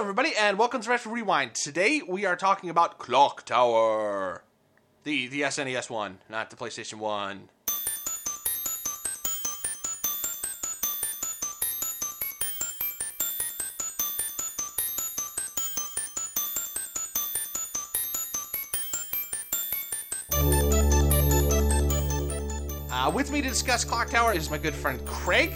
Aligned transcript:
everybody, 0.00 0.32
and 0.40 0.58
welcome 0.58 0.80
to 0.80 0.88
Retro 0.88 1.12
Rewind. 1.12 1.54
Today 1.54 2.00
we 2.00 2.24
are 2.24 2.34
talking 2.34 2.70
about 2.70 2.98
Clock 2.98 3.44
Tower, 3.44 4.42
the 5.04 5.26
the 5.28 5.42
SNES 5.42 5.90
one, 5.90 6.20
not 6.30 6.48
the 6.48 6.56
PlayStation 6.56 6.94
one. 6.94 7.50
Uh, 22.90 23.10
with 23.10 23.30
me 23.30 23.42
to 23.42 23.48
discuss 23.50 23.84
Clock 23.84 24.08
Tower 24.08 24.32
is 24.32 24.48
my 24.50 24.56
good 24.56 24.74
friend 24.74 25.04
Craig. 25.04 25.52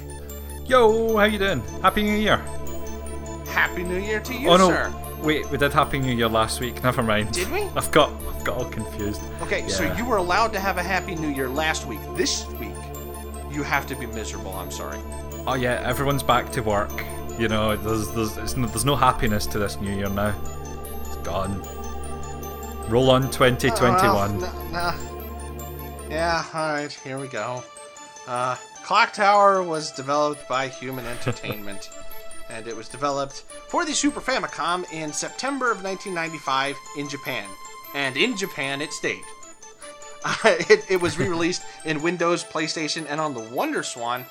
Yo, 0.67 1.17
how 1.17 1.25
you 1.25 1.39
doing? 1.39 1.63
Happy 1.81 2.03
New 2.03 2.19
Year. 2.19 2.45
Happy 3.69 3.83
New 3.83 3.99
Year 3.99 4.21
to 4.21 4.35
you, 4.35 4.49
oh 4.51 4.57
no, 4.57 4.69
sir. 4.69 4.93
wait, 5.23 5.49
we 5.51 5.57
did 5.57 5.73
Happy 5.73 5.99
New 5.99 6.15
Year 6.15 6.29
last 6.29 6.61
week. 6.61 6.83
Never 6.83 7.03
mind. 7.03 7.33
Did 7.33 7.51
we? 7.51 7.63
I've 7.75 7.91
got, 7.91 8.11
I've 8.29 8.45
got 8.45 8.59
all 8.59 8.69
confused. 8.69 9.23
Okay, 9.41 9.67
so 9.69 9.91
you 9.95 10.05
were 10.05 10.19
allowed 10.19 10.53
to 10.53 10.61
have 10.61 10.77
a 10.77 10.83
Happy 10.83 11.15
New 11.15 11.31
Year 11.31 11.49
last 11.49 11.87
week. 11.87 12.01
This 12.15 12.47
week, 12.61 12.75
you 13.51 13.63
have 13.63 13.87
to 13.87 13.95
be 13.97 14.05
miserable. 14.07 14.53
I'm 14.53 14.71
sorry. 14.71 14.99
Oh 15.47 15.55
yeah, 15.55 15.83
everyone's 15.85 16.23
back 16.23 16.53
to 16.53 16.61
work. 16.63 16.93
You 17.39 17.49
know, 17.49 17.75
there's, 17.75 18.11
there's, 18.13 18.37
it's 18.37 18.57
no, 18.57 18.67
there's 18.69 18.85
no 18.85 18.97
happiness 18.97 19.47
to 19.47 19.59
this 19.59 19.81
New 19.81 19.95
Year 19.97 20.09
now. 20.11 20.35
It's 21.01 21.17
gone. 21.17 21.61
Roll 22.91 23.11
on 23.11 23.23
2021. 23.31 24.05
Uh, 24.05 24.47
n- 24.47 24.73
nah. 24.73 24.95
Yeah, 26.11 26.45
alright, 26.55 26.93
here 26.93 27.19
we 27.19 27.29
go. 27.29 27.63
Uh, 28.29 28.57
Clock 28.85 29.15
Tower 29.15 29.63
was 29.63 29.91
developed 29.93 30.47
by 30.49 30.69
Human 30.69 31.07
Entertainment, 31.17 31.91
and 32.51 32.67
it 32.67 32.77
was 32.77 32.89
developed 32.89 33.45
for 33.69 33.85
the 33.85 33.93
Super 33.93 34.21
Famicom 34.21 34.91
in 34.93 35.13
September 35.13 35.71
of 35.71 35.83
1995 35.83 36.77
in 36.99 37.09
Japan. 37.09 37.49
And 37.95 38.17
in 38.17 38.37
Japan, 38.37 38.81
it 38.81 38.93
stayed. 38.93 39.23
Uh, 40.27 40.37
it, 40.71 40.83
it 40.89 41.03
was 41.03 41.19
re 41.19 41.29
released 41.29 41.63
in 41.85 42.01
Windows, 42.01 42.45
PlayStation, 42.45 43.05
and 43.11 43.21
on 43.21 43.35
the 43.35 43.41
Wonder 43.41 43.83
Swan 43.83 44.25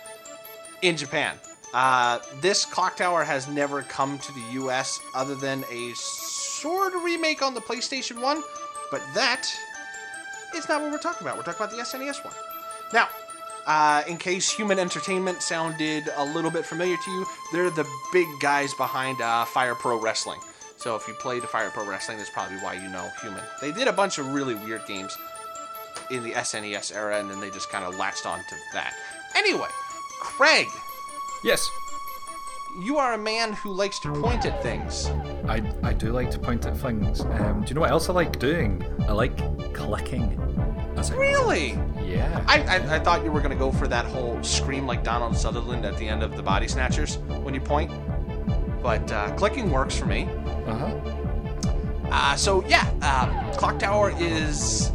in 0.81 0.97
Japan. 0.97 1.37
Uh, 1.71 2.17
this 2.41 2.65
clock 2.65 2.97
tower 2.97 3.23
has 3.23 3.47
never 3.47 3.83
come 3.83 4.17
to 4.17 4.31
the 4.31 4.41
US 4.53 4.99
other 5.13 5.35
than 5.35 5.63
a 5.71 5.93
sort 5.93 6.95
of 6.95 7.03
remake 7.03 7.43
on 7.43 7.53
the 7.53 7.61
PlayStation 7.61 8.19
1, 8.19 8.41
but 8.89 9.01
that 9.13 9.47
is 10.55 10.69
not 10.69 10.81
what 10.81 10.91
we're 10.91 10.97
talking 10.97 11.27
about. 11.27 11.37
We're 11.37 11.43
talking 11.43 11.65
about 11.65 11.75
the 11.75 11.83
SNES 11.83 12.23
one. 12.23 12.33
Now, 12.93 13.09
uh, 13.65 14.03
in 14.07 14.17
case 14.17 14.51
Human 14.51 14.79
Entertainment 14.79 15.41
sounded 15.41 16.03
a 16.15 16.25
little 16.25 16.51
bit 16.51 16.65
familiar 16.65 16.97
to 16.97 17.11
you, 17.11 17.25
they're 17.51 17.69
the 17.69 17.87
big 18.11 18.27
guys 18.39 18.73
behind 18.73 19.21
uh, 19.21 19.45
Fire 19.45 19.75
Pro 19.75 19.99
Wrestling. 19.99 20.39
So 20.77 20.95
if 20.95 21.07
you 21.07 21.13
played 21.13 21.43
Fire 21.43 21.69
Pro 21.69 21.87
Wrestling, 21.87 22.17
that's 22.17 22.29
probably 22.29 22.57
why 22.57 22.73
you 22.73 22.89
know 22.89 23.09
Human. 23.21 23.43
They 23.61 23.71
did 23.71 23.87
a 23.87 23.93
bunch 23.93 24.17
of 24.17 24.33
really 24.33 24.55
weird 24.55 24.85
games 24.87 25.15
in 26.11 26.23
the 26.23 26.31
SNES 26.31 26.95
era, 26.95 27.19
and 27.19 27.29
then 27.29 27.39
they 27.39 27.49
just 27.49 27.69
kind 27.69 27.85
of 27.85 27.95
latched 27.97 28.25
on 28.25 28.39
to 28.39 28.55
that. 28.73 28.93
Anyway, 29.35 29.69
Craig, 30.19 30.67
Yes, 31.43 31.69
you 32.79 32.97
are 32.99 33.15
a 33.15 33.17
man 33.17 33.51
who 33.51 33.73
likes 33.73 33.99
to 33.99 34.13
point 34.13 34.45
at 34.45 34.63
things. 34.63 35.07
I, 35.45 35.61
I 35.83 35.91
do 35.91 36.13
like 36.13 36.31
to 36.31 36.39
point 36.39 36.65
at 36.65 36.77
things. 36.77 37.19
Um, 37.19 37.63
do 37.63 37.67
you 37.67 37.75
know 37.75 37.81
what 37.81 37.91
else 37.91 38.07
I 38.07 38.13
like 38.13 38.39
doing? 38.39 38.81
I 39.09 39.11
like 39.11 39.35
clicking. 39.73 40.39
Really? 41.11 41.77
Yeah. 42.03 42.43
I, 42.47 42.61
I, 42.63 42.95
I 42.95 42.99
thought 42.99 43.23
you 43.23 43.31
were 43.31 43.39
going 43.39 43.51
to 43.51 43.57
go 43.57 43.71
for 43.71 43.87
that 43.87 44.05
whole 44.05 44.41
scream 44.43 44.85
like 44.85 45.03
Donald 45.03 45.37
Sutherland 45.37 45.85
at 45.85 45.97
the 45.97 46.07
end 46.07 46.23
of 46.23 46.35
the 46.35 46.43
Body 46.43 46.67
Snatchers 46.67 47.17
when 47.17 47.53
you 47.53 47.61
point. 47.61 47.91
But 48.81 49.11
uh, 49.11 49.33
clicking 49.35 49.71
works 49.71 49.97
for 49.97 50.05
me. 50.05 50.27
Uh 50.65 50.75
huh. 50.75 50.99
Uh, 52.11 52.35
so, 52.35 52.63
yeah, 52.67 52.91
uh, 53.01 53.51
Clock 53.53 53.79
Tower 53.79 54.13
is, 54.19 54.91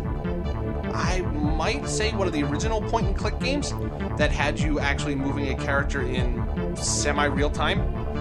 I 0.95 1.20
might 1.33 1.89
say, 1.89 2.12
one 2.12 2.29
of 2.29 2.33
the 2.33 2.45
original 2.45 2.80
point 2.83 3.07
and 3.07 3.17
click 3.17 3.39
games 3.41 3.73
that 4.18 4.30
had 4.30 4.61
you 4.61 4.79
actually 4.79 5.17
moving 5.17 5.48
a 5.48 5.57
character 5.57 6.02
in 6.02 6.77
semi 6.77 7.24
real 7.24 7.51
time, 7.51 7.80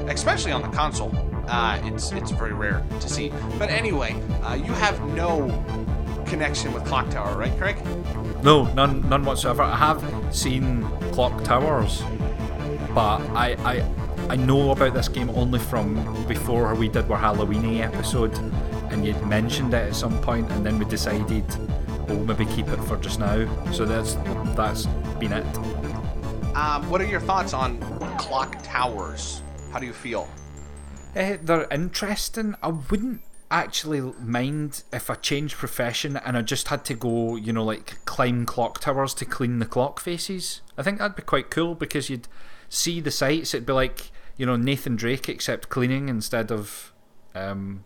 especially 0.09 0.51
on 0.51 0.61
the 0.63 0.69
console. 0.69 1.11
Uh, 1.47 1.79
it's, 1.83 2.11
it's 2.11 2.31
very 2.31 2.53
rare 2.53 2.83
to 2.99 3.07
see. 3.07 3.31
But 3.59 3.69
anyway, 3.69 4.13
uh, 4.41 4.55
you 4.55 4.73
have 4.73 4.99
no 5.13 5.47
connection 6.25 6.73
with 6.73 6.83
Clock 6.85 7.09
Tower, 7.09 7.37
right, 7.37 7.55
Craig? 7.57 7.77
No, 8.43 8.71
none, 8.73 9.07
none 9.09 9.25
whatsoever. 9.25 9.63
I 9.63 9.75
have 9.75 10.03
seen 10.35 10.83
Clock 11.11 11.43
Towers, 11.43 12.03
but 12.93 13.19
I, 13.35 13.55
I, 13.63 13.91
I 14.29 14.35
know 14.35 14.71
about 14.71 14.93
this 14.93 15.07
game 15.09 15.29
only 15.31 15.59
from 15.59 16.25
before 16.27 16.73
we 16.75 16.87
did 16.87 17.09
our 17.09 17.17
Halloweeny 17.17 17.81
episode, 17.81 18.37
and 18.91 19.05
you'd 19.05 19.21
mentioned 19.25 19.73
it 19.73 19.89
at 19.89 19.95
some 19.95 20.21
point, 20.21 20.49
and 20.51 20.65
then 20.65 20.77
we 20.77 20.85
decided 20.85 21.45
we'll 22.07 22.23
maybe 22.23 22.45
keep 22.45 22.67
it 22.67 22.77
for 22.83 22.97
just 22.97 23.19
now. 23.19 23.47
So 23.71 23.85
that's 23.85 24.13
that's 24.55 24.85
been 25.19 25.33
it. 25.33 25.57
Um, 26.55 26.89
what 26.89 27.01
are 27.01 27.05
your 27.05 27.19
thoughts 27.19 27.53
on 27.53 27.79
clock 28.17 28.57
towers? 28.63 29.41
How 29.71 29.79
do 29.79 29.85
you 29.85 29.93
feel? 29.93 30.27
Eh, 31.15 31.37
they're 31.41 31.67
interesting. 31.71 32.55
I 32.61 32.69
wouldn't 32.69 33.21
actually 33.49 34.01
mind 34.19 34.83
if 34.91 35.09
I 35.09 35.15
changed 35.15 35.55
profession 35.55 36.17
and 36.17 36.37
I 36.37 36.41
just 36.41 36.67
had 36.67 36.83
to 36.85 36.93
go, 36.93 37.35
you 37.35 37.53
know, 37.53 37.63
like 37.63 38.03
climb 38.05 38.45
clock 38.45 38.79
towers 38.79 39.13
to 39.15 39.25
clean 39.25 39.59
the 39.59 39.65
clock 39.65 39.99
faces. 39.99 40.61
I 40.77 40.83
think 40.83 40.99
that'd 40.99 41.15
be 41.15 41.23
quite 41.23 41.49
cool 41.49 41.75
because 41.75 42.09
you'd 42.09 42.27
see 42.69 42.99
the 42.99 43.11
sights. 43.11 43.53
It'd 43.53 43.65
be 43.65 43.73
like, 43.73 44.11
you 44.35 44.45
know, 44.45 44.55
Nathan 44.55 44.95
Drake 44.95 45.29
except 45.29 45.69
cleaning 45.69 46.09
instead 46.09 46.51
of, 46.51 46.93
um, 47.33 47.85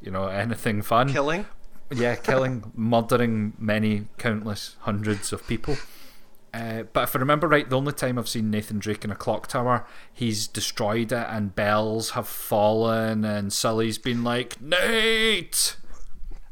you 0.00 0.10
know, 0.10 0.26
anything 0.28 0.82
fun. 0.82 1.12
Killing? 1.12 1.46
Yeah, 1.92 2.16
killing, 2.16 2.72
murdering 2.74 3.54
many, 3.58 4.06
countless 4.18 4.76
hundreds 4.80 5.32
of 5.32 5.46
people. 5.46 5.76
Uh, 6.54 6.84
but 6.92 7.04
if 7.04 7.16
I 7.16 7.18
remember 7.18 7.48
right, 7.48 7.68
the 7.68 7.76
only 7.76 7.92
time 7.92 8.16
I've 8.16 8.28
seen 8.28 8.48
Nathan 8.50 8.78
Drake 8.78 9.04
in 9.04 9.10
a 9.10 9.16
clock 9.16 9.48
tower, 9.48 9.84
he's 10.12 10.46
destroyed 10.46 11.10
it 11.10 11.26
and 11.28 11.54
bells 11.54 12.10
have 12.10 12.28
fallen 12.28 13.24
and 13.24 13.52
Sully's 13.52 13.98
been 13.98 14.22
like, 14.22 14.60
Nate! 14.60 15.76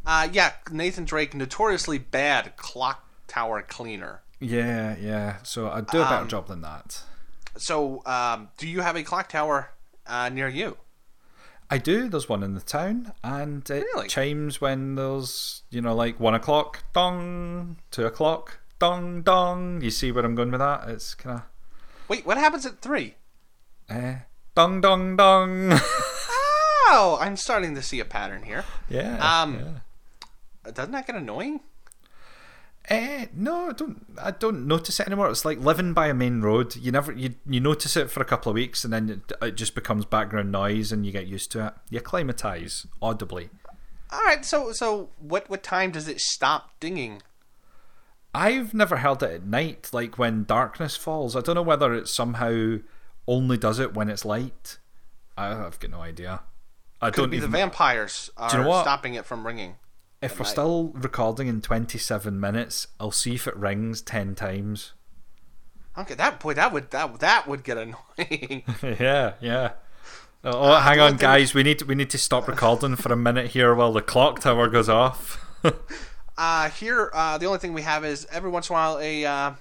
Uh, 0.04 0.28
yeah, 0.32 0.54
Nathan 0.72 1.04
Drake, 1.04 1.34
notoriously 1.34 1.98
bad 1.98 2.56
clock 2.56 3.06
tower 3.28 3.62
cleaner. 3.62 4.22
Yeah, 4.40 4.96
yeah. 5.00 5.36
So 5.44 5.70
I'd 5.70 5.86
do 5.86 6.00
a 6.00 6.04
better 6.04 6.22
Um, 6.22 6.28
job 6.28 6.48
than 6.48 6.62
that. 6.62 7.02
So, 7.56 8.02
um, 8.06 8.48
do 8.56 8.66
you 8.66 8.80
have 8.80 8.96
a 8.96 9.04
clock 9.04 9.28
tower 9.28 9.70
uh, 10.06 10.30
near 10.30 10.48
you? 10.48 10.78
I 11.70 11.78
do. 11.78 12.08
There's 12.08 12.28
one 12.28 12.42
in 12.42 12.54
the 12.54 12.60
town, 12.60 13.12
and 13.22 13.68
it 13.70 13.84
Really? 13.94 14.08
chimes 14.08 14.60
when 14.60 14.96
there's, 14.96 15.62
you 15.70 15.80
know, 15.80 15.94
like 15.94 16.18
one 16.18 16.34
o'clock, 16.34 16.82
dong, 16.92 17.76
two 17.90 18.04
o'clock, 18.04 18.58
dong, 18.82 19.22
dong. 19.22 19.80
You 19.80 19.90
see 19.90 20.10
where 20.10 20.24
I'm 20.24 20.34
going 20.34 20.50
with 20.50 20.58
that? 20.58 20.88
It's 20.88 21.14
kind 21.14 21.36
of, 21.38 21.42
Wait, 22.08 22.26
what 22.26 22.36
happens 22.36 22.66
at 22.66 22.80
three? 22.80 23.14
eh, 23.88 24.16
dong, 24.54 24.80
dong, 24.80 25.16
dong. 25.16 25.78
Oh, 26.94 27.16
I'm 27.20 27.36
starting 27.36 27.74
to 27.76 27.80
see 27.82 28.00
a 28.00 28.04
pattern 28.04 28.42
here. 28.42 28.64
yeah. 28.90 29.16
Um, 29.42 29.54
yeah. 30.64 30.70
Doesn't 30.72 30.92
that 30.92 31.06
get 31.06 31.16
annoying? 31.16 31.60
Eh, 32.90 33.26
no, 33.32 33.70
I 33.70 33.72
don't. 33.72 34.04
I 34.20 34.30
don't 34.32 34.66
notice 34.66 35.00
it 35.00 35.06
anymore. 35.06 35.30
It's 35.30 35.44
like 35.46 35.58
living 35.60 35.94
by 35.94 36.08
a 36.08 36.14
main 36.14 36.42
road. 36.42 36.76
You 36.76 36.90
never, 36.92 37.12
you 37.12 37.36
you 37.48 37.60
notice 37.60 37.96
it 37.96 38.10
for 38.10 38.20
a 38.20 38.26
couple 38.26 38.50
of 38.50 38.54
weeks, 38.54 38.84
and 38.84 38.92
then 38.92 39.08
it, 39.08 39.32
it 39.40 39.54
just 39.54 39.74
becomes 39.74 40.04
background 40.04 40.52
noise, 40.52 40.92
and 40.92 41.06
you 41.06 41.12
get 41.12 41.26
used 41.28 41.50
to 41.52 41.68
it. 41.68 41.74
You 41.88 41.98
acclimatise 42.00 42.86
audibly. 43.00 43.48
All 44.10 44.20
right, 44.24 44.44
so 44.44 44.72
so 44.72 45.10
what 45.18 45.48
what 45.48 45.62
time 45.62 45.92
does 45.92 46.08
it 46.08 46.20
stop 46.20 46.78
dinging? 46.80 47.22
I've 48.34 48.72
never 48.72 48.98
heard 48.98 49.22
it 49.22 49.30
at 49.30 49.44
night, 49.44 49.90
like 49.92 50.18
when 50.18 50.44
darkness 50.44 50.96
falls. 50.96 51.36
I 51.36 51.40
don't 51.40 51.54
know 51.54 51.62
whether 51.62 51.92
it 51.94 52.08
somehow 52.08 52.78
only 53.28 53.56
does 53.58 53.78
it 53.78 53.94
when 53.94 54.08
it's 54.08 54.24
light. 54.24 54.78
I- 55.36 55.52
I've 55.66 55.78
got 55.78 55.90
no 55.90 56.00
idea. 56.00 56.40
I 57.00 57.10
Could 57.10 57.22
don't 57.22 57.30
be 57.30 57.36
even. 57.38 57.50
the 57.50 57.56
vampires 57.58 58.30
are 58.36 58.50
you 58.56 58.62
know 58.62 58.68
what? 58.68 58.82
stopping 58.82 59.14
it 59.14 59.26
from 59.26 59.46
ringing. 59.46 59.74
if 60.22 60.38
we're 60.38 60.44
night. 60.44 60.50
still 60.52 60.92
recording 60.94 61.48
in 61.48 61.60
twenty-seven 61.60 62.38
minutes, 62.38 62.86
I'll 63.00 63.10
see 63.10 63.34
if 63.34 63.46
it 63.48 63.56
rings 63.56 64.00
ten 64.02 64.34
times. 64.34 64.92
Okay, 65.98 66.14
that 66.14 66.40
boy, 66.40 66.54
that 66.54 66.72
would 66.72 66.90
that 66.92 67.18
that 67.20 67.46
would 67.48 67.64
get 67.64 67.76
annoying. 68.18 68.62
yeah, 68.82 69.32
yeah. 69.40 69.72
Oh, 70.44 70.72
ah, 70.72 70.80
hang 70.80 70.98
on, 71.00 71.16
guys. 71.16 71.54
We 71.54 71.62
need 71.64 71.82
we 71.82 71.94
need 71.94 72.10
to 72.10 72.18
stop 72.18 72.46
recording 72.48 72.96
for 72.96 73.12
a 73.12 73.16
minute 73.16 73.48
here 73.50 73.74
while 73.74 73.92
the 73.92 74.00
clock 74.02 74.40
tower 74.40 74.68
goes 74.68 74.88
off. 74.88 75.38
Uh, 76.38 76.70
here, 76.70 77.10
uh, 77.12 77.36
the 77.38 77.46
only 77.46 77.58
thing 77.58 77.72
we 77.74 77.82
have 77.82 78.04
is 78.04 78.26
every 78.30 78.50
once 78.50 78.68
in 78.70 78.74
a 78.74 78.76
while 78.78 78.98
a 78.98 79.24
uh, 79.24 79.52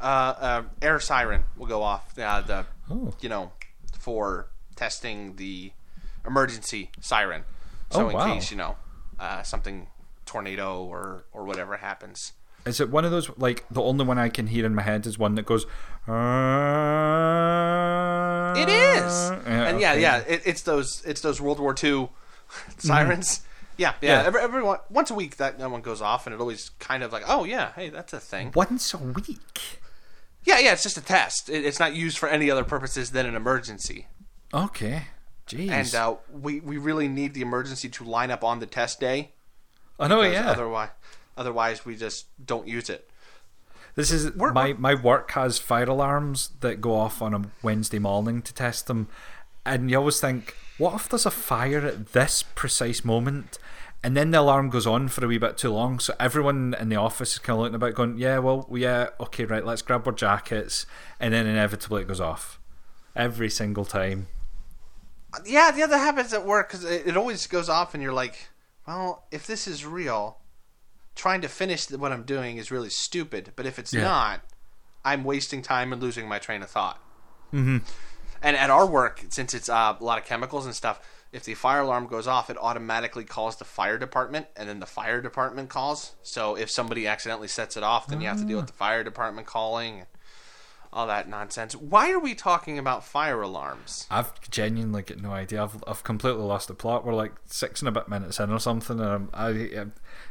uh, 0.00 0.02
uh, 0.04 0.62
air 0.82 1.00
siren 1.00 1.44
will 1.56 1.66
go 1.66 1.82
off. 1.82 2.18
Uh, 2.18 2.40
the 2.42 2.66
Oh. 2.90 3.14
you 3.20 3.28
know 3.28 3.52
for 3.98 4.48
testing 4.76 5.36
the 5.36 5.72
emergency 6.26 6.90
siren. 7.00 7.44
So 7.90 8.06
Oh, 8.06 8.08
in 8.08 8.16
wow. 8.16 8.34
case 8.34 8.50
you 8.50 8.56
know 8.56 8.76
uh, 9.18 9.42
something 9.42 9.86
tornado 10.26 10.82
or 10.84 11.24
or 11.32 11.44
whatever 11.44 11.76
happens. 11.78 12.32
Is 12.66 12.78
it 12.80 12.90
one 12.90 13.04
of 13.06 13.10
those 13.10 13.30
like 13.38 13.64
the 13.70 13.80
only 13.80 14.04
one 14.04 14.18
I 14.18 14.28
can 14.28 14.46
hear 14.48 14.66
in 14.66 14.74
my 14.74 14.82
head 14.82 15.06
is 15.06 15.18
one 15.18 15.34
that 15.36 15.46
goes? 15.46 15.64
It 18.56 18.68
is, 18.68 19.30
Yeah, 19.30 19.68
and 19.68 19.80
yeah, 19.80 19.92
okay. 19.92 20.02
yeah, 20.02 20.18
it, 20.26 20.42
it's 20.44 20.62
those 20.62 21.02
it's 21.06 21.20
those 21.22 21.40
World 21.40 21.58
War 21.60 21.74
II 21.82 22.10
sirens. 22.78 23.42
Yeah, 23.80 23.94
yeah. 24.02 24.20
Yeah. 24.20 24.26
Every, 24.26 24.40
every 24.42 24.62
one, 24.62 24.78
once 24.90 25.10
a 25.10 25.14
week 25.14 25.38
that, 25.38 25.58
one 25.58 25.80
goes 25.80 26.02
off, 26.02 26.26
and 26.26 26.34
it 26.34 26.40
always 26.40 26.70
kind 26.78 27.02
of 27.02 27.12
like, 27.12 27.22
oh 27.26 27.44
yeah, 27.44 27.72
hey, 27.72 27.88
that's 27.88 28.12
a 28.12 28.20
thing. 28.20 28.52
Once 28.54 28.92
a 28.92 28.98
week. 28.98 29.80
Yeah, 30.44 30.58
yeah, 30.58 30.72
it's 30.72 30.82
just 30.82 30.98
a 30.98 31.00
test. 31.02 31.48
It, 31.48 31.64
it's 31.64 31.78
not 31.80 31.94
used 31.94 32.18
for 32.18 32.28
any 32.28 32.50
other 32.50 32.62
purposes 32.64 33.12
than 33.12 33.24
an 33.24 33.34
emergency. 33.34 34.06
Okay. 34.52 35.04
Jeez. 35.46 35.70
And 35.70 35.94
uh, 35.94 36.16
we 36.30 36.60
we 36.60 36.76
really 36.76 37.08
need 37.08 37.32
the 37.34 37.40
emergency 37.40 37.88
to 37.88 38.04
line 38.04 38.30
up 38.30 38.44
on 38.44 38.60
the 38.60 38.66
test 38.66 39.00
day. 39.00 39.32
I 39.98 40.08
know, 40.08 40.22
yeah. 40.22 40.50
Otherwise, 40.50 40.90
otherwise 41.36 41.84
we 41.86 41.96
just 41.96 42.26
don't 42.44 42.68
use 42.68 42.90
it. 42.90 43.10
This 43.94 44.10
is 44.12 44.30
We're- 44.34 44.52
my 44.52 44.74
my 44.74 44.94
work 44.94 45.30
has 45.32 45.58
fire 45.58 45.84
alarms 45.84 46.50
that 46.60 46.80
go 46.80 46.94
off 46.94 47.22
on 47.22 47.34
a 47.34 47.42
Wednesday 47.62 47.98
morning 47.98 48.42
to 48.42 48.52
test 48.54 48.86
them, 48.88 49.08
and 49.64 49.90
you 49.90 49.96
always 49.98 50.20
think, 50.20 50.54
what 50.80 50.94
if 50.94 51.08
there's 51.08 51.26
a 51.26 51.30
fire 51.30 51.86
at 51.86 52.12
this 52.12 52.42
precise 52.42 53.04
moment? 53.04 53.58
And 54.02 54.16
then 54.16 54.30
the 54.30 54.40
alarm 54.40 54.70
goes 54.70 54.86
on 54.86 55.08
for 55.08 55.22
a 55.24 55.28
wee 55.28 55.36
bit 55.36 55.58
too 55.58 55.70
long, 55.70 55.98
so 56.00 56.14
everyone 56.18 56.74
in 56.80 56.88
the 56.88 56.96
office 56.96 57.34
is 57.34 57.38
kind 57.38 57.56
of 57.58 57.60
looking 57.62 57.74
about, 57.74 57.94
going, 57.94 58.16
"Yeah, 58.16 58.38
well, 58.38 58.66
yeah, 58.72 59.10
okay, 59.20 59.44
right, 59.44 59.64
let's 59.64 59.82
grab 59.82 60.06
our 60.06 60.12
jackets," 60.14 60.86
and 61.20 61.34
then 61.34 61.46
inevitably 61.46 62.02
it 62.02 62.08
goes 62.08 62.20
off 62.20 62.58
every 63.14 63.50
single 63.50 63.84
time. 63.84 64.28
Yeah, 65.44 65.70
the 65.70 65.82
other 65.82 65.98
happens 65.98 66.32
at 66.32 66.46
work 66.46 66.68
because 66.70 66.84
it, 66.84 67.06
it 67.08 67.16
always 67.16 67.46
goes 67.46 67.68
off, 67.68 67.92
and 67.92 68.02
you're 68.02 68.12
like, 68.12 68.48
well, 68.86 69.24
if 69.30 69.46
this 69.46 69.68
is 69.68 69.84
real, 69.84 70.38
trying 71.14 71.42
to 71.42 71.48
finish 71.48 71.90
what 71.90 72.10
I'm 72.10 72.24
doing 72.24 72.56
is 72.56 72.70
really 72.70 72.90
stupid. 72.90 73.52
But 73.54 73.66
if 73.66 73.78
it's 73.78 73.92
Yeah. 73.92 74.04
not, 74.04 74.40
I'm 75.04 75.24
wasting 75.24 75.62
time 75.62 75.92
and 75.92 76.02
losing 76.02 76.26
my 76.26 76.38
train 76.38 76.62
of 76.62 76.70
thought. 76.70 76.98
Mm-hmm. 77.52 77.78
And 78.42 78.56
at 78.56 78.70
our 78.70 78.86
work, 78.86 79.24
since 79.28 79.54
it's 79.54 79.68
uh, 79.68 79.96
a 79.98 80.04
lot 80.04 80.18
of 80.18 80.24
chemicals 80.24 80.66
and 80.66 80.74
stuff, 80.74 81.00
if 81.32 81.44
the 81.44 81.54
fire 81.54 81.80
alarm 81.80 82.06
goes 82.06 82.26
off, 82.26 82.50
it 82.50 82.56
automatically 82.58 83.24
calls 83.24 83.56
the 83.56 83.64
fire 83.64 83.98
department, 83.98 84.46
and 84.56 84.68
then 84.68 84.80
the 84.80 84.86
fire 84.86 85.20
department 85.20 85.68
calls. 85.68 86.14
So 86.22 86.56
if 86.56 86.70
somebody 86.70 87.06
accidentally 87.06 87.48
sets 87.48 87.76
it 87.76 87.82
off, 87.82 88.08
then 88.08 88.20
you 88.20 88.28
have 88.28 88.38
to 88.38 88.44
deal 88.44 88.56
with 88.56 88.66
the 88.66 88.72
fire 88.72 89.04
department 89.04 89.46
calling. 89.46 90.06
All 90.92 91.06
that 91.06 91.28
nonsense. 91.28 91.76
Why 91.76 92.10
are 92.10 92.18
we 92.18 92.34
talking 92.34 92.76
about 92.76 93.04
fire 93.04 93.40
alarms? 93.42 94.08
I've 94.10 94.40
genuinely 94.50 95.02
got 95.02 95.20
no 95.20 95.30
idea. 95.30 95.62
I've, 95.62 95.84
I've 95.86 96.02
completely 96.02 96.42
lost 96.42 96.66
the 96.66 96.74
plot. 96.74 97.06
We're 97.06 97.14
like 97.14 97.30
six 97.46 97.80
and 97.80 97.88
a 97.88 97.92
bit 97.92 98.08
minutes 98.08 98.40
in 98.40 98.50
or 98.50 98.58
something. 98.58 98.98
And 98.98 99.08
I'm, 99.08 99.30
I, 99.32 99.48
I, 99.50 99.86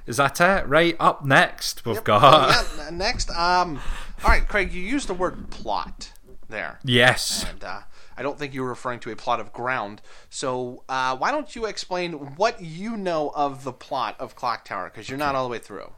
is 0.06 0.18
that 0.18 0.42
it? 0.42 0.68
Right 0.68 0.98
up 1.00 1.24
next, 1.24 1.86
we've 1.86 2.04
got 2.04 2.68
yeah, 2.78 2.90
next, 2.90 3.30
um, 3.30 3.80
all 4.22 4.32
right, 4.32 4.46
Craig, 4.46 4.74
you 4.74 4.82
used 4.82 5.08
the 5.08 5.14
word 5.14 5.50
plot 5.50 6.12
there, 6.50 6.80
yes. 6.84 7.46
and 7.50 7.64
uh, 7.64 7.80
I 8.20 8.22
don't 8.22 8.38
think 8.38 8.54
you 8.54 8.62
were 8.62 8.68
referring 8.68 9.00
to 9.02 9.12
a 9.12 9.16
plot 9.16 9.40
of 9.40 9.54
ground. 9.54 10.02
So 10.30 10.84
uh, 10.90 11.16
why 11.16 11.32
don't 11.32 11.56
you 11.56 11.66
explain 11.66 12.12
what 12.36 12.62
you 12.62 12.98
know 12.98 13.32
of 13.34 13.64
the 13.64 13.72
plot 13.72 14.18
of 14.20 14.36
Clock 14.36 14.66
Tower? 14.66 14.90
Because 14.90 15.08
you're 15.08 15.18
not 15.18 15.36
all 15.36 15.46
the 15.46 15.52
way 15.52 15.58
through. 15.58 15.94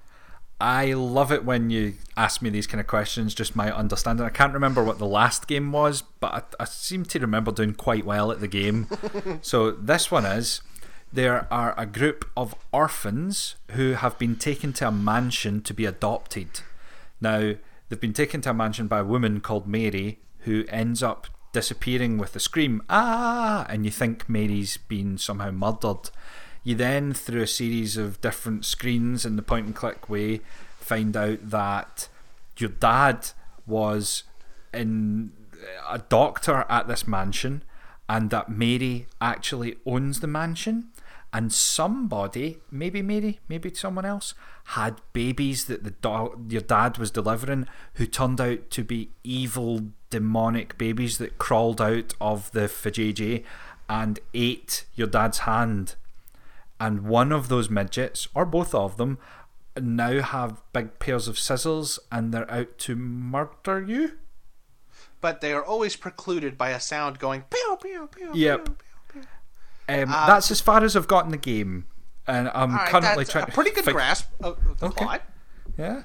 I 0.60 0.94
love 0.94 1.32
it 1.32 1.44
when 1.44 1.72
you 1.72 1.96
ask 2.16 2.44
me 2.44 2.52
these 2.52 2.68
kind 2.68 2.80
of 2.80 2.86
questions. 2.86 3.34
Just 3.34 3.56
my 3.56 3.76
understanding. 3.76 4.24
I 4.24 4.30
can't 4.30 4.54
remember 4.54 4.84
what 4.84 5.00
the 5.00 5.08
last 5.08 5.48
game 5.48 5.72
was, 5.72 6.04
but 6.04 6.56
I, 6.60 6.64
I 6.64 6.66
seem 6.66 7.06
to 7.06 7.20
remember 7.20 7.52
doing 7.52 7.74
quite 7.74 8.06
well 8.06 8.32
at 8.32 8.40
the 8.40 8.48
game. 8.48 8.88
so 9.42 9.72
this 9.72 10.12
one 10.12 10.26
is. 10.26 10.62
There 11.12 11.52
are 11.52 11.74
a 11.76 11.88
group 11.88 12.30
of 12.38 12.54
orphans 12.72 13.56
who 13.72 13.94
have 13.94 14.20
been 14.20 14.36
taken 14.36 14.74
to 14.74 14.90
a 14.90 14.92
mansion 14.92 15.64
to 15.64 15.74
be 15.74 15.86
adopted. 15.86 16.62
Now, 17.20 17.56
they've 17.90 18.00
been 18.00 18.14
taken 18.14 18.42
to 18.42 18.52
a 18.52 18.54
mansion 18.54 18.86
by 18.86 19.00
a 19.00 19.04
woman 19.04 19.42
called 19.42 19.68
Mary 19.68 20.20
who 20.42 20.66
ends 20.70 21.02
up 21.02 21.28
disappearing 21.52 22.18
with 22.18 22.36
a 22.36 22.40
scream, 22.40 22.82
ah, 22.90 23.66
and 23.70 23.86
you 23.86 23.92
think 23.92 24.30
Mary's 24.30 24.78
been 24.78 25.18
somehow 25.18 25.52
murdered. 25.52 26.10
You 26.64 26.76
then, 26.76 27.14
through 27.14 27.42
a 27.42 27.48
series 27.48 27.98
of 27.98 28.22
different 28.22 28.66
screens 28.66 29.26
in 29.26 29.36
the 29.36 29.42
point 29.42 29.66
and 29.66 29.76
click 29.76 30.10
way, 30.10 30.42
find 30.80 31.16
out 31.18 31.50
that 31.50 32.08
your 32.58 32.70
dad 32.70 33.30
was 33.66 34.24
in 34.74 35.32
a 35.90 36.00
doctor 36.00 36.66
at 36.70 36.88
this 36.88 37.08
mansion 37.08 37.64
and 38.08 38.30
that 38.30 38.50
Mary 38.50 39.08
actually 39.20 39.78
owns 39.86 40.20
the 40.20 40.28
mansion 40.28 40.90
and 41.34 41.54
somebody 41.54 42.58
maybe 42.70 43.02
Mary 43.02 43.40
maybe 43.48 43.74
someone 43.74 44.06
else 44.06 44.34
had 44.66 45.02
babies 45.14 45.66
that 45.66 45.84
the 45.84 45.92
do- 45.92 46.46
your 46.50 46.62
dad 46.62 46.98
was 46.98 47.12
delivering 47.12 47.68
who 47.96 48.06
turned 48.06 48.42
out 48.42 48.70
to 48.70 48.84
be 48.84 49.10
evil 49.24 49.82
demonic 50.10 50.78
babies 50.78 51.18
that 51.20 51.38
crawled 51.38 51.80
out 51.82 52.14
of 52.20 52.52
the 52.52 52.62
vajayjay 52.62 53.44
and 53.90 54.20
ate 54.34 54.86
your 54.96 55.08
dad's 55.08 55.40
hand 55.40 55.96
and 56.80 57.04
one 57.04 57.32
of 57.32 57.48
those 57.48 57.70
midgets 57.70 58.28
or 58.36 58.46
both 58.46 58.76
of 58.76 58.98
them 58.98 59.18
now 59.80 60.22
have 60.22 60.62
big 60.74 61.00
pairs 61.00 61.28
of 61.30 61.40
scissors 61.40 61.98
and 62.12 62.34
they're 62.34 62.52
out 62.52 62.78
to 62.78 62.96
murder 62.96 63.82
you 63.82 64.12
But 65.22 65.40
they 65.40 65.54
are 65.54 65.64
always 65.64 65.96
precluded 65.96 66.58
by 66.58 66.72
a 66.72 66.80
sound 66.80 67.20
going 67.20 67.44
pew 67.50 67.78
pew 67.82 68.10
pew. 68.14 68.32
Yep. 68.34 68.66
pew, 68.66 68.74
pew, 68.74 68.91
pew. 69.88 70.04
Um, 70.04 70.10
that's 70.10 70.52
as 70.52 70.62
far 70.62 70.84
as 70.84 70.96
I've 70.96 71.08
got 71.08 71.26
in 71.26 71.32
the 71.32 71.38
game, 71.38 71.86
and 72.28 72.50
I'm 72.54 72.76
right, 72.76 72.90
currently 72.90 73.24
that's 73.24 73.32
trying 73.32 73.44
a 73.44 73.48
to 73.48 73.52
pretty 73.54 73.72
good 73.72 73.86
fig- 73.86 73.94
grasp 73.94 74.30
of, 74.42 74.58
of 74.68 74.80
the 74.80 74.86
Okay. 74.88 75.06
plot. 75.06 75.22
Yeah. 75.78 76.04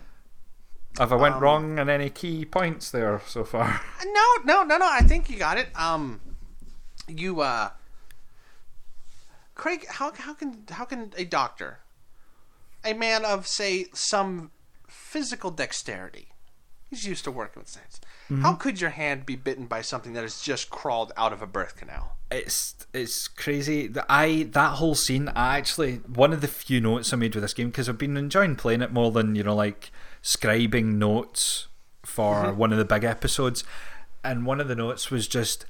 Have 0.98 1.12
I 1.12 1.16
went 1.16 1.34
Um, 1.36 1.42
wrong 1.42 1.78
in 1.78 1.88
any 1.90 2.08
key 2.08 2.44
points 2.46 2.90
there 2.90 3.20
so 3.26 3.44
far? 3.44 3.80
No, 4.04 4.24
no, 4.44 4.62
no, 4.64 4.78
no. 4.78 4.88
I 4.88 5.00
think 5.02 5.28
you 5.28 5.36
got 5.38 5.58
it. 5.58 5.68
Um, 5.78 6.20
you, 7.06 7.40
uh, 7.42 7.70
Craig, 9.54 9.86
how 9.88 10.12
how 10.12 10.34
can 10.34 10.64
how 10.70 10.84
can 10.84 11.12
a 11.16 11.24
doctor, 11.24 11.80
a 12.84 12.92
man 12.94 13.24
of 13.24 13.46
say 13.46 13.86
some 13.92 14.50
physical 14.88 15.50
dexterity, 15.50 16.28
he's 16.88 17.06
used 17.06 17.24
to 17.24 17.30
working 17.30 17.60
with 17.60 17.68
science. 17.70 18.00
How 18.28 18.54
could 18.54 18.80
your 18.80 18.90
hand 18.90 19.24
be 19.24 19.36
bitten 19.36 19.66
by 19.66 19.82
something 19.82 20.12
that 20.14 20.22
has 20.22 20.40
just 20.40 20.68
crawled 20.70 21.12
out 21.16 21.32
of 21.32 21.42
a 21.42 21.46
birth 21.46 21.76
canal? 21.76 22.16
It's 22.30 22.74
it's 22.92 23.28
crazy. 23.28 23.86
The, 23.86 24.04
I 24.08 24.48
that 24.50 24.74
whole 24.74 24.96
scene. 24.96 25.28
I 25.28 25.58
actually 25.58 25.96
one 25.96 26.32
of 26.32 26.40
the 26.40 26.48
few 26.48 26.80
notes 26.80 27.12
I 27.12 27.16
made 27.16 27.34
with 27.34 27.42
this 27.42 27.54
game 27.54 27.68
because 27.68 27.88
I've 27.88 27.98
been 27.98 28.16
enjoying 28.16 28.56
playing 28.56 28.82
it 28.82 28.92
more 28.92 29.12
than 29.12 29.36
you 29.36 29.44
know 29.44 29.54
like 29.54 29.90
scribing 30.22 30.94
notes 30.96 31.68
for 32.02 32.52
one 32.52 32.72
of 32.72 32.78
the 32.78 32.84
big 32.84 33.04
episodes, 33.04 33.62
and 34.24 34.44
one 34.44 34.60
of 34.60 34.68
the 34.68 34.76
notes 34.76 35.10
was 35.10 35.28
just. 35.28 35.64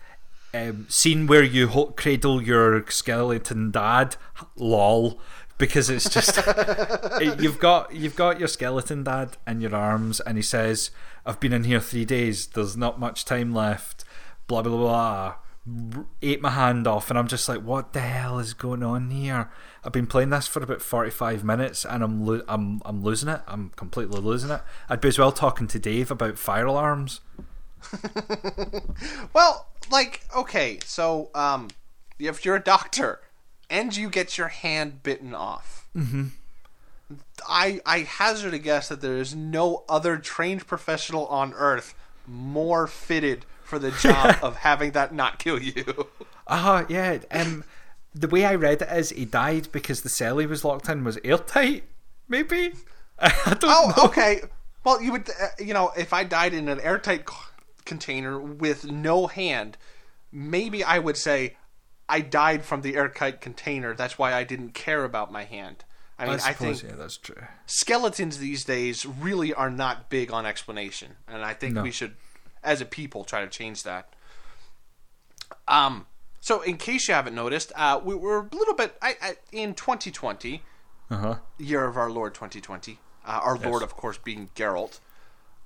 Um, 0.54 0.86
scene 0.88 1.26
where 1.26 1.42
you 1.42 1.92
cradle 1.96 2.40
your 2.40 2.86
skeleton 2.88 3.72
dad, 3.72 4.16
lol, 4.56 5.20
because 5.58 5.90
it's 5.90 6.08
just 6.08 6.38
it- 6.46 7.40
you've 7.40 7.58
got 7.58 7.94
you've 7.94 8.16
got 8.16 8.38
your 8.38 8.48
skeleton 8.48 9.04
dad 9.04 9.36
in 9.46 9.60
your 9.60 9.74
arms, 9.74 10.20
and 10.20 10.36
he 10.38 10.42
says, 10.42 10.90
"I've 11.24 11.40
been 11.40 11.52
in 11.52 11.64
here 11.64 11.80
three 11.80 12.04
days. 12.04 12.46
There's 12.48 12.76
not 12.76 12.98
much 13.00 13.24
time 13.24 13.54
left." 13.54 14.04
Blah 14.46 14.62
blah 14.62 14.76
blah. 14.76 15.34
Ate 16.22 16.40
my 16.40 16.50
hand 16.50 16.86
off, 16.86 17.10
and 17.10 17.18
I'm 17.18 17.26
just 17.26 17.48
like, 17.48 17.60
"What 17.62 17.92
the 17.92 18.00
hell 18.00 18.38
is 18.38 18.54
going 18.54 18.82
on 18.84 19.10
here?" 19.10 19.50
I've 19.82 19.92
been 19.92 20.06
playing 20.06 20.30
this 20.30 20.46
for 20.48 20.62
about 20.62 20.82
45 20.82 21.42
minutes, 21.44 21.84
and 21.84 22.02
I'm 22.04 22.24
lo- 22.24 22.44
I'm 22.48 22.80
I'm 22.84 23.02
losing 23.02 23.28
it. 23.28 23.40
I'm 23.48 23.70
completely 23.76 24.20
losing 24.20 24.50
it. 24.50 24.60
I'd 24.88 25.00
be 25.00 25.08
as 25.08 25.18
well 25.18 25.32
talking 25.32 25.66
to 25.68 25.78
Dave 25.78 26.10
about 26.10 26.38
fire 26.38 26.66
alarms. 26.66 27.20
Well, 29.32 29.66
like, 29.90 30.22
okay, 30.34 30.78
so 30.84 31.30
um, 31.34 31.68
if 32.18 32.44
you're 32.44 32.56
a 32.56 32.62
doctor 32.62 33.20
and 33.70 33.94
you 33.96 34.08
get 34.10 34.36
your 34.38 34.48
hand 34.48 35.02
bitten 35.02 35.34
off, 35.34 35.86
I 37.48 37.80
I 37.86 37.98
hazard 38.00 38.54
a 38.54 38.58
guess 38.58 38.88
that 38.88 39.00
there 39.00 39.16
is 39.18 39.34
no 39.34 39.84
other 39.88 40.16
trained 40.18 40.66
professional 40.66 41.26
on 41.28 41.52
Earth 41.54 41.94
more 42.26 42.86
fitted 42.86 43.44
for 43.62 43.78
the 43.78 43.90
job 43.92 44.36
of 44.42 44.56
having 44.56 44.92
that 44.92 45.14
not 45.14 45.38
kill 45.38 45.60
you. 45.62 46.08
Ah, 46.48 46.84
yeah. 46.88 47.18
Um, 47.30 47.64
the 48.14 48.28
way 48.28 48.44
I 48.44 48.54
read 48.54 48.82
it 48.82 48.88
is 48.90 49.10
he 49.10 49.24
died 49.24 49.68
because 49.72 50.02
the 50.02 50.08
cell 50.08 50.38
he 50.38 50.46
was 50.46 50.64
locked 50.64 50.88
in 50.88 51.04
was 51.04 51.18
airtight. 51.24 51.84
Maybe. 52.28 52.72
I 53.18 53.56
don't 53.58 53.64
Oh, 53.64 53.92
know. 53.96 54.04
okay. 54.04 54.40
Well, 54.84 55.00
you 55.02 55.12
would, 55.12 55.28
uh, 55.28 55.48
you 55.58 55.74
know, 55.74 55.92
if 55.96 56.12
I 56.12 56.22
died 56.24 56.54
in 56.54 56.68
an 56.68 56.80
airtight 56.80 57.28
c- 57.28 57.36
container 57.84 58.38
with 58.38 58.84
no 58.90 59.26
hand, 59.26 59.76
maybe 60.32 60.84
I 60.84 60.98
would 60.98 61.16
say 61.16 61.56
I 62.08 62.20
died 62.20 62.64
from 62.64 62.82
the 62.82 62.94
airtight 62.96 63.40
container. 63.40 63.94
That's 63.94 64.18
why 64.18 64.32
I 64.34 64.44
didn't 64.44 64.74
care 64.74 65.04
about 65.04 65.32
my 65.32 65.44
hand. 65.44 65.84
I 66.18 66.24
mean, 66.26 66.38
I 66.42 66.48
I, 66.48 66.52
think 66.54 66.82
yeah, 66.82 66.92
that's 66.96 67.16
true. 67.18 67.42
skeletons 67.66 68.38
these 68.38 68.64
days 68.64 69.04
really 69.04 69.52
are 69.52 69.70
not 69.70 70.08
big 70.08 70.32
on 70.32 70.46
explanation, 70.46 71.16
and 71.28 71.44
I 71.44 71.52
think 71.52 71.74
No. 71.74 71.82
we 71.82 71.90
should, 71.90 72.14
as 72.64 72.80
a 72.80 72.86
people, 72.86 73.24
try 73.24 73.40
to 73.42 73.48
change 73.48 73.82
that. 73.82 74.08
Um. 75.68 76.06
So, 76.40 76.62
in 76.62 76.76
case 76.76 77.08
you 77.08 77.14
haven't 77.14 77.34
noticed, 77.34 77.72
uh, 77.74 78.00
we 78.02 78.14
were 78.14 78.48
a 78.52 78.54
little 78.56 78.74
bit 78.74 78.96
I, 79.02 79.16
I, 79.20 79.36
in 79.50 79.74
2020 79.74 80.62
Uh 81.10 81.16
huh. 81.16 81.34
year 81.58 81.84
of 81.84 81.96
our 81.96 82.08
Lord 82.10 82.34
2020. 82.34 82.98
Uh, 83.26 83.40
our 83.42 83.58
Lord, 83.58 83.82
of 83.82 83.96
course, 83.96 84.16
being 84.18 84.50
Geralt. 84.54 85.00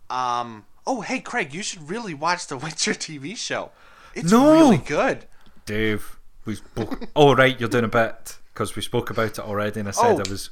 Um. 0.08 0.64
Oh, 0.86 1.02
hey, 1.02 1.20
Craig, 1.20 1.52
you 1.54 1.62
should 1.62 1.88
really 1.90 2.14
watch 2.14 2.46
the 2.46 2.56
Witcher 2.64 2.92
TV 2.94 3.36
show. 3.36 3.70
It's 4.14 4.32
No! 4.32 4.52
really 4.52 4.78
good. 4.78 5.26
Dave, 5.66 6.18
we 6.44 6.56
spoke. 6.56 7.08
oh 7.16 7.34
right, 7.34 7.58
you're 7.58 7.68
doing 7.68 7.84
a 7.84 7.88
bit 7.88 8.36
because 8.52 8.74
we 8.76 8.82
spoke 8.82 9.10
about 9.10 9.32
it 9.32 9.38
already, 9.40 9.80
and 9.80 9.88
I 9.88 9.92
said 9.92 10.04
Oh. 10.16 10.22
I 10.26 10.28
was. 10.30 10.50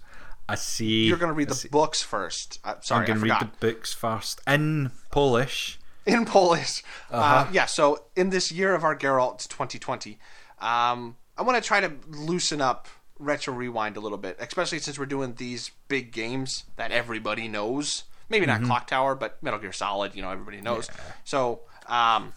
I 0.51 0.55
see. 0.55 1.05
You're 1.07 1.19
going 1.19 1.29
to 1.29 1.35
read 1.35 1.49
I 1.49 1.51
the 1.51 1.55
see- 1.57 1.69
books 1.69 2.01
first. 2.03 2.59
Uh, 2.65 2.75
I'm 2.91 3.05
going 3.05 3.19
to 3.19 3.25
read 3.25 3.39
the 3.41 3.51
books 3.61 3.93
first 3.93 4.41
in 4.47 4.91
Polish. 5.11 5.79
in 6.07 6.25
Polish. 6.25 6.83
uh 7.13 7.17
Uh-huh. 7.17 7.51
yeah, 7.53 7.67
so 7.67 8.05
in 8.17 8.31
this 8.31 8.51
year 8.51 8.75
of 8.75 8.83
our 8.83 8.97
Geralt 8.97 9.47
2020, 9.49 10.19
um, 10.61 11.17
I 11.37 11.43
want 11.43 11.63
to 11.63 11.67
try 11.67 11.81
to 11.81 11.93
loosen 12.09 12.63
up 12.63 12.89
Retro 13.19 13.53
Rewind 13.53 13.97
a 13.99 14.01
little 14.01 14.17
bit, 14.17 14.37
especially 14.41 14.79
since 14.79 14.99
we're 14.99 15.05
doing 15.07 15.35
these 15.35 15.71
big 15.89 16.13
games 16.13 16.65
that 16.77 16.93
everybody 16.93 17.47
knows. 17.47 18.05
Maybe 18.31 18.47
not 18.47 18.59
Mm-hmm. 18.61 18.67
Clock 18.69 18.87
Tower, 18.87 19.15
but 19.15 19.43
Metal 19.43 19.59
Gear 19.59 19.73
Solid, 19.73 20.15
you 20.15 20.23
know, 20.23 20.31
everybody 20.31 20.61
knows. 20.63 20.89
So, 21.25 21.61
um, 21.89 22.33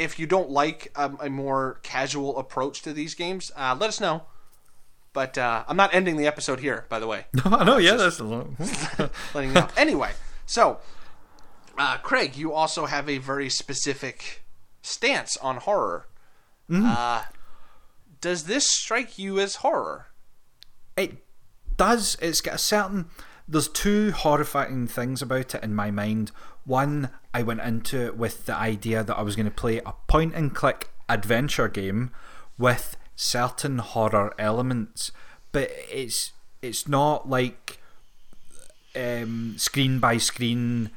if 0.00 0.18
you 0.18 0.26
don't 0.26 0.50
like 0.50 0.90
a, 0.96 1.12
a 1.20 1.30
more 1.30 1.78
casual 1.82 2.38
approach 2.38 2.82
to 2.82 2.92
these 2.92 3.14
games, 3.14 3.52
uh, 3.54 3.76
let 3.78 3.88
us 3.88 4.00
know. 4.00 4.22
But 5.12 5.36
uh, 5.36 5.64
I'm 5.68 5.76
not 5.76 5.94
ending 5.94 6.16
the 6.16 6.26
episode 6.26 6.60
here, 6.60 6.86
by 6.88 6.98
the 6.98 7.06
way. 7.06 7.26
I 7.44 7.64
know, 7.64 7.76
yeah, 7.76 7.94
that's 7.94 8.18
a 8.18 8.24
long. 8.24 8.56
letting 9.34 9.50
you 9.50 9.54
know. 9.54 9.68
Anyway, 9.76 10.12
so 10.46 10.78
uh, 11.76 11.98
Craig, 11.98 12.36
you 12.36 12.52
also 12.52 12.86
have 12.86 13.08
a 13.08 13.18
very 13.18 13.50
specific 13.50 14.44
stance 14.82 15.36
on 15.38 15.56
horror. 15.58 16.06
Uh, 16.72 17.24
does 18.20 18.44
this 18.44 18.70
strike 18.70 19.18
you 19.18 19.40
as 19.40 19.56
horror? 19.56 20.06
It 20.96 21.16
does. 21.76 22.16
It's 22.22 22.40
got 22.40 22.54
a 22.54 22.58
certain. 22.58 23.06
There's 23.48 23.66
two 23.66 24.12
horrifying 24.12 24.86
things 24.86 25.20
about 25.20 25.56
it 25.56 25.64
in 25.64 25.74
my 25.74 25.90
mind. 25.90 26.30
One, 26.64 27.10
I 27.32 27.42
went 27.42 27.60
into 27.60 28.04
it 28.04 28.16
with 28.16 28.46
the 28.46 28.54
idea 28.54 29.04
that 29.04 29.16
I 29.16 29.22
was 29.22 29.36
going 29.36 29.46
to 29.46 29.52
play 29.52 29.78
a 29.78 29.94
point 30.08 30.34
and 30.34 30.54
click 30.54 30.90
adventure 31.08 31.68
game 31.68 32.10
with 32.58 32.96
certain 33.16 33.78
horror 33.78 34.34
elements, 34.38 35.12
but 35.52 35.70
it's 35.90 36.32
it's 36.62 36.88
not 36.88 37.28
like 37.28 37.78
um, 38.96 39.54
screen 39.56 39.98
by 39.98 40.18
screen 40.18 40.90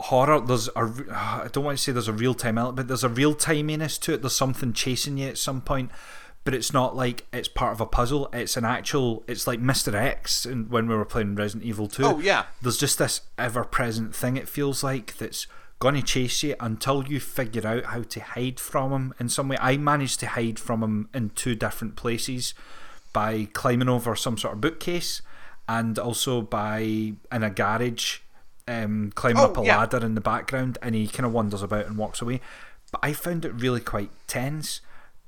horror. 0.00 0.40
There's 0.40 0.68
a 0.68 0.92
I 1.10 1.48
don't 1.52 1.64
want 1.64 1.78
to 1.78 1.82
say 1.82 1.92
there's 1.92 2.08
a 2.08 2.12
real 2.12 2.34
time 2.34 2.58
element, 2.58 2.76
but 2.76 2.88
there's 2.88 3.04
a 3.04 3.08
real 3.08 3.34
timiness 3.34 4.00
to 4.00 4.14
it. 4.14 4.22
There's 4.22 4.36
something 4.36 4.72
chasing 4.72 5.18
you 5.18 5.28
at 5.28 5.38
some 5.38 5.60
point, 5.60 5.90
but 6.44 6.54
it's 6.54 6.72
not 6.72 6.96
like 6.96 7.26
it's 7.32 7.48
part 7.48 7.72
of 7.72 7.80
a 7.80 7.86
puzzle. 7.86 8.28
It's 8.32 8.56
an 8.56 8.64
actual. 8.64 9.22
It's 9.26 9.46
like 9.46 9.60
Mr. 9.60 9.94
X 9.94 10.44
and 10.46 10.70
when 10.70 10.88
we 10.88 10.94
were 10.94 11.04
playing 11.04 11.34
Resident 11.34 11.64
Evil 11.64 11.88
Two. 11.88 12.04
Oh, 12.04 12.18
yeah. 12.18 12.44
There's 12.62 12.78
just 12.78 12.98
this 12.98 13.22
ever 13.38 13.64
present 13.64 14.14
thing. 14.14 14.36
It 14.36 14.48
feels 14.48 14.82
like 14.82 15.16
that's 15.16 15.46
going 15.84 15.94
to 15.96 16.02
chase 16.02 16.42
you 16.42 16.54
until 16.60 17.04
you 17.06 17.20
figure 17.20 17.66
out 17.66 17.84
how 17.86 18.02
to 18.02 18.20
hide 18.20 18.58
from 18.58 18.90
him 18.92 19.14
in 19.20 19.28
some 19.28 19.48
way. 19.48 19.56
I 19.60 19.76
managed 19.76 20.18
to 20.20 20.26
hide 20.28 20.58
from 20.58 20.82
him 20.82 21.08
in 21.14 21.30
two 21.30 21.54
different 21.54 21.94
places 21.94 22.54
by 23.12 23.48
climbing 23.52 23.88
over 23.88 24.16
some 24.16 24.36
sort 24.38 24.54
of 24.54 24.60
bookcase 24.60 25.20
and 25.68 25.98
also 25.98 26.40
by 26.42 26.78
in 26.80 27.42
a 27.42 27.50
garage 27.50 28.18
um, 28.66 29.12
climbing 29.14 29.42
Oh, 29.42 29.44
up 29.46 29.58
a 29.58 29.62
yeah. 29.64 29.76
ladder 29.78 30.04
in 30.04 30.14
the 30.14 30.20
background 30.20 30.78
and 30.82 30.94
he 30.94 31.06
kind 31.06 31.26
of 31.26 31.32
wanders 31.32 31.62
about 31.62 31.86
and 31.86 31.96
walks 31.98 32.20
away 32.22 32.40
but 32.90 33.00
i 33.02 33.12
found 33.12 33.44
it 33.44 33.52
really 33.52 33.80
quite 33.80 34.10
tense 34.26 34.80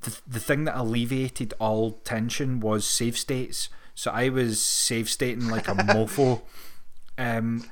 the, 0.02 0.18
the 0.26 0.40
thing 0.40 0.64
that 0.64 0.76
alleviated 0.78 1.52
all 1.58 1.92
tension 2.04 2.60
was 2.60 2.86
save 2.86 3.16
states 3.18 3.68
so 3.94 4.10
i 4.10 4.28
was 4.30 4.60
save 4.60 5.08
stating 5.10 5.48
like 5.48 5.68
a 5.68 5.72
mofo 5.74 6.40
um, 7.18 7.64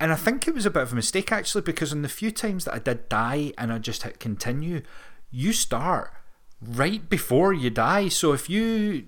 and 0.00 0.10
I 0.12 0.16
think 0.16 0.48
it 0.48 0.54
was 0.54 0.66
a 0.66 0.70
bit 0.70 0.82
of 0.82 0.92
a 0.92 0.96
mistake 0.96 1.30
actually 1.30 1.62
because 1.62 1.92
in 1.92 2.02
the 2.02 2.08
few 2.08 2.30
times 2.30 2.64
that 2.64 2.74
I 2.74 2.78
did 2.78 3.08
die 3.08 3.52
and 3.58 3.72
I 3.72 3.78
just 3.78 4.02
hit 4.02 4.18
continue, 4.18 4.82
you 5.30 5.52
start 5.52 6.12
right 6.60 7.08
before 7.08 7.52
you 7.52 7.70
die. 7.70 8.08
So 8.08 8.32
if 8.32 8.48
you, 8.50 9.04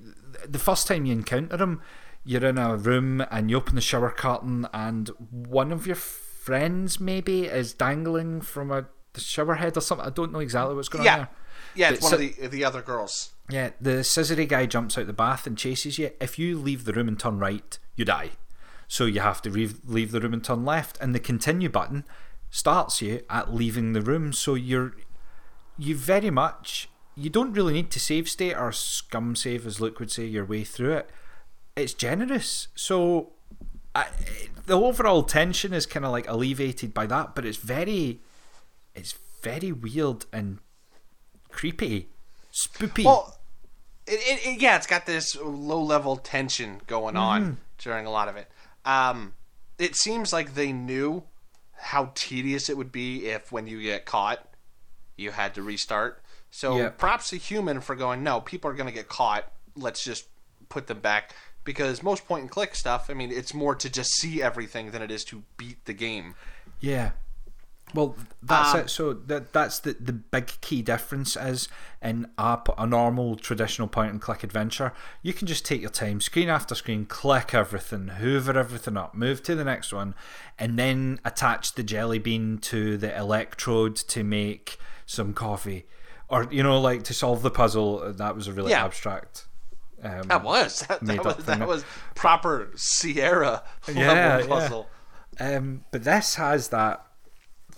the 0.47 0.59
first 0.59 0.87
time 0.87 1.07
you 1.07 1.13
encounter 1.13 1.57
him, 1.57 1.81
you're 2.25 2.45
in 2.45 2.59
a 2.59 2.77
room 2.77 3.25
and 3.31 3.51
you 3.51 3.57
open 3.57 3.75
the 3.75 3.81
shower 3.81 4.11
curtain 4.11 4.69
and 4.73 5.09
one 5.31 5.73
of 5.73 5.87
your 5.87 5.97
friends 5.97 7.01
maybe 7.01 7.47
is 7.47 7.73
dangling 7.73 8.41
from 8.43 8.71
a 8.71 8.87
the 9.15 9.21
shower 9.21 9.57
head 9.57 9.77
or 9.77 9.81
something. 9.81 10.07
I 10.07 10.11
don't 10.11 10.33
know 10.33 10.39
exactly 10.39 10.75
what's 10.75 10.89
going 10.89 11.05
Yeah. 11.05 11.13
on 11.13 11.19
there. 11.19 11.29
Yeah, 11.75 11.91
it's 11.91 12.01
But 12.01 12.19
one 12.19 12.27
of 12.29 12.37
the 12.37 12.47
the 12.49 12.65
other 12.65 12.81
girls. 12.83 13.33
Yeah, 13.51 13.71
the 13.81 14.03
scissory 14.03 14.47
guy 14.49 14.67
jumps 14.67 14.97
out 14.97 15.07
the 15.07 15.13
bath 15.13 15.47
and 15.47 15.57
chases 15.59 15.99
you. 15.99 16.11
If 16.21 16.39
you 16.39 16.59
leave 16.59 16.85
the 16.85 16.93
room 16.93 17.09
and 17.09 17.19
turn 17.19 17.39
right, 17.39 17.79
you 17.97 18.05
die. 18.05 18.31
So 18.93 19.07
you 19.07 19.21
have 19.21 19.41
to 19.41 19.49
leave, 19.49 19.81
leave 19.87 20.13
the 20.13 20.21
room 20.21 20.35
and 20.35 20.45
turn 20.45 20.67
left, 20.67 20.99
and 21.01 21.15
the 21.15 21.19
continue 21.19 21.71
button 21.71 22.05
starts 22.51 23.01
you 23.01 23.23
at 23.31 23.55
leaving 23.55 23.95
the 23.95 24.03
room. 24.03 24.35
So 24.35 24.53
you're 24.53 24.93
you 25.79 25.97
very 25.97 26.29
much 26.29 26.91
you 27.15 27.31
don't 27.31 27.55
really 27.55 27.73
need 27.73 27.91
to 27.93 27.99
save 27.99 28.29
state 28.29 28.55
or 28.55 28.71
scum 28.71 29.35
save, 29.35 29.67
as 29.67 29.81
Luke 29.81 29.99
would 29.99 30.11
say, 30.11 30.27
your 30.27 30.45
way 30.45 30.63
through 30.63 30.93
it. 30.93 31.11
It's 31.75 31.95
generous. 31.95 32.69
So 32.75 33.31
I, 33.95 34.09
the 34.67 34.79
overall 34.79 35.23
tension 35.23 35.73
is 35.73 35.87
kind 35.87 36.05
of 36.05 36.13
like 36.13 36.29
alleviated 36.29 36.93
by 36.93 37.07
that, 37.07 37.35
but 37.35 37.47
it's 37.47 37.57
very, 37.57 38.21
it's 38.95 39.15
very 39.41 39.73
weird 39.73 40.27
and 40.35 40.59
creepy, 41.49 42.11
spoopy. 42.53 43.07
Well, 43.07 43.39
it, 44.07 44.21
it, 44.21 44.47
it- 44.47 44.61
yeah, 44.61 44.77
it's 44.77 44.87
got 44.87 45.07
this 45.07 45.35
low 45.35 45.83
level 45.83 46.19
tension 46.19 46.83
going 46.87 47.17
on 47.17 47.43
mm. 47.43 47.57
during 47.79 48.05
a 48.05 48.11
lot 48.11 48.29
of 48.29 48.37
it. 48.37 48.51
Um, 48.85 49.35
it 49.79 49.97
seems 49.97 50.33
like 50.33 50.55
they 50.55 50.73
knew 50.73 51.25
how 51.73 52.13
tedious 52.15 52.69
it 52.69 52.77
would 52.77 52.93
be 52.93 53.27
if, 53.27 53.51
when 53.51 53.67
you 53.67 53.83
get 53.83 54.05
caught, 54.05 54.49
you 55.17 55.31
had 55.33 55.55
to 55.55 55.63
restart. 55.63 56.23
So 56.51 56.77
Yeah. 56.77 56.89
props 56.91 57.31
to 57.31 57.37
human 57.37 57.81
for 57.81 57.95
going. 57.97 58.23
No, 58.23 58.41
people 58.41 58.71
are 58.71 58.75
going 58.75 58.89
to 58.89 58.95
get 58.95 59.09
caught. 59.09 59.51
Let's 59.77 60.05
just 60.05 60.27
put 60.69 60.87
them 60.87 61.01
back 61.01 61.35
because 61.65 62.03
most 62.03 62.27
point 62.27 62.43
and 62.43 62.51
click 62.51 62.75
stuff. 62.75 63.09
I 63.11 63.15
mean, 63.15 63.31
it's 63.33 63.55
more 63.55 63.75
to 63.75 63.89
just 63.91 64.11
see 64.17 64.43
everything 64.43 64.91
than 64.91 65.03
it 65.03 65.11
is 65.11 65.25
to 65.25 65.43
beat 65.57 65.85
the 65.87 65.95
game. 65.95 66.35
Yeah. 66.81 67.13
Well, 67.95 68.17
that's 68.43 68.75
Um, 68.75 68.81
it. 68.81 68.91
So 68.91 69.13
that 69.13 69.53
that's 69.53 69.79
the 69.81 69.97
the 70.01 70.13
big 70.13 70.47
key 70.61 70.83
difference 70.83 71.37
is 71.37 71.69
in 72.01 72.29
a, 72.39 72.59
a 72.79 72.87
normal 72.87 73.37
traditional 73.37 73.87
point 73.89 74.13
and 74.13 74.21
click 74.21 74.43
adventure, 74.43 74.93
you 75.23 75.33
can 75.33 75.47
just 75.47 75.65
take 75.65 75.81
your 75.81 75.91
time, 75.91 76.21
screen 76.21 76.49
after 76.49 76.75
screen, 76.75 77.07
click 77.07 77.55
everything, 77.55 78.09
hoover 78.09 78.59
everything 78.59 78.97
up, 78.97 79.15
move 79.15 79.43
to 79.45 79.55
the 79.55 79.65
next 79.65 79.93
one, 79.93 80.15
and 80.59 80.79
then 80.79 81.21
attach 81.25 81.75
the 81.75 81.83
jelly 81.83 82.19
bean 82.19 82.59
to 82.59 82.97
the 82.97 83.15
electrode 83.17 83.97
to 83.97 84.25
make 84.25 84.79
some 85.07 85.35
coffee, 85.35 85.85
or 86.29 86.49
you 86.51 86.63
know, 86.63 86.81
like 86.81 87.03
to 87.05 87.15
solve 87.15 87.43
the 87.43 87.51
puzzle. 87.51 88.13
That 88.13 88.35
was 88.35 88.49
a 88.49 88.53
really 88.53 88.71
Yeah. 88.71 88.85
abstract. 88.85 89.47
Um, 90.03 90.23
That 90.29 90.43
was 90.43 90.81
that, 90.89 91.05
that 91.07 91.25
was 91.25 91.37
that 91.45 91.69
was 91.69 91.85
proper 92.15 92.71
Sierra 92.75 93.63
Yeah, 93.89 94.39
level 94.39 94.49
yeah. 94.49 94.59
puzzle. 94.59 94.89
Um, 95.39 95.85
but 95.93 96.05
this 96.05 96.35
has 96.37 96.69
that 96.69 97.07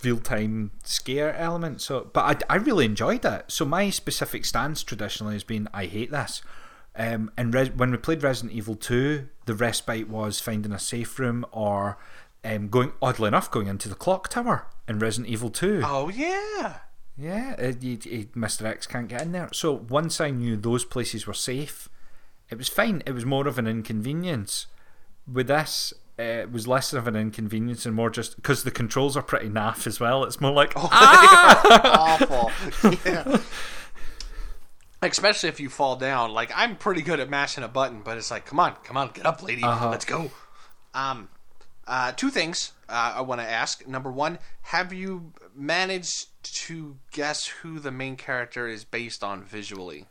real 0.03 0.17
time 0.17 0.71
scare 0.83 1.35
element. 1.35 1.81
So, 1.81 2.09
but 2.13 2.43
I, 2.49 2.53
I 2.53 2.57
really 2.57 2.85
enjoyed 2.85 3.25
it. 3.25 3.45
So 3.47 3.65
my 3.65 3.89
specific 3.89 4.45
stance 4.45 4.83
traditionally 4.83 5.33
has 5.33 5.43
been 5.43 5.67
I 5.73 5.85
hate 5.85 6.11
this. 6.11 6.41
Um, 6.97 7.31
and 7.37 7.53
Res- 7.53 7.71
when 7.71 7.91
we 7.91 7.97
played 7.97 8.23
Resident 8.23 8.53
Evil 8.53 8.75
Two, 8.75 9.27
the 9.45 9.53
respite 9.55 10.07
was 10.09 10.39
finding 10.39 10.71
a 10.71 10.79
safe 10.79 11.19
room 11.19 11.45
or 11.51 11.97
um, 12.43 12.69
going 12.69 12.93
oddly 13.01 13.27
enough 13.27 13.51
going 13.51 13.67
into 13.67 13.89
the 13.89 13.95
clock 13.95 14.29
tower 14.29 14.67
in 14.87 14.99
Resident 14.99 15.29
Evil 15.31 15.49
Two. 15.49 15.81
Oh 15.83 16.09
yeah. 16.09 16.77
Yeah, 17.17 17.53
it, 17.53 17.83
it, 17.83 18.05
it- 18.05 18.33
Mr. 18.35 18.63
X 18.65 18.87
can't 18.87 19.07
get 19.07 19.21
in 19.21 19.31
there. 19.31 19.49
So 19.53 19.71
once 19.73 20.19
I 20.21 20.29
knew 20.31 20.55
those 20.57 20.83
places 20.85 21.25
were 21.25 21.33
safe, 21.33 21.89
it 22.49 22.57
was 22.57 22.67
fine. 22.69 23.01
It 23.05 23.11
was 23.13 23.25
more 23.25 23.47
of 23.47 23.57
an 23.57 23.67
inconvenience. 23.67 24.67
With 25.31 25.47
this, 25.47 25.93
it 26.17 26.51
was 26.51 26.67
less 26.67 26.93
of 26.93 27.07
an 27.07 27.15
inconvenience 27.15 27.85
and 27.85 27.93
more 27.95 28.09
just 28.09 28.35
because 28.37 28.63
the 28.63 28.71
controls 28.71 29.17
are 29.17 29.21
pretty 29.21 29.49
naff 29.49 29.85
as 29.85 29.99
well. 29.99 30.23
It's 30.23 30.39
more 30.39 30.51
like, 30.51 30.73
oh, 30.75 30.87
ah! 30.91 32.17
awful. 32.21 32.91
Yeah. 33.05 33.37
Especially 35.01 35.49
if 35.49 35.59
you 35.59 35.69
fall 35.69 35.95
down. 35.97 36.31
Like 36.31 36.51
I'm 36.55 36.75
pretty 36.77 37.01
good 37.01 37.19
at 37.19 37.29
mashing 37.29 37.63
a 37.63 37.67
button, 37.67 38.01
but 38.03 38.17
it's 38.17 38.31
like, 38.31 38.45
come 38.45 38.59
on, 38.59 38.75
come 38.83 38.97
on, 38.97 39.11
get 39.13 39.25
up, 39.25 39.43
lady, 39.43 39.61
Uh-huh. 39.63 39.89
let's 39.89 40.05
go. 40.05 40.31
Um, 40.93 41.29
uh, 41.85 42.11
two 42.13 42.29
things 42.31 42.71
uh, 42.89 43.13
I 43.17 43.21
want 43.21 43.41
to 43.41 43.47
ask. 43.47 43.85
Number 43.87 44.11
one, 44.11 44.39
have 44.63 44.91
you 44.93 45.33
managed 45.53 46.27
to 46.65 46.97
guess 47.11 47.45
who 47.47 47.79
the 47.79 47.91
main 47.91 48.15
character 48.15 48.67
is 48.67 48.83
based 48.83 49.23
on 49.23 49.43
visually? 49.43 50.05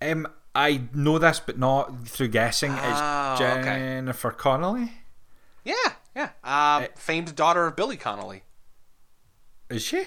um, 0.00 0.26
I 0.54 0.82
know 0.94 1.18
this, 1.18 1.38
but 1.40 1.58
not 1.58 2.06
through 2.08 2.28
guessing. 2.28 2.72
Oh, 2.72 3.32
it's 3.32 3.40
okay. 3.42 3.62
Jennifer 3.64 4.30
Connelly. 4.30 4.84
Yeah, 4.84 4.90
yeah. 6.16 6.30
Uh, 6.42 6.86
famed 6.96 7.36
daughter 7.36 7.66
of 7.66 7.76
Billy 7.76 7.96
Connolly. 7.96 8.42
Is 9.70 9.82
she? 9.82 10.06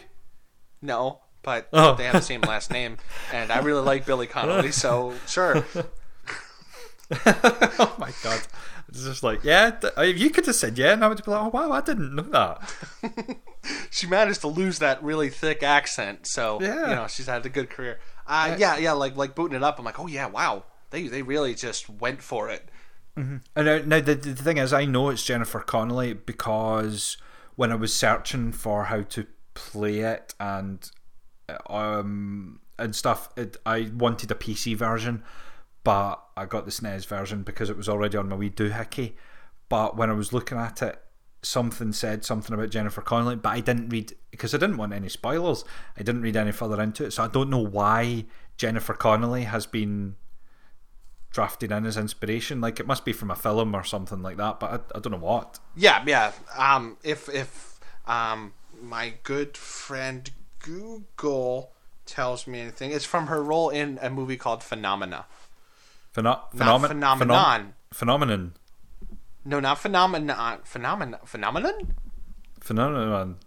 No, 0.82 1.22
but 1.44 1.70
Oh. 1.72 1.96
they 1.96 2.04
have 2.06 2.14
the 2.16 2.22
same 2.22 2.42
last 2.42 2.72
name, 2.80 2.98
and 3.32 3.52
I 3.52 3.60
really 3.60 3.82
like 3.82 4.06
Billy 4.06 4.28
Connolly, 4.28 4.72
so 4.72 5.14
sure. 5.28 5.64
oh 7.26 7.96
my 7.98 8.12
god. 8.24 8.42
It's 8.90 9.04
just 9.04 9.22
like, 9.24 9.44
yeah, 9.44 9.70
th- 9.72 9.94
if 9.98 10.18
you 10.20 10.30
could 10.32 10.46
have 10.48 10.56
said 10.56 10.78
yeah, 10.78 10.94
and 10.94 11.04
I 11.06 11.08
would 11.10 11.24
be 11.24 11.30
like, 11.30 11.42
oh 11.42 11.50
wow, 11.50 11.72
I 11.72 11.82
didn't 11.82 12.16
know 12.16 12.24
that. 12.24 12.72
she 13.92 14.08
managed 14.08 14.42
to 14.42 14.48
lose 14.48 14.80
that 14.80 15.02
really 15.04 15.30
thick 15.30 15.62
accent, 15.64 16.26
so 16.28 16.60
Yeah. 16.62 16.90
you 16.90 16.96
know 16.96 17.08
she's 17.08 17.28
had 17.28 17.46
a 17.46 17.50
good 17.50 17.70
career. 17.70 18.00
Uh, 18.26 18.56
yeah, 18.58 18.78
yeah, 18.78 18.94
like 18.94 19.16
like 19.16 19.36
booting 19.36 19.56
it 19.56 19.64
up. 19.64 19.78
I'm 19.80 19.86
like, 19.86 20.00
oh 20.00 20.08
yeah, 20.08 20.28
wow, 20.28 20.64
they 20.90 21.08
they 21.08 21.22
really 21.22 21.54
just 21.56 21.90
went 21.90 22.22
for 22.22 22.50
it. 22.50 22.70
Mm-hmm. 23.18 23.38
And 23.56 23.66
now, 23.66 23.78
now 23.86 24.00
the, 24.00 24.16
the 24.16 24.36
thing 24.36 24.58
is, 24.58 24.74
I 24.74 24.86
know 24.86 25.10
it's 25.10 25.26
Jennifer 25.26 25.60
Connelly 25.60 26.14
because 26.14 27.18
when 27.56 27.72
I 27.72 27.76
was 27.76 27.94
searching 27.94 28.52
for 28.52 28.86
how 28.86 29.02
to 29.02 29.28
play 29.54 30.00
it 30.00 30.34
and 30.40 30.90
uh, 31.50 31.74
um 31.74 32.62
and 32.78 32.96
stuff, 32.96 33.30
it, 33.36 33.58
I 33.66 33.92
wanted 33.94 34.32
a 34.32 34.36
PC 34.36 34.76
version, 34.76 35.24
but 35.84 36.16
I 36.38 36.46
got 36.46 36.66
the 36.66 36.72
SNES 36.72 37.06
version 37.08 37.44
because 37.44 37.70
it 37.70 37.76
was 37.76 37.90
already 37.90 38.18
on 38.18 38.30
my 38.30 38.38
wee 38.38 38.50
doohickey. 38.50 39.14
But 39.68 39.98
when 39.98 40.10
I 40.10 40.14
was 40.14 40.32
looking 40.32 40.58
at 40.58 40.82
it, 40.82 41.02
something 41.42 41.94
said 41.94 42.26
something 42.26 42.54
about 42.54 42.70
Jennifer 42.70 43.02
Connelly, 43.02 43.36
but 43.36 43.50
I 43.50 43.60
didn't 43.60 43.90
read 43.90 44.14
because 44.32 44.54
I 44.54 44.58
didn't 44.58 44.78
want 44.78 44.94
any 44.94 45.10
spoilers. 45.10 45.64
I 45.98 46.04
didn't 46.04 46.22
read 46.22 46.36
any 46.38 46.52
further 46.52 46.82
into 46.82 47.06
it, 47.06 47.12
so 47.12 47.24
I 47.24 47.28
don't 47.28 47.50
know 47.50 47.66
why 47.66 48.26
Jennifer 48.58 48.94
Connelly 48.94 49.44
has 49.44 49.66
been 49.66 50.16
drafted 51.32 51.72
in 51.72 51.86
as 51.86 51.98
inspiration. 51.98 52.62
Like 52.62 52.80
it 52.80 52.88
must 52.88 53.06
be 53.06 53.14
from 53.14 53.32
a 53.32 53.36
film 53.36 53.76
or 53.76 53.84
something 53.84 54.22
like 54.22 54.38
that, 54.38 54.60
but 54.60 54.72
I, 54.72 54.98
I 54.98 55.00
don't 55.00 55.12
know 55.12 55.18
what. 55.18 55.60
Yeah, 55.76 56.04
yeah. 56.06 56.32
Um, 56.58 56.98
if 57.04 57.30
if 57.30 57.80
um 58.08 58.54
my 58.82 59.14
good 59.24 59.56
friend 59.58 60.30
Google 60.60 61.72
tells 62.06 62.48
me 62.48 62.60
anything, 62.62 62.92
it's 62.92 63.06
from 63.06 63.28
her 63.28 63.44
role 63.44 63.70
in 63.70 64.00
a 64.02 64.10
movie 64.10 64.38
called 64.38 64.64
Phenomena. 64.64 65.26
Pheno- 66.16 66.50
phenomenon. 66.52 67.20
phenom- 67.20 67.74
phenomenon. 67.94 68.54
No, 69.46 69.60
not 69.60 69.78
phenomenon. 69.80 70.60
Phenomenon. 70.64 71.20
Phenomenon. 71.26 71.94
Phenomenon. 72.60 73.38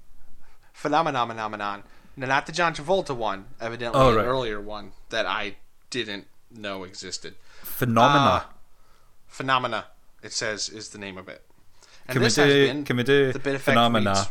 Phenomenon. 0.72 1.28
Phenomenon. 1.28 1.82
No, 2.16 2.26
not 2.26 2.46
the 2.46 2.52
John 2.52 2.74
Travolta 2.74 3.14
one. 3.16 3.46
Evidently, 3.60 4.00
Oh, 4.00 4.18
an 4.18 4.24
earlier 4.24 4.60
one 4.60 4.92
that 5.10 5.26
I 5.26 5.56
didn't 5.90 6.26
know 6.56 6.84
existed. 6.84 7.34
Phenomena. 7.62 8.46
Phenomena. 9.26 9.86
It 10.22 10.32
says 10.32 10.68
is 10.68 10.90
the 10.90 10.98
name 10.98 11.18
of 11.18 11.28
it. 11.28 11.42
And 12.06 12.14
can 12.14 12.20
we 12.20 12.26
this 12.26 12.36
has 12.36 12.52
do? 12.52 12.66
been 12.66 12.84
Can 12.84 12.96
we 12.96 13.02
do 13.02 13.32
the 13.32 13.38
bit 13.38 13.54
effect 13.54 13.64
phenomena? 13.64 14.26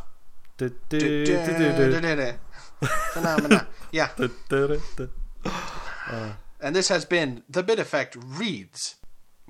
Phenomena. 3.13 3.67
Yeah. 3.91 4.09
And 6.63 6.75
this 6.75 6.89
has 6.89 7.05
been 7.05 7.41
The 7.49 7.63
Bit 7.63 7.79
Effect 7.79 8.15
Reads 8.15 8.95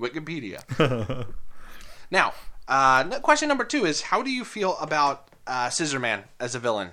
Wikipedia. 0.00 0.62
now, 2.10 2.32
uh, 2.66 3.04
question 3.20 3.48
number 3.48 3.64
two 3.64 3.84
is 3.84 4.02
How 4.02 4.22
do 4.22 4.30
you 4.30 4.44
feel 4.44 4.78
about 4.78 5.28
uh, 5.46 5.68
Scissor 5.68 5.98
Man 5.98 6.24
as 6.40 6.54
a 6.54 6.58
villain? 6.58 6.92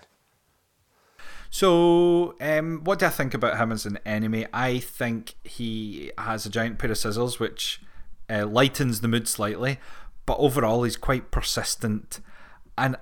So, 1.52 2.36
um, 2.40 2.82
what 2.84 3.00
do 3.00 3.08
I 3.08 3.10
think 3.10 3.34
about 3.34 3.58
him 3.58 3.72
as 3.72 3.86
an 3.86 4.00
enemy? 4.06 4.46
I 4.54 4.80
think 4.80 5.34
he 5.44 6.12
has 6.18 6.46
a 6.46 6.50
giant 6.50 6.78
pair 6.78 6.92
of 6.92 6.98
scissors, 6.98 7.40
which 7.40 7.82
uh, 8.30 8.46
lightens 8.46 9.02
the 9.02 9.08
mood 9.08 9.28
slightly, 9.28 9.80
but 10.26 10.38
overall 10.38 10.84
he's 10.84 10.98
quite 10.98 11.32
persistent. 11.32 12.20
And 12.78 12.98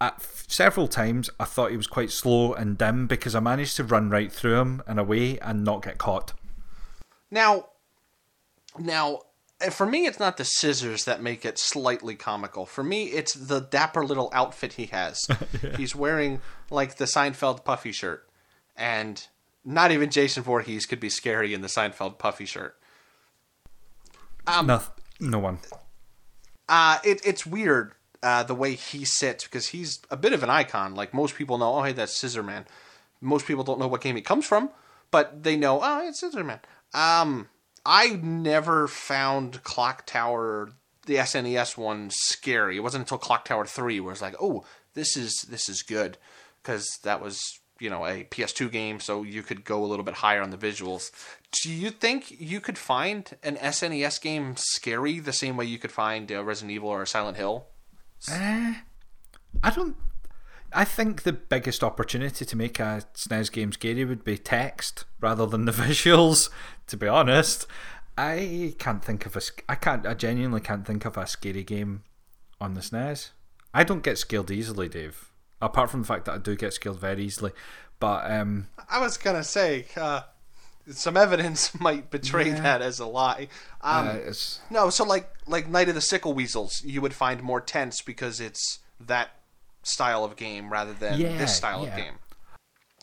at 0.00 0.14
f- 0.14 0.44
several 0.48 0.88
times, 0.88 1.28
I 1.38 1.44
thought 1.44 1.70
he 1.70 1.76
was 1.76 1.86
quite 1.86 2.10
slow 2.10 2.54
and 2.54 2.78
dim 2.78 3.06
because 3.06 3.34
I 3.34 3.40
managed 3.40 3.76
to 3.76 3.84
run 3.84 4.08
right 4.08 4.32
through 4.32 4.58
him 4.58 4.82
in 4.88 4.98
a 4.98 5.04
way 5.04 5.38
and 5.40 5.62
not 5.62 5.82
get 5.82 5.98
caught. 5.98 6.32
Now, 7.30 7.66
now, 8.78 9.20
uh, 9.64 9.70
for 9.70 9.86
me, 9.86 10.06
it's 10.06 10.18
not 10.18 10.38
the 10.38 10.44
scissors 10.44 11.04
that 11.04 11.22
make 11.22 11.44
it 11.44 11.58
slightly 11.58 12.14
comical. 12.14 12.66
For 12.66 12.82
me, 12.82 13.04
it's 13.04 13.34
the 13.34 13.60
dapper 13.60 14.04
little 14.04 14.30
outfit 14.32 14.74
he 14.74 14.86
has. 14.86 15.20
He's 15.76 15.94
wearing 15.94 16.40
like 16.72 16.96
the 16.96 17.04
Seinfeld 17.04 17.64
puffy 17.64 17.92
shirt, 17.92 18.28
and 18.76 19.26
not 19.64 19.92
even 19.92 20.10
Jason 20.10 20.42
Voorhees 20.42 20.86
could 20.86 21.00
be 21.00 21.08
scary 21.08 21.54
in 21.54 21.60
the 21.60 21.68
Seinfeld 21.68 22.18
puffy 22.18 22.46
shirt. 22.46 22.76
Um, 24.46 24.66
no, 24.66 24.82
no 25.20 25.38
one. 25.38 25.58
Uh, 26.68 26.98
it, 27.04 27.20
it's 27.24 27.46
weird 27.46 27.92
uh, 28.22 28.42
the 28.42 28.54
way 28.54 28.74
he 28.74 29.04
sits 29.04 29.44
because 29.44 29.68
he's 29.68 30.00
a 30.10 30.16
bit 30.16 30.32
of 30.32 30.42
an 30.42 30.50
icon. 30.50 30.94
Like 30.94 31.14
most 31.14 31.36
people 31.36 31.58
know, 31.58 31.74
oh 31.74 31.82
hey, 31.82 31.92
that's 31.92 32.16
Scissor 32.16 32.42
Man. 32.42 32.66
Most 33.20 33.46
people 33.46 33.64
don't 33.64 33.78
know 33.78 33.88
what 33.88 34.00
game 34.00 34.16
he 34.16 34.22
comes 34.22 34.46
from, 34.46 34.70
but 35.10 35.44
they 35.44 35.56
know, 35.56 35.80
oh, 35.82 36.08
it's 36.08 36.20
Scissor 36.20 36.44
Man. 36.44 36.60
Um, 36.94 37.48
I 37.84 38.20
never 38.22 38.88
found 38.88 39.62
Clock 39.62 40.06
Tower, 40.06 40.70
the 41.06 41.16
SNES 41.16 41.76
one, 41.76 42.10
scary. 42.10 42.76
It 42.76 42.80
wasn't 42.80 43.02
until 43.02 43.18
Clock 43.18 43.44
Tower 43.44 43.66
Three 43.66 44.00
where 44.00 44.12
it's 44.12 44.22
like, 44.22 44.36
oh, 44.40 44.64
this 44.94 45.16
is 45.16 45.42
this 45.48 45.68
is 45.68 45.82
good, 45.82 46.18
because 46.62 46.98
that 47.02 47.20
was 47.20 47.60
you 47.80 47.90
know 47.90 48.06
a 48.06 48.24
PS2 48.24 48.70
game, 48.70 49.00
so 49.00 49.22
you 49.22 49.42
could 49.42 49.64
go 49.64 49.84
a 49.84 49.86
little 49.86 50.04
bit 50.04 50.14
higher 50.14 50.40
on 50.40 50.50
the 50.50 50.56
visuals. 50.56 51.10
Do 51.62 51.72
you 51.72 51.90
think 51.90 52.40
you 52.40 52.60
could 52.60 52.78
find 52.78 53.36
an 53.42 53.56
SNES 53.56 54.20
game 54.20 54.54
scary 54.56 55.18
the 55.18 55.32
same 55.32 55.56
way 55.56 55.64
you 55.64 55.78
could 55.78 55.92
find 55.92 56.30
uh, 56.30 56.44
Resident 56.44 56.72
Evil 56.72 56.88
or 56.88 57.02
a 57.02 57.06
Silent 57.06 57.36
Hill? 57.36 57.66
I 59.62 59.70
don't. 59.70 59.96
I 60.74 60.84
think 60.84 61.22
the 61.22 61.34
biggest 61.34 61.84
opportunity 61.84 62.44
to 62.46 62.56
make 62.56 62.80
a 62.80 63.02
SNES 63.14 63.52
game 63.52 63.72
scary 63.72 64.04
would 64.04 64.24
be 64.24 64.38
text 64.38 65.04
rather 65.20 65.44
than 65.46 65.64
the 65.64 65.72
visuals. 65.86 66.50
To 66.86 66.96
be 66.96 67.08
honest, 67.08 67.66
I 68.16 68.74
can't 68.78 69.04
think 69.04 69.26
of 69.26 69.36
a. 69.36 69.40
I 69.68 69.74
can't. 69.74 70.06
I 70.06 70.14
genuinely 70.14 70.60
can't 70.60 70.86
think 70.86 71.04
of 71.04 71.16
a 71.16 71.26
scary 71.26 71.64
game 71.64 72.04
on 72.60 72.74
the 72.74 72.80
SNES. 72.80 73.30
I 73.74 73.84
don't 73.84 74.02
get 74.02 74.18
scared 74.18 74.50
easily, 74.50 74.88
Dave. 74.88 75.31
Apart 75.62 75.90
from 75.90 76.00
the 76.02 76.06
fact 76.06 76.26
that 76.26 76.32
I 76.32 76.38
do 76.38 76.56
get 76.56 76.72
scared 76.74 76.96
very 76.96 77.24
easily, 77.24 77.52
but 78.00 78.30
um, 78.30 78.66
I 78.90 78.98
was 79.00 79.16
gonna 79.16 79.44
say 79.44 79.86
uh, 79.96 80.22
some 80.90 81.16
evidence 81.16 81.78
might 81.80 82.10
betray 82.10 82.50
that 82.50 82.82
as 82.82 82.98
a 82.98 83.06
lie. 83.06 83.48
Um, 83.80 84.08
uh, 84.08 84.32
No, 84.70 84.90
so 84.90 85.04
like 85.04 85.30
like 85.46 85.68
Night 85.68 85.88
of 85.88 85.94
the 85.94 86.00
Sickle 86.00 86.34
Weasels, 86.34 86.82
you 86.84 87.00
would 87.00 87.14
find 87.14 87.42
more 87.42 87.60
tense 87.60 88.02
because 88.02 88.40
it's 88.40 88.80
that 89.00 89.30
style 89.82 90.24
of 90.24 90.36
game 90.36 90.70
rather 90.70 90.92
than 90.92 91.18
Yeah, 91.20 91.38
this 91.38 91.56
style 91.56 91.84
yeah. 91.84 91.90
of 91.90 91.96
game. 91.96 92.14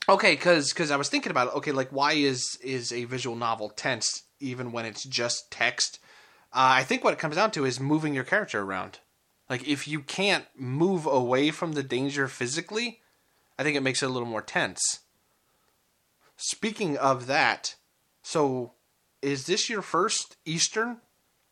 Okay, 0.08 0.34
because 0.34 0.92
I 0.92 0.96
was 0.96 1.10
thinking 1.10 1.30
about 1.32 1.50
it. 1.50 1.56
Okay, 1.56 1.72
like 1.72 1.90
why 1.90 2.14
is 2.14 2.58
is 2.64 2.92
a 2.92 3.06
visual 3.06 3.36
novel 3.36 3.70
tense 3.70 4.24
even 4.40 4.72
when 4.72 4.86
it's 4.86 5.04
just 5.04 5.52
text? 5.52 6.00
Uh, 6.52 6.82
I 6.82 6.84
think 6.84 7.04
what 7.04 7.14
it 7.14 7.20
comes 7.20 7.36
down 7.36 7.52
to 7.52 7.64
is 7.66 7.80
moving 7.80 8.14
your 8.14 8.24
character 8.24 8.62
around. 8.62 9.00
Like 9.50 9.68
if 9.68 9.88
you 9.88 10.02
can't 10.02 10.46
move 10.56 11.06
away 11.06 11.52
from 11.52 11.74
the 11.74 11.84
danger 11.84 12.28
physically, 12.28 13.00
I 13.58 13.64
think 13.64 13.76
it 13.76 13.84
makes 13.84 14.04
it 14.04 14.06
a 14.06 14.10
little 14.10 14.28
more 14.28 14.42
tense. 14.42 15.00
Speaking 16.38 16.98
of 16.98 17.28
that, 17.28 17.76
so 18.22 18.74
is 19.22 19.46
this 19.46 19.70
your 19.70 19.82
first 19.82 20.38
Eastern 20.46 20.98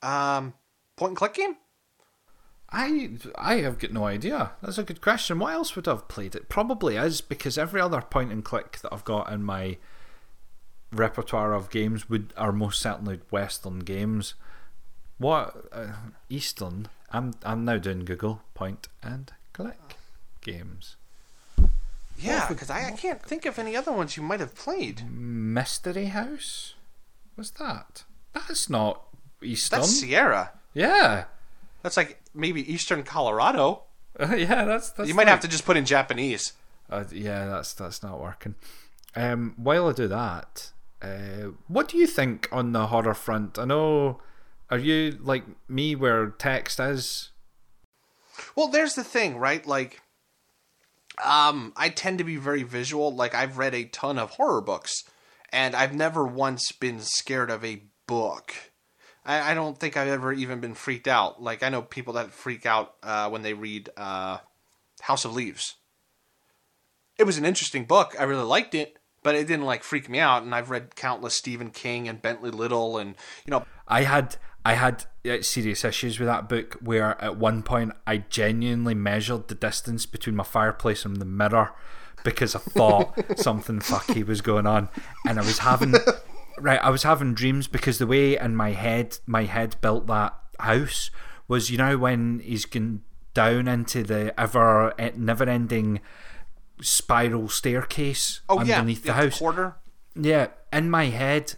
um, 0.01 0.53
point 0.95 1.11
and 1.11 1.17
click 1.17 1.33
game? 1.33 1.57
I 2.69 3.11
I 3.35 3.55
have 3.57 3.79
got 3.79 3.91
no 3.91 4.05
idea. 4.05 4.51
That's 4.61 4.77
a 4.77 4.83
good 4.83 5.01
question. 5.01 5.39
What 5.39 5.53
else 5.53 5.75
would 5.75 5.87
I 5.87 5.91
have 5.91 6.07
played? 6.07 6.35
It 6.35 6.49
probably 6.49 6.97
is 6.97 7.21
because 7.21 7.57
every 7.57 7.79
other 7.81 8.01
point 8.01 8.31
and 8.31 8.43
click 8.43 8.79
that 8.79 8.93
I've 8.93 9.05
got 9.05 9.31
in 9.31 9.43
my 9.43 9.77
repertoire 10.91 11.53
of 11.53 11.69
games 11.69 12.09
would 12.09 12.33
are 12.37 12.51
most 12.51 12.81
certainly 12.81 13.21
Western 13.31 13.79
games. 13.79 14.35
What 15.17 15.55
uh, 15.71 15.87
Eastern? 16.29 16.89
I'm 17.11 17.33
I'm 17.43 17.65
now 17.65 17.77
doing 17.77 18.05
Google 18.05 18.41
point 18.53 18.87
and 19.01 19.31
click 19.53 19.97
games. 20.41 20.95
Yeah, 22.19 22.47
because 22.47 22.69
I, 22.69 22.87
I 22.87 22.91
can't 22.91 23.21
think 23.21 23.45
of 23.45 23.59
any 23.59 23.75
other 23.75 23.91
ones 23.91 24.17
you 24.17 24.23
might 24.23 24.39
have 24.39 24.55
played. 24.55 25.09
Mystery 25.09 26.05
House. 26.05 26.73
What's 27.35 27.51
that? 27.51 28.03
That's 28.33 28.69
not 28.69 29.03
Eastern. 29.41 29.79
That's 29.79 29.99
Sierra. 29.99 30.51
Yeah. 30.73 31.25
That's 31.83 31.97
like 31.97 32.19
maybe 32.33 32.71
Eastern 32.71 33.03
Colorado. 33.03 33.83
yeah, 34.19 34.65
that's 34.65 34.89
that's 34.91 35.07
You 35.07 35.15
might 35.15 35.27
have 35.27 35.41
to 35.41 35.47
just 35.47 35.65
put 35.65 35.77
in 35.77 35.85
Japanese. 35.85 36.53
Uh, 36.89 37.03
yeah, 37.11 37.45
that's 37.45 37.73
that's 37.73 38.01
not 38.01 38.19
working. 38.19 38.55
Um, 39.15 39.53
while 39.57 39.87
I 39.87 39.93
do 39.93 40.07
that, 40.07 40.71
uh, 41.01 41.51
what 41.67 41.89
do 41.89 41.97
you 41.97 42.07
think 42.07 42.47
on 42.51 42.71
the 42.71 42.87
horror 42.87 43.13
front? 43.13 43.59
I 43.59 43.65
know, 43.65 44.21
are 44.69 44.77
you 44.77 45.17
like 45.21 45.43
me 45.69 45.95
where 45.95 46.27
text 46.27 46.79
is? 46.79 47.31
Well, 48.55 48.67
there's 48.67 48.93
the 48.93 49.03
thing, 49.03 49.37
right? 49.37 49.65
Like, 49.65 50.01
um, 51.23 51.73
I 51.75 51.89
tend 51.89 52.19
to 52.19 52.23
be 52.23 52.35
very 52.35 52.63
visual. 52.63 53.15
Like, 53.15 53.33
I've 53.33 53.57
read 53.57 53.73
a 53.73 53.85
ton 53.85 54.19
of 54.19 54.31
horror 54.31 54.61
books, 54.61 55.03
and 55.51 55.75
I've 55.75 55.95
never 55.95 56.25
once 56.25 56.71
been 56.71 56.99
scared 56.99 57.49
of 57.49 57.63
a 57.63 57.83
book. 58.07 58.53
I, 59.25 59.51
I 59.51 59.53
don't 59.53 59.77
think 59.77 59.97
I've 59.97 60.07
ever 60.07 60.33
even 60.33 60.59
been 60.59 60.75
freaked 60.75 61.07
out. 61.07 61.41
Like, 61.41 61.63
I 61.63 61.69
know 61.69 61.81
people 61.81 62.13
that 62.13 62.31
freak 62.31 62.65
out 62.65 62.95
uh, 63.01 63.29
when 63.29 63.41
they 63.41 63.53
read 63.53 63.89
uh, 63.97 64.39
House 65.01 65.25
of 65.25 65.33
Leaves. 65.33 65.75
It 67.17 67.23
was 67.23 67.37
an 67.37 67.45
interesting 67.45 67.85
book. 67.85 68.15
I 68.19 68.23
really 68.23 68.43
liked 68.43 68.75
it, 68.75 68.97
but 69.23 69.33
it 69.33 69.47
didn't 69.47 69.65
like 69.65 69.83
freak 69.83 70.07
me 70.07 70.19
out. 70.19 70.43
And 70.43 70.53
I've 70.53 70.69
read 70.69 70.95
countless 70.95 71.35
Stephen 71.35 71.71
King 71.71 72.07
and 72.07 72.21
Bentley 72.21 72.51
Little, 72.51 72.99
and 72.99 73.15
you 73.45 73.51
know, 73.51 73.65
I 73.87 74.03
had 74.03 74.35
I 74.67 74.73
had 74.73 75.05
serious 75.45 75.85
issues 75.85 76.19
with 76.19 76.27
that 76.27 76.49
book 76.49 76.75
where 76.81 77.19
at 77.21 77.37
one 77.37 77.63
point 77.63 77.93
I 78.05 78.17
genuinely 78.17 78.95
measured 78.95 79.47
the 79.47 79.55
distance 79.55 80.05
between 80.05 80.35
my 80.35 80.43
fireplace 80.43 81.05
and 81.05 81.15
the 81.15 81.25
mirror 81.25 81.71
because 82.25 82.53
I 82.53 82.59
thought 82.59 83.17
something 83.39 83.79
fucky 83.79 84.27
was 84.27 84.41
going 84.41 84.67
on, 84.67 84.89
and 85.25 85.39
I 85.39 85.41
was 85.41 85.59
having 85.59 85.95
right. 86.59 86.83
I 86.83 86.89
was 86.89 87.03
having 87.03 87.33
dreams 87.33 87.69
because 87.69 87.97
the 87.97 88.07
way 88.07 88.37
in 88.37 88.57
my 88.57 88.71
head 88.71 89.19
my 89.25 89.45
head 89.45 89.77
built 89.79 90.05
that 90.07 90.37
house 90.59 91.11
was 91.47 91.69
you 91.69 91.77
know 91.77 91.97
when 91.97 92.39
he's 92.39 92.65
going 92.65 93.03
down 93.33 93.69
into 93.69 94.03
the 94.03 94.37
ever 94.37 94.93
eh, 94.99 95.11
never 95.15 95.45
ending 95.45 96.01
spiral 96.81 97.47
staircase 97.47 98.41
Oh 98.49 98.61
yeah, 98.65 98.79
underneath 98.79 99.05
the 99.05 99.13
house. 99.13 99.37
quarter. 99.37 99.77
Yeah, 100.13 100.47
in 100.73 100.89
my 100.89 101.05
head, 101.05 101.53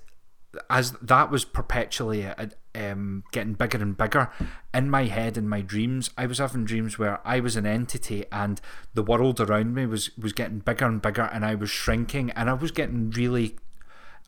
as 0.70 0.92
that 1.02 1.32
was 1.32 1.44
perpetually 1.44 2.24
uh, 2.28 2.50
um, 2.80 3.24
getting 3.32 3.54
bigger 3.54 3.78
and 3.78 3.98
bigger, 3.98 4.32
in 4.74 4.90
my 4.90 5.06
head, 5.06 5.38
in 5.38 5.50
my 5.50 5.62
dreams, 5.62 6.10
I 6.18 6.26
was 6.26 6.38
having 6.38 6.66
dreams 6.66 6.98
where 6.98 7.20
I 7.26 7.40
was 7.40 7.56
an 7.56 7.66
entity 7.66 8.26
and 8.32 8.62
the 8.94 9.04
world 9.04 9.40
around 9.40 9.74
me 9.74 9.86
was, 9.86 10.16
was 10.18 10.34
getting 10.34 10.60
bigger 10.60 10.86
and 10.86 11.02
bigger 11.02 11.24
and 11.24 11.46
I 11.46 11.56
was 11.56 11.70
shrinking 11.70 12.32
and 12.32 12.50
I 12.50 12.54
was 12.54 12.72
getting 12.72 13.12
really. 13.12 13.58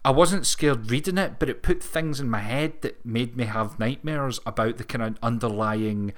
I 0.04 0.10
wasn't 0.10 0.48
scared 0.48 0.90
reading 0.90 1.20
it, 1.20 1.38
but 1.38 1.48
it 1.48 1.62
put 1.62 1.84
things 1.84 2.20
in 2.20 2.28
my 2.28 2.40
head 2.40 2.82
that 2.82 3.06
made 3.06 3.38
me 3.38 3.46
have 3.46 3.78
nightmares 3.78 4.40
about 4.48 4.78
the 4.78 4.84
kind 4.84 5.04
of 5.04 5.18
underlying 5.22 6.14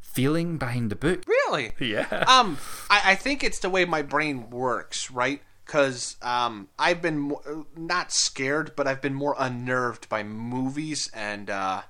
feeling 0.00 0.56
behind 0.56 0.88
the 0.88 0.96
book. 0.96 1.22
Really? 1.26 1.72
Yeah. 1.78 2.24
Um, 2.26 2.56
I, 2.88 3.12
I 3.12 3.14
think 3.14 3.44
it's 3.44 3.58
the 3.58 3.68
way 3.68 3.84
my 3.84 4.00
brain 4.00 4.48
works, 4.48 5.10
right? 5.10 5.42
Because 5.66 6.16
um, 6.22 6.68
I've 6.78 7.02
been 7.02 7.18
mo- 7.18 7.66
not 7.76 8.12
scared, 8.12 8.72
but 8.76 8.86
I've 8.86 9.02
been 9.02 9.14
more 9.14 9.34
unnerved 9.36 10.08
by 10.08 10.22
movies 10.22 11.10
and 11.12 11.50
uh, 11.50 11.82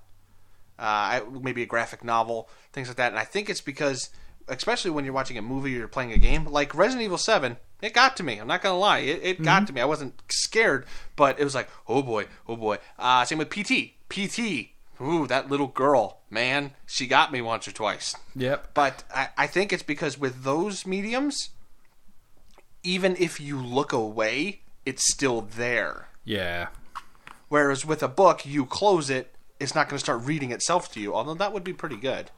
uh, 0.78 1.20
maybe 1.42 1.62
a 1.62 1.66
graphic 1.66 2.02
novel, 2.02 2.48
things 2.72 2.88
like 2.88 2.96
that. 2.96 3.12
And 3.12 3.18
I 3.18 3.24
think 3.24 3.50
it's 3.50 3.60
because, 3.60 4.10
especially 4.48 4.90
when 4.90 5.04
you're 5.04 5.14
watching 5.14 5.38
a 5.38 5.42
movie 5.42 5.74
or 5.74 5.78
you're 5.78 5.88
playing 5.88 6.12
a 6.12 6.18
game, 6.18 6.46
like 6.46 6.74
Resident 6.74 7.04
Evil 7.04 7.18
Seven, 7.18 7.58
it 7.82 7.92
got 7.92 8.16
to 8.16 8.22
me. 8.22 8.38
I'm 8.38 8.46
not 8.46 8.62
gonna 8.62 8.78
lie, 8.78 8.98
it, 9.00 9.20
it 9.22 9.42
got 9.42 9.66
to 9.66 9.72
me. 9.72 9.80
I 9.80 9.86
wasn't 9.86 10.20
scared, 10.30 10.86
but 11.14 11.38
it 11.38 11.44
was 11.44 11.54
like, 11.54 11.68
oh 11.86 12.02
boy, 12.02 12.26
oh 12.48 12.56
boy. 12.56 12.78
Uh, 12.98 13.24
same 13.24 13.38
with 13.38 13.50
PT. 13.50 13.92
PT. 14.08 14.70
Ooh, 15.00 15.26
that 15.26 15.50
little 15.50 15.66
girl, 15.66 16.20
man, 16.30 16.72
she 16.86 17.06
got 17.06 17.30
me 17.30 17.42
once 17.42 17.68
or 17.68 17.72
twice. 17.72 18.14
Yep. 18.34 18.68
But 18.72 19.04
I, 19.14 19.28
I 19.36 19.46
think 19.46 19.72
it's 19.72 19.82
because 19.82 20.18
with 20.18 20.42
those 20.42 20.86
mediums, 20.86 21.50
even 22.86 23.16
if 23.18 23.40
you 23.40 23.58
look 23.58 23.92
away, 23.92 24.60
it's 24.84 25.10
still 25.10 25.40
there. 25.40 26.08
Yeah. 26.24 26.68
Whereas 27.48 27.84
with 27.84 28.02
a 28.02 28.08
book, 28.08 28.46
you 28.46 28.64
close 28.64 29.10
it, 29.10 29.34
it's 29.58 29.74
not 29.74 29.88
going 29.88 29.98
to 29.98 30.04
start 30.04 30.22
reading 30.22 30.52
itself 30.52 30.92
to 30.92 31.00
you. 31.00 31.14
Although 31.14 31.34
that 31.34 31.52
would 31.52 31.64
be 31.64 31.72
pretty 31.72 31.96
good. 31.96 32.30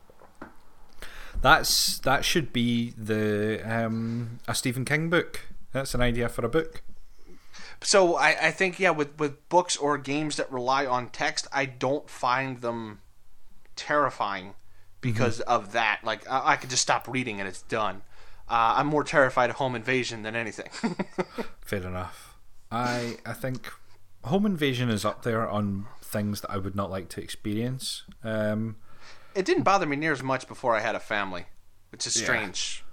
That's 1.40 1.98
that 2.00 2.24
should 2.24 2.52
be 2.52 2.94
the 2.96 3.60
um, 3.64 4.40
a 4.48 4.54
Stephen 4.54 4.84
King 4.84 5.10
book. 5.10 5.40
That's 5.72 5.94
an 5.94 6.00
idea 6.00 6.28
for 6.28 6.44
a 6.44 6.48
book. 6.48 6.82
So 7.80 8.16
I, 8.16 8.48
I 8.48 8.50
think 8.50 8.80
yeah, 8.80 8.90
with 8.90 9.18
with 9.18 9.48
books 9.48 9.76
or 9.76 9.98
games 9.98 10.36
that 10.36 10.50
rely 10.50 10.84
on 10.86 11.10
text, 11.10 11.46
I 11.52 11.66
don't 11.66 12.08
find 12.10 12.60
them 12.60 13.00
terrifying 13.76 14.54
because 15.00 15.40
of 15.40 15.72
that. 15.72 16.00
Like 16.02 16.28
I, 16.28 16.52
I 16.52 16.56
could 16.56 16.70
just 16.70 16.82
stop 16.82 17.06
reading 17.06 17.38
and 17.38 17.48
it's 17.48 17.62
done. 17.62 18.02
Uh, 18.50 18.74
I'm 18.76 18.86
more 18.86 19.04
terrified 19.04 19.50
of 19.50 19.56
home 19.56 19.74
invasion 19.74 20.22
than 20.22 20.34
anything. 20.34 20.70
Fair 21.60 21.82
enough. 21.82 22.36
I 22.70 23.16
I 23.26 23.32
think 23.34 23.70
Home 24.24 24.46
Invasion 24.46 24.88
is 24.90 25.04
up 25.04 25.22
there 25.22 25.48
on 25.48 25.86
things 26.02 26.40
that 26.40 26.50
I 26.50 26.56
would 26.58 26.74
not 26.74 26.90
like 26.90 27.08
to 27.10 27.20
experience. 27.22 28.04
Um, 28.24 28.76
it 29.34 29.44
didn't 29.44 29.62
bother 29.64 29.86
me 29.86 29.96
near 29.96 30.12
as 30.12 30.22
much 30.22 30.48
before 30.48 30.74
I 30.74 30.80
had 30.80 30.94
a 30.94 31.00
family, 31.00 31.44
which 31.90 32.06
is 32.06 32.16
Yeah. 32.18 32.24
strange. 32.24 32.84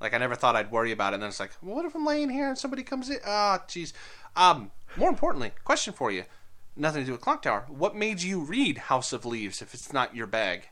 Like 0.00 0.14
I 0.14 0.18
never 0.18 0.34
thought 0.34 0.56
I'd 0.56 0.70
worry 0.70 0.92
about 0.92 1.12
it, 1.12 1.14
and 1.14 1.22
then 1.22 1.28
it's 1.30 1.40
like, 1.40 1.52
well, 1.62 1.76
what 1.76 1.84
if 1.84 1.94
I'm 1.94 2.04
laying 2.04 2.30
here 2.30 2.48
and 2.48 2.58
somebody 2.58 2.82
comes 2.82 3.08
in? 3.08 3.18
Ah, 3.26 3.62
jeez. 3.68 3.92
Um, 4.36 4.70
more 4.96 5.08
importantly, 5.08 5.52
question 5.64 5.92
for 5.94 6.10
you. 6.10 6.24
Nothing 6.76 7.02
to 7.02 7.06
do 7.06 7.12
with 7.12 7.20
Clock 7.20 7.42
Tower. 7.42 7.64
What 7.68 7.94
made 7.94 8.22
you 8.22 8.40
read 8.40 8.78
House 8.78 9.12
of 9.12 9.24
Leaves 9.26 9.60
if 9.62 9.74
it's 9.74 9.92
not 9.92 10.16
your 10.16 10.26
bag? 10.26 10.68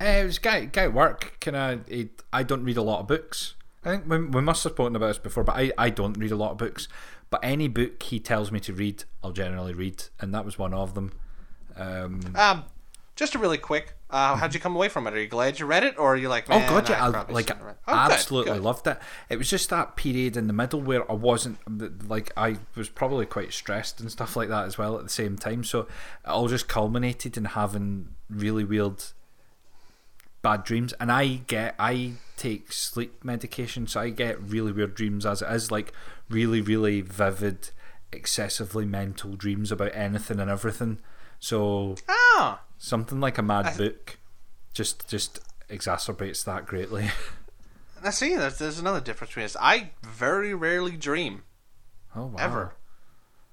Uh, 0.00 0.04
it 0.04 0.24
was 0.24 0.38
guy 0.38 0.64
guy 0.66 0.84
at 0.84 0.92
work. 0.92 1.38
Kind 1.40 1.56
of. 1.56 2.08
I 2.32 2.42
don't 2.42 2.64
read 2.64 2.76
a 2.76 2.82
lot 2.82 3.00
of 3.00 3.06
books. 3.06 3.54
I 3.84 3.90
think 3.90 4.08
we, 4.08 4.18
we 4.26 4.40
must 4.40 4.64
have 4.64 4.72
spoken 4.72 4.96
about 4.96 5.08
this 5.08 5.18
before, 5.18 5.44
but 5.44 5.56
I, 5.56 5.70
I 5.76 5.90
don't 5.90 6.14
read 6.14 6.32
a 6.32 6.36
lot 6.36 6.52
of 6.52 6.58
books. 6.58 6.88
But 7.30 7.40
any 7.42 7.68
book 7.68 8.02
he 8.02 8.18
tells 8.20 8.50
me 8.50 8.60
to 8.60 8.72
read, 8.72 9.04
I'll 9.22 9.32
generally 9.32 9.74
read, 9.74 10.04
and 10.20 10.32
that 10.34 10.44
was 10.44 10.58
one 10.58 10.72
of 10.72 10.94
them. 10.94 11.12
Um, 11.76 12.20
Um, 12.34 12.64
just 13.16 13.34
a 13.34 13.38
really 13.38 13.58
quick. 13.58 13.94
Uh, 14.10 14.36
how'd 14.36 14.54
you 14.54 14.60
come 14.60 14.76
away 14.76 14.88
from 14.88 15.06
it? 15.06 15.14
Are 15.14 15.20
you 15.20 15.26
glad 15.26 15.58
you 15.58 15.66
read 15.66 15.82
it, 15.82 15.98
or 15.98 16.14
are 16.14 16.16
you 16.16 16.28
like, 16.28 16.44
Oh 16.48 16.58
god, 16.68 16.88
yeah, 16.88 17.04
I 17.04 17.06
I, 17.08 17.32
like 17.32 17.48
shouldn't 17.48 17.58
have 17.58 17.66
read 17.66 17.72
it." 17.72 17.78
Oh, 17.88 17.92
good, 17.92 18.12
absolutely 18.12 18.52
good. 18.52 18.62
loved 18.62 18.86
it. 18.86 18.98
It 19.28 19.36
was 19.38 19.50
just 19.50 19.70
that 19.70 19.96
period 19.96 20.36
in 20.36 20.46
the 20.46 20.52
middle 20.52 20.80
where 20.80 21.10
I 21.10 21.14
wasn't 21.14 21.58
like 22.08 22.32
I 22.36 22.58
was 22.76 22.88
probably 22.88 23.26
quite 23.26 23.52
stressed 23.52 24.00
and 24.00 24.10
stuff 24.10 24.36
like 24.36 24.48
that 24.50 24.66
as 24.66 24.78
well 24.78 24.96
at 24.96 25.02
the 25.02 25.08
same 25.10 25.36
time. 25.36 25.64
So 25.64 25.80
it 25.80 25.88
all 26.26 26.46
just 26.48 26.68
culminated 26.68 27.36
in 27.36 27.44
having 27.46 28.10
really 28.30 28.62
weird 28.64 29.02
bad 30.44 30.62
dreams. 30.62 30.92
And 31.00 31.10
I 31.10 31.40
get 31.48 31.74
I 31.80 32.12
take 32.36 32.72
sleep 32.72 33.24
medication, 33.24 33.88
so 33.88 33.98
I 34.00 34.10
get 34.10 34.40
really 34.40 34.70
weird 34.70 34.94
dreams 34.94 35.26
as 35.26 35.42
it 35.42 35.50
is, 35.50 35.72
like 35.72 35.92
really, 36.30 36.60
really 36.60 37.00
vivid, 37.00 37.70
excessively 38.12 38.84
mental 38.84 39.34
dreams 39.34 39.72
about 39.72 39.90
anything 39.94 40.38
and 40.38 40.48
everything. 40.50 40.98
So 41.40 41.96
Ah, 42.08 42.62
something 42.78 43.18
like 43.20 43.38
a 43.38 43.42
mad 43.42 43.76
book 43.76 44.18
just 44.72 45.08
just 45.08 45.40
exacerbates 45.68 46.44
that 46.44 46.66
greatly. 46.66 47.10
I 48.04 48.10
see, 48.10 48.36
there's, 48.36 48.58
there's 48.58 48.78
another 48.78 49.00
difference 49.00 49.30
between 49.30 49.46
us. 49.46 49.56
I 49.58 49.90
very 50.02 50.52
rarely 50.54 50.94
dream. 50.96 51.42
Oh 52.14 52.26
wow. 52.26 52.36
ever. 52.38 52.72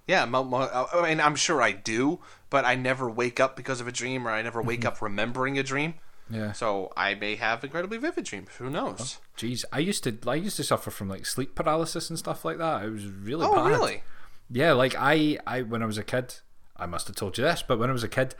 Yeah, 0.07 0.25
mo- 0.25 0.43
mo- 0.43 0.87
I 0.93 1.07
mean, 1.07 1.21
I'm 1.21 1.35
sure 1.35 1.61
I 1.61 1.71
do, 1.71 2.19
but 2.49 2.65
I 2.65 2.75
never 2.75 3.09
wake 3.09 3.39
up 3.39 3.55
because 3.55 3.79
of 3.79 3.87
a 3.87 3.93
dream, 3.93 4.27
or 4.27 4.31
I 4.31 4.41
never 4.41 4.61
wake 4.61 4.83
up 4.83 5.01
remembering 5.01 5.57
a 5.57 5.63
dream. 5.63 5.93
Yeah. 6.31 6.51
So 6.53 6.91
I 6.95 7.15
may 7.15 7.35
have 7.35 7.63
incredibly 7.63 7.97
vivid 7.97 8.25
dreams. 8.25 8.49
Who 8.57 8.69
knows? 8.69 9.17
Jeez, 9.37 9.65
I 9.71 9.79
used 9.79 10.03
to 10.05 10.17
I 10.27 10.35
used 10.35 10.57
to 10.57 10.63
suffer 10.63 10.89
from 10.91 11.09
like 11.09 11.25
sleep 11.25 11.55
paralysis 11.55 12.09
and 12.09 12.17
stuff 12.17 12.45
like 12.45 12.57
that. 12.57 12.83
It 12.85 12.89
was 12.89 13.05
really 13.07 13.45
Oh, 13.45 13.55
bad. 13.55 13.67
really? 13.67 14.03
Yeah, 14.49 14.73
like 14.73 14.95
I 14.97 15.37
I 15.47 15.61
when 15.63 15.83
I 15.83 15.85
was 15.85 15.97
a 15.97 16.03
kid, 16.03 16.35
I 16.77 16.85
must 16.85 17.07
have 17.07 17.15
told 17.15 17.37
you 17.37 17.43
this, 17.43 17.63
but 17.67 17.79
when 17.79 17.89
I 17.89 17.93
was 17.93 18.03
a 18.03 18.07
kid, 18.09 18.35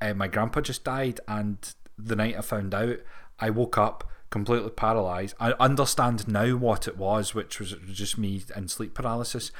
uh, 0.00 0.14
my 0.14 0.28
grandpa 0.28 0.60
just 0.60 0.84
died, 0.84 1.20
and 1.28 1.56
the 1.98 2.16
night 2.16 2.36
I 2.36 2.40
found 2.40 2.74
out, 2.74 2.98
I 3.38 3.50
woke 3.50 3.78
up 3.78 4.08
completely 4.30 4.70
paralyzed. 4.70 5.36
I 5.38 5.52
understand 5.60 6.26
now 6.26 6.56
what 6.56 6.88
it 6.88 6.96
was, 6.98 7.34
which 7.34 7.60
was 7.60 7.74
just 7.92 8.18
me 8.18 8.42
in 8.56 8.68
sleep 8.68 8.94
paralysis, 8.94 9.52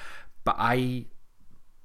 but 0.43 0.57
I 0.59 1.07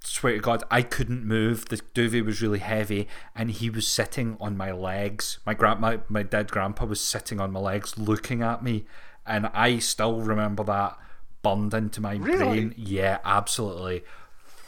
swear 0.04 0.34
to 0.34 0.40
God, 0.40 0.64
I 0.72 0.82
couldn't 0.82 1.26
move. 1.26 1.66
The 1.70 1.82
duvet 1.94 2.26
was 2.26 2.42
really 2.42 2.60
heavy, 2.60 3.08
and 3.36 3.52
he 3.52 3.70
was 3.70 3.88
sitting 3.88 4.38
on 4.40 4.58
my 4.58 4.72
legs. 4.72 5.40
My 5.46 5.54
grand, 5.54 5.80
my, 5.80 6.00
my 6.10 6.24
dead 6.24 6.52
grandpa 6.52 6.86
was 6.86 7.02
sitting 7.02 7.40
on 7.40 7.52
my 7.52 7.60
legs, 7.60 7.98
looking 7.98 8.42
at 8.42 8.64
me, 8.64 8.86
and 9.26 9.48
I 9.48 9.80
still 9.80 10.22
remember 10.22 10.64
that 10.66 10.98
burned 11.42 11.74
into 11.74 12.02
my 12.02 12.16
Really? 12.16 12.38
brain. 12.38 12.74
Yeah, 12.78 13.20
absolutely, 13.24 14.04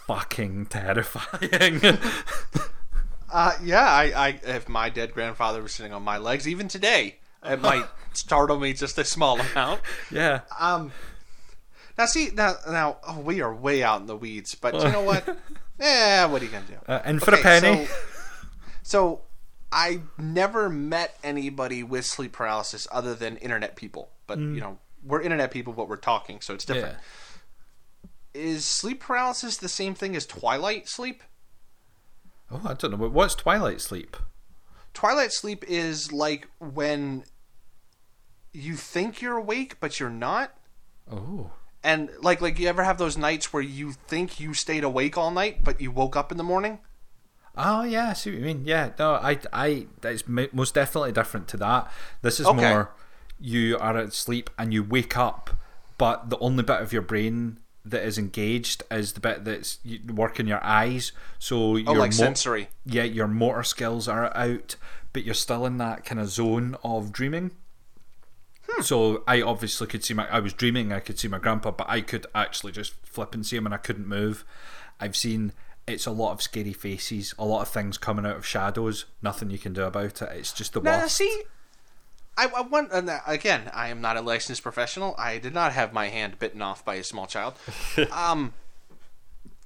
fucking 0.07 0.67
terrifying. 0.67 1.81
Uh, 3.33 3.53
yeah, 3.63 3.85
I, 3.89 4.03
I, 4.27 4.39
if 4.43 4.67
my 4.67 4.89
dead 4.89 5.13
grandfather 5.13 5.61
was 5.63 5.71
sitting 5.73 5.93
on 5.93 6.03
my 6.03 6.17
legs, 6.17 6.49
even 6.49 6.67
today, 6.67 7.19
it 7.45 7.61
might 7.61 7.85
startle 8.13 8.59
me 8.59 8.73
just 8.73 8.97
a 8.97 9.05
small 9.05 9.39
amount. 9.39 9.79
yeah, 10.11 10.41
Um, 10.59 10.91
now 11.97 12.05
see, 12.05 12.29
now, 12.33 12.55
now, 12.69 12.97
oh, 13.07 13.19
we 13.19 13.41
are 13.41 13.53
way 13.53 13.83
out 13.83 14.01
in 14.01 14.07
the 14.07 14.15
weeds, 14.15 14.55
but 14.55 14.73
you 14.73 14.91
know 14.91 15.01
what? 15.03 15.37
Eh, 15.83 16.25
what 16.25 16.39
are 16.41 16.45
you 16.45 16.51
gonna 16.51 16.65
do? 16.67 16.77
uh, 16.87 17.01
and 17.03 17.19
for 17.23 17.31
a 17.31 17.33
Okay, 17.33 17.41
penny. 17.41 17.85
So, 17.87 17.93
so 18.83 19.21
I 19.71 20.01
never 20.19 20.69
met 20.69 21.17
anybody 21.23 21.81
with 21.81 22.05
sleep 22.05 22.33
paralysis 22.33 22.85
other 22.91 23.15
than 23.15 23.37
internet 23.37 23.75
people. 23.75 24.11
But 24.27 24.37
Mm. 24.37 24.53
you 24.53 24.61
know, 24.61 24.77
we're 25.03 25.21
internet 25.21 25.49
people, 25.49 25.73
but 25.73 25.89
we're 25.89 25.95
talking, 25.95 26.39
so 26.39 26.53
it's 26.53 26.65
different. 26.65 26.97
Is 28.35 28.63
sleep 28.63 28.99
paralysis 28.99 29.57
the 29.57 29.67
same 29.67 29.95
thing 29.95 30.15
as 30.15 30.27
twilight 30.27 30.87
sleep? 30.87 31.23
Oh, 32.51 32.61
I 32.63 32.75
don't 32.75 32.91
know. 32.99 33.09
What's 33.09 33.33
twilight 33.33 33.81
sleep? 33.81 34.15
Twilight 34.93 35.31
sleep 35.33 35.65
is 35.67 36.11
like 36.13 36.47
when 36.59 37.23
you 38.53 38.75
think 38.75 39.19
you're 39.21 39.37
awake 39.37 39.79
but 39.79 39.99
you're 39.99 40.09
not. 40.11 40.53
Oh, 41.11 41.51
And 41.83 42.09
like 42.21 42.41
like 42.41 42.59
you 42.59 42.67
ever 42.67 42.83
have 42.83 42.97
those 42.97 43.17
nights 43.17 43.51
where 43.51 43.63
you 43.63 43.93
think 44.07 44.39
you 44.39 44.53
stayed 44.53 44.83
awake 44.83 45.17
all 45.17 45.31
night 45.31 45.63
but 45.63 45.81
you 45.81 45.89
woke 45.91 46.15
up 46.15 46.31
in 46.31 46.37
the 46.37 46.43
morning? 46.43 46.79
Oh 47.57 47.83
yeah, 47.83 48.09
I 48.09 48.13
see 48.13 48.29
what 48.31 48.39
you 48.39 48.45
mean. 48.45 48.63
Yeah, 48.65 48.91
no, 48.97 49.15
I, 49.15 49.37
I, 49.51 49.87
it's 50.03 50.23
most 50.27 50.73
definitely 50.73 51.11
different 51.11 51.47
to 51.49 51.57
that. 51.57 51.91
This 52.21 52.39
is 52.39 52.45
Okay. 52.45 52.69
more 52.69 52.91
you 53.39 53.77
are 53.79 53.97
at 53.97 54.13
sleep 54.13 54.49
and 54.57 54.73
you 54.73 54.83
wake 54.83 55.17
up, 55.17 55.49
but 55.97 56.29
the 56.29 56.37
only 56.39 56.63
bit 56.63 56.79
of 56.81 56.93
your 56.93 57.01
brain 57.01 57.57
that 57.83 58.03
is 58.03 58.17
engaged 58.19 58.83
is 58.91 59.13
the 59.13 59.19
bit 59.19 59.43
that's 59.43 59.79
working 60.07 60.45
your 60.47 60.63
eyes. 60.63 61.11
So 61.39 61.73
Oh, 61.73 61.75
your 61.77 61.97
like 61.97 62.11
mo- 62.11 62.15
sensory. 62.17 62.69
yeah, 62.85 63.03
your 63.03 63.27
motor 63.27 63.63
skills 63.63 64.07
are 64.07 64.31
out, 64.37 64.75
but 65.13 65.23
you're 65.25 65.33
still 65.33 65.65
in 65.65 65.77
that 65.79 66.05
kind 66.05 66.21
of 66.21 66.29
zone 66.29 66.77
of 66.83 67.11
dreaming. 67.11 67.51
So 68.81 69.23
I 69.27 69.41
obviously 69.41 69.87
could 69.87 70.03
see 70.03 70.13
my. 70.13 70.27
I 70.29 70.39
was 70.39 70.53
dreaming. 70.53 70.91
I 70.91 70.99
could 70.99 71.19
see 71.19 71.27
my 71.27 71.37
grandpa, 71.39 71.71
but 71.71 71.89
I 71.89 72.01
could 72.01 72.25
actually 72.33 72.71
just 72.71 72.93
flip 73.05 73.33
and 73.35 73.45
see 73.45 73.55
him, 73.57 73.65
and 73.65 73.73
I 73.75 73.77
couldn't 73.77 74.07
move. 74.07 74.43
I've 74.99 75.15
seen. 75.15 75.53
It's 75.87 76.05
a 76.05 76.11
lot 76.11 76.31
of 76.31 76.41
scary 76.41 76.73
faces, 76.73 77.33
a 77.39 77.43
lot 77.45 77.61
of 77.63 77.67
things 77.69 77.97
coming 77.97 78.25
out 78.25 78.37
of 78.37 78.45
shadows. 78.45 79.05
Nothing 79.21 79.49
you 79.49 79.57
can 79.57 79.73
do 79.73 79.83
about 79.83 80.21
it. 80.21 80.29
It's 80.33 80.53
just 80.53 80.73
the 80.73 80.81
Now, 80.81 81.01
worst. 81.01 81.17
see, 81.17 81.43
I, 82.37 82.45
I 82.55 82.61
want 82.61 82.91
and, 82.93 83.09
again. 83.27 83.69
I 83.73 83.89
am 83.89 83.99
not 83.99 84.15
a 84.15 84.21
licensed 84.21 84.61
professional. 84.63 85.15
I 85.17 85.37
did 85.39 85.53
not 85.53 85.73
have 85.73 85.91
my 85.91 86.07
hand 86.09 86.37
bitten 86.39 86.61
off 86.61 86.85
by 86.85 86.95
a 86.95 87.03
small 87.03 87.25
child. 87.27 87.55
um, 88.11 88.53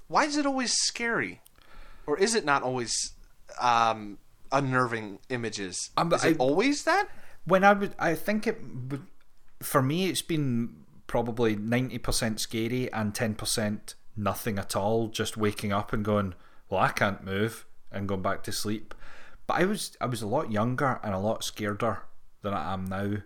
why 0.08 0.24
is 0.26 0.38
it 0.38 0.46
always 0.46 0.72
scary, 0.74 1.42
or 2.08 2.18
is 2.18 2.34
it 2.34 2.46
not 2.46 2.64
always 2.64 3.14
um, 3.62 4.18
unnerving 4.52 5.20
images? 5.30 5.90
Um, 5.98 6.12
is 6.14 6.24
it 6.24 6.36
I- 6.36 6.38
always 6.40 6.84
that? 6.86 7.08
When 7.46 7.64
I 7.64 7.74
would, 7.74 7.96
I 7.98 8.16
think 8.16 8.48
it 8.48 8.60
would. 8.90 9.06
For 9.62 9.82
me, 9.82 10.08
it's 10.08 10.22
been 10.22 10.86
probably 11.08 11.56
ninety 11.56 11.98
percent 11.98 12.40
scary 12.40 12.92
and 12.92 13.16
ten 13.16 13.36
percent 13.36 13.96
nothing 14.16 14.60
at 14.60 14.76
all. 14.76 15.08
Just 15.08 15.38
waking 15.38 15.72
up 15.72 15.94
and 15.94 16.04
going, 16.04 16.36
"Well, 16.70 16.82
I 16.82 16.90
can't 16.90 17.24
move," 17.24 17.66
and 17.92 18.08
going 18.08 18.22
back 18.22 18.44
to 18.44 18.52
sleep. 18.52 18.94
But 19.48 19.62
I 19.62 19.66
was, 19.66 19.96
I 20.02 20.08
was 20.08 20.22
a 20.22 20.28
lot 20.28 20.52
younger 20.52 21.00
and 21.04 21.14
a 21.14 21.20
lot 21.20 21.42
scareder 21.42 22.00
than 22.42 22.54
I 22.54 22.74
am 22.74 22.86
now. 22.86 23.18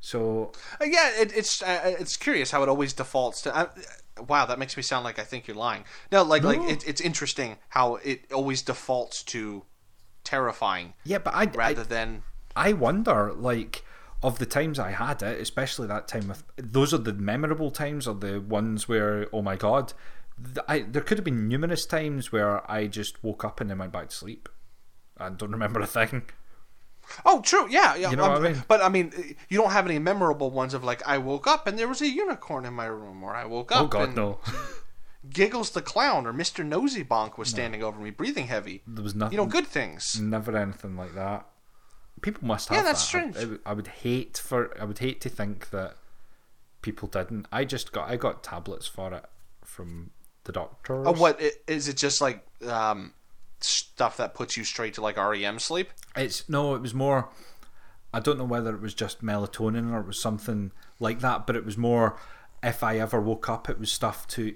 So 0.00 0.52
Uh, 0.80 0.84
yeah, 0.84 1.10
it, 1.20 1.32
it's 1.34 1.62
uh, 1.62 1.94
it's 1.98 2.16
curious 2.16 2.50
how 2.50 2.62
it 2.62 2.68
always 2.68 2.92
defaults 2.92 3.42
to. 3.42 3.56
Uh, 3.56 3.68
wow, 4.26 4.46
that 4.46 4.58
makes 4.58 4.76
me 4.76 4.82
sound 4.82 5.04
like 5.04 5.18
I 5.18 5.22
think 5.22 5.46
you're 5.46 5.56
lying. 5.56 5.84
No, 6.10 6.22
like 6.22 6.42
like 6.42 6.60
it, 6.62 6.86
it's 6.86 7.00
interesting 7.00 7.56
how 7.68 7.96
it 7.96 8.32
always 8.32 8.62
defaults 8.62 9.22
to 9.24 9.64
terrifying 10.24 10.94
yeah, 11.04 11.18
but 11.18 11.34
I, 11.34 11.42
I, 11.42 11.44
rather 11.46 11.84
than 11.84 12.22
I 12.56 12.72
wonder, 12.72 13.32
like, 13.32 13.84
of 14.22 14.38
the 14.38 14.46
times 14.46 14.78
I 14.78 14.92
had 14.92 15.22
it, 15.22 15.40
especially 15.40 15.86
that 15.88 16.08
time 16.08 16.28
with 16.28 16.44
those 16.56 16.94
are 16.94 16.98
the 16.98 17.12
memorable 17.12 17.70
times, 17.70 18.06
or 18.06 18.14
the 18.14 18.40
ones 18.40 18.88
where, 18.88 19.26
oh 19.32 19.42
my 19.42 19.56
god, 19.56 19.92
I 20.68 20.80
there 20.80 21.02
could 21.02 21.18
have 21.18 21.24
been 21.24 21.48
numerous 21.48 21.86
times 21.86 22.32
where 22.32 22.68
I 22.70 22.86
just 22.86 23.22
woke 23.22 23.44
up 23.44 23.60
and 23.60 23.70
then 23.70 23.78
went 23.78 23.92
back 23.92 24.08
to 24.10 24.16
sleep. 24.16 24.48
and 25.18 25.36
don't 25.36 25.52
remember 25.52 25.80
a 25.80 25.86
thing. 25.86 26.22
Oh, 27.24 27.40
true. 27.42 27.66
Yeah, 27.68 27.96
yeah. 27.96 28.10
You 28.10 28.16
know 28.16 28.28
what 28.28 28.38
I 28.38 28.52
mean? 28.52 28.62
But 28.68 28.80
I 28.80 28.88
mean, 28.88 29.12
you 29.48 29.58
don't 29.58 29.72
have 29.72 29.86
any 29.86 29.98
memorable 29.98 30.50
ones 30.50 30.72
of 30.72 30.84
like 30.84 31.06
I 31.06 31.18
woke 31.18 31.46
up 31.46 31.66
and 31.66 31.78
there 31.78 31.88
was 31.88 32.00
a 32.00 32.08
unicorn 32.08 32.64
in 32.64 32.74
my 32.74 32.86
room, 32.86 33.22
or 33.22 33.34
I 33.34 33.44
woke 33.44 33.72
oh 33.72 33.76
up 33.76 33.82
Oh 33.82 33.88
god, 33.88 34.08
and 34.08 34.16
no, 34.16 34.38
Giggles 35.28 35.70
the 35.70 35.82
clown 35.82 36.26
or 36.26 36.32
Mister 36.32 36.62
Nosy 36.64 37.04
Bonk 37.04 37.38
was 37.38 37.48
standing 37.48 37.82
over 37.82 38.00
me, 38.00 38.10
breathing 38.10 38.46
heavy. 38.46 38.82
there 38.86 39.02
was 39.02 39.14
nothing. 39.14 39.36
You 39.36 39.44
know, 39.44 39.50
good 39.50 39.66
things. 39.66 40.20
never 40.20 40.56
anything 40.56 40.96
like 40.96 41.14
that. 41.14 41.46
People 42.22 42.46
must 42.46 42.68
have. 42.68 42.76
Yeah, 42.78 42.82
that's 42.82 43.00
that. 43.02 43.32
strange. 43.32 43.36
I, 43.66 43.70
I 43.70 43.74
would- 43.74 43.86
hate 43.88 44.38
for. 44.38 44.74
I 44.80 44.84
would 44.84 44.98
hate 45.00 45.20
to 45.22 45.28
think 45.28 45.70
that 45.70 45.96
people 46.80 47.08
didn't. 47.08 47.46
I 47.52 47.64
just 47.64 47.92
got. 47.92 48.08
I 48.08 48.16
got 48.16 48.42
tablets 48.42 48.86
for 48.86 49.12
it 49.12 49.24
from 49.64 50.10
the 50.44 50.52
doctor. 50.52 51.06
Oh, 51.06 51.12
what 51.12 51.38
i- 51.40 51.50
is 51.66 51.88
it? 51.88 51.96
Just 51.96 52.20
like 52.20 52.46
um, 52.66 53.12
stuff 53.60 54.16
that 54.16 54.34
puts 54.34 54.56
you 54.56 54.64
straight 54.64 54.94
to 54.94 55.00
like 55.02 55.16
REM 55.16 55.58
sleep? 55.58 55.90
It's 56.16 56.48
no, 56.48 56.74
it 56.74 56.80
was 56.80 56.94
more. 56.94 57.28
I 58.14 58.20
don't 58.20 58.38
know 58.38 58.44
whether 58.44 58.74
it 58.74 58.80
was 58.82 58.94
just 58.94 59.22
melatonin 59.24 59.90
or 59.92 60.00
it 60.00 60.06
was 60.06 60.20
something 60.20 60.70
like 61.00 61.20
that, 61.20 61.46
but 61.46 61.56
it 61.56 61.64
was 61.64 61.76
more. 61.76 62.18
If 62.62 62.82
I 62.84 62.98
ever 62.98 63.20
woke 63.20 63.48
up, 63.48 63.68
it 63.68 63.80
was 63.80 63.90
stuff 63.90 64.28
to 64.28 64.54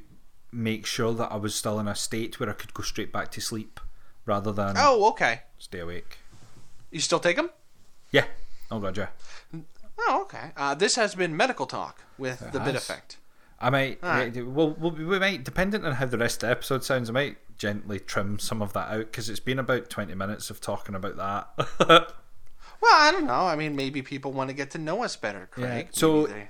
make 0.52 0.86
sure 0.86 1.12
that 1.14 1.32
I 1.32 1.36
was 1.36 1.54
still 1.56 1.80
in 1.80 1.88
a 1.88 1.94
state 1.96 2.38
where 2.38 2.48
I 2.48 2.52
could 2.52 2.72
go 2.74 2.82
straight 2.84 3.12
back 3.12 3.32
to 3.32 3.40
sleep, 3.40 3.80
rather 4.24 4.52
than 4.52 4.74
Oh, 4.78 5.08
okay. 5.08 5.40
stay 5.58 5.80
awake. 5.80 6.18
You 6.96 7.00
still 7.02 7.20
take 7.20 7.36
them? 7.36 7.50
Yeah. 8.10 8.24
Oh 8.70 8.78
god, 8.80 8.96
yeah. 8.96 9.08
Oh, 9.98 10.22
okay. 10.22 10.52
Uh, 10.56 10.74
this 10.74 10.96
has 10.96 11.14
been 11.14 11.36
medical 11.36 11.66
talk 11.66 12.02
with 12.16 12.38
the 12.52 12.58
bit 12.58 12.74
effect. 12.74 13.18
I 13.60 13.68
might. 13.68 14.02
Alright. 14.02 14.34
yeah, 14.34 14.42
Well, 14.44 14.70
we'll, 14.78 14.92
we 14.92 15.18
might, 15.18 15.44
depending 15.44 15.84
on 15.84 15.92
how 15.92 16.06
the 16.06 16.16
rest 16.16 16.42
of 16.42 16.46
the 16.48 16.52
episode 16.52 16.84
sounds, 16.84 17.10
I 17.10 17.12
might 17.12 17.36
gently 17.58 18.00
trim 18.00 18.38
some 18.38 18.62
of 18.62 18.72
that 18.72 18.88
out 18.88 18.98
because 19.00 19.28
it's 19.28 19.40
been 19.40 19.58
about 19.58 19.90
twenty 19.90 20.14
minutes 20.14 20.48
of 20.48 20.62
talking 20.62 20.94
about 20.94 21.16
that. 21.18 22.14
Well, 22.80 22.92
I 22.94 23.10
don't 23.10 23.26
know. 23.26 23.46
I 23.46 23.56
mean, 23.56 23.74
maybe 23.76 24.00
people 24.02 24.32
want 24.32 24.48
to 24.50 24.54
get 24.54 24.70
to 24.72 24.78
know 24.78 25.02
us 25.02 25.16
better, 25.16 25.48
Craig. 25.50 25.88
so- 25.92 26.26
they- 26.28 26.48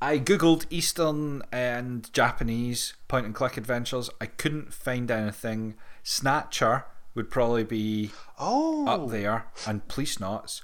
I 0.00 0.18
googled 0.18 0.66
Eastern 0.70 1.42
and 1.52 2.12
Japanese 2.12 2.94
point 3.08 3.26
and 3.26 3.34
click 3.34 3.56
adventures. 3.56 4.08
I 4.20 4.26
couldn't 4.26 4.72
find 4.72 5.10
anything. 5.10 5.74
Snatcher 6.04 6.84
would 7.18 7.30
probably 7.30 7.64
be 7.64 8.12
oh, 8.38 8.86
up 8.88 9.10
there, 9.10 9.44
and 9.66 9.86
Policenauts. 9.88 10.62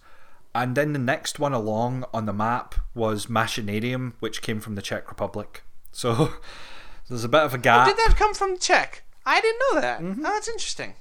And 0.54 0.74
then 0.76 0.92
the 0.94 0.98
next 1.00 1.38
one 1.38 1.52
along 1.52 2.04
on 2.14 2.24
the 2.26 2.32
map 2.32 2.76
was 2.94 3.26
Machinarium, 3.26 4.12
which 4.20 4.40
came 4.40 4.60
from 4.60 4.76
the 4.76 4.82
Czech 4.82 5.08
Republic. 5.08 5.62
So 5.92 6.32
there's 7.08 7.24
a 7.24 7.28
bit 7.28 7.42
of 7.42 7.52
a 7.52 7.58
gap. 7.58 7.88
did 7.88 7.96
that 7.98 8.14
come 8.16 8.32
from 8.34 8.56
Czech? 8.58 9.02
I 9.26 9.40
didn't 9.40 9.60
know 9.72 9.80
that. 9.80 10.00
Mm-hmm. 10.00 10.20
Oh, 10.24 10.30
that's 10.30 10.48
interesting. 10.48 10.94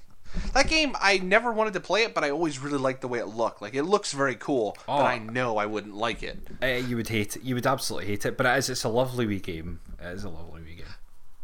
That 0.55 0.67
game, 0.67 0.95
I 0.99 1.19
never 1.19 1.51
wanted 1.51 1.73
to 1.73 1.79
play 1.79 2.01
it, 2.01 2.15
but 2.15 2.23
I 2.23 2.31
always 2.31 2.57
really 2.57 2.79
liked 2.79 3.01
the 3.01 3.07
way 3.07 3.19
it 3.19 3.27
looked. 3.27 3.61
Like 3.61 3.75
it 3.75 3.83
looks 3.83 4.11
very 4.13 4.33
cool, 4.35 4.75
Oh. 4.87 4.97
but 4.97 5.05
I 5.05 5.19
know 5.19 5.57
I 5.57 5.67
wouldn't 5.67 5.95
like 5.95 6.23
it. 6.23 6.39
Uh, 6.61 6.65
you 6.65 6.95
would 6.95 7.09
hate 7.09 7.35
it. 7.35 7.43
You 7.43 7.53
would 7.53 7.67
absolutely 7.67 8.07
hate 8.09 8.25
it. 8.25 8.35
But 8.35 8.47
it 8.47 8.57
is. 8.57 8.69
It's 8.71 8.83
a 8.83 8.89
lovely 8.89 9.27
wee 9.27 9.39
game. 9.39 9.79
It 10.01 10.07
is 10.07 10.23
a 10.23 10.29
lovely 10.29 10.63
wee 10.63 10.75
game. 10.75 10.85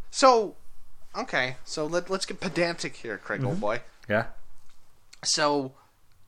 So, 0.09 0.55
okay, 1.15 1.57
so 1.63 1.85
let, 1.85 2.09
let's 2.09 2.25
get 2.25 2.39
pedantic 2.39 2.95
here, 2.95 3.19
Craig, 3.19 3.41
Mm-hmm. 3.41 3.49
old 3.49 3.59
boy. 3.61 3.81
Yeah. 4.09 4.25
So, 5.23 5.73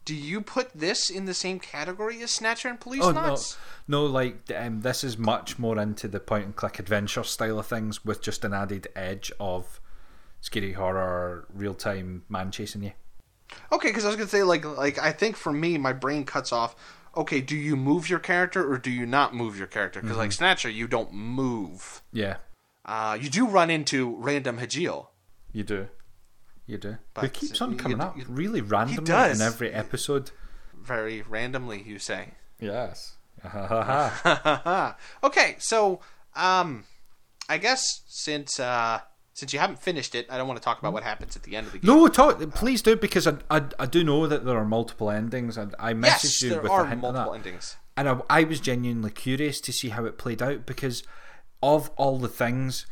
do 0.06 0.14
you 0.16 0.42
put 0.42 0.72
this 0.74 1.10
in 1.10 1.26
the 1.26 1.34
same 1.34 1.60
category 1.60 2.22
as 2.22 2.32
Snatcher 2.32 2.68
and 2.70 2.80
Police 2.80 3.04
Oh 3.04 3.12
Knots? 3.12 3.58
no, 3.88 4.02
no! 4.02 4.06
Like 4.12 4.52
um, 4.56 4.82
this 4.82 5.04
is 5.04 5.18
much 5.18 5.58
more 5.58 5.80
into 5.80 6.08
the 6.08 6.20
point 6.20 6.46
and 6.46 6.56
click 6.56 6.80
adventure 6.80 7.24
style 7.24 7.60
of 7.60 7.68
things, 7.68 8.04
with 8.06 8.22
just 8.22 8.44
an 8.44 8.54
added 8.54 8.88
edge 8.96 9.32
of 9.40 9.80
scary 10.42 10.74
horror, 10.74 11.48
real 11.54 11.74
time 11.74 12.24
man 12.30 12.52
chasing 12.52 12.84
you. 12.84 12.92
Okay, 13.72 13.90
because 13.90 14.06
I 14.06 14.08
was 14.10 14.18
gonna 14.18 14.30
say 14.30 14.44
like 14.44 14.66
like 14.66 15.00
I 15.00 15.12
think 15.12 15.36
for 15.38 15.52
me, 15.54 15.78
my 15.78 15.94
brain 15.94 16.26
cuts 16.26 16.52
off. 16.52 16.76
Okay, 17.16 17.42
do 17.42 17.56
you 17.58 17.76
move 17.76 18.10
your 18.10 18.20
character 18.20 18.70
or 18.72 18.78
do 18.78 18.90
you 18.90 19.06
not 19.06 19.36
move 19.36 19.58
your 19.58 19.68
character? 19.68 20.00
Because 20.00 20.14
Mm-hmm. 20.14 20.20
like 20.22 20.32
Snatcher, 20.32 20.70
you 20.70 20.88
don't 20.88 21.12
move. 21.14 22.02
Yeah, 22.14 22.38
Uh, 22.86 23.18
you 23.20 23.30
do 23.30 23.48
run 23.48 23.70
into 23.70 24.16
random 24.18 24.58
Hajil. 24.60 25.08
you 25.54 25.64
do. 25.64 25.88
You 26.72 26.78
do. 26.78 26.98
But 27.14 27.34
keeps 27.34 27.62
on 27.62 27.78
coming 27.78 27.98
you- 27.98 28.04
up 28.04 28.18
you- 28.18 28.26
really 28.30 28.62
randomly 28.62 29.12
in 29.32 29.42
every 29.42 29.74
episode. 29.74 30.32
Very 30.74 31.22
randomly, 31.22 31.84
you 31.86 32.00
say. 32.00 32.36
Yes. 32.62 33.18
Okay, 35.24 35.56
so 35.60 36.00
um, 36.36 36.86
I 37.50 37.58
guess 37.58 38.02
since 38.08 38.58
uh, 38.60 39.02
since 39.34 39.52
you 39.52 39.60
haven't 39.60 39.80
finished 39.80 40.16
it, 40.16 40.28
I 40.30 40.38
don't 40.38 40.48
want 40.48 40.60
to 40.62 40.64
talk 40.64 40.80
about 40.80 40.94
what 40.94 41.04
happens 41.04 41.36
at 41.36 41.44
the 41.44 41.56
end 41.58 41.68
of 41.68 41.74
the 41.74 41.80
game. 41.80 41.88
No, 41.94 42.08
talk. 42.08 42.40
Please 42.54 42.82
do 42.82 42.96
because 42.96 43.28
I, 43.28 43.36
I, 43.50 43.64
I 43.80 43.86
do 43.86 44.04
know 44.04 44.28
that 44.28 44.46
there 44.46 44.58
are 44.58 44.64
multiple 44.66 45.10
endings, 45.12 45.58
and 45.58 45.76
I 45.78 45.94
messaged 45.94 46.06
yes, 46.24 46.42
you 46.44 46.50
there 46.52 46.62
with 46.62 46.72
are 46.72 46.86
a 46.86 46.88
hint 46.90 47.04
of 47.04 47.14
multiple 47.14 47.32
that. 47.34 47.38
endings. 47.40 47.76
and 47.98 48.08
I, 48.10 48.22
I 48.30 48.44
was 48.46 48.60
genuinely 48.62 49.12
curious 49.12 49.60
to 49.62 49.74
see 49.74 49.90
how 49.90 50.06
it 50.06 50.18
played 50.18 50.42
out 50.42 50.66
because 50.66 51.04
of 51.62 51.90
all 51.98 52.18
the 52.18 52.28
things 52.30 52.86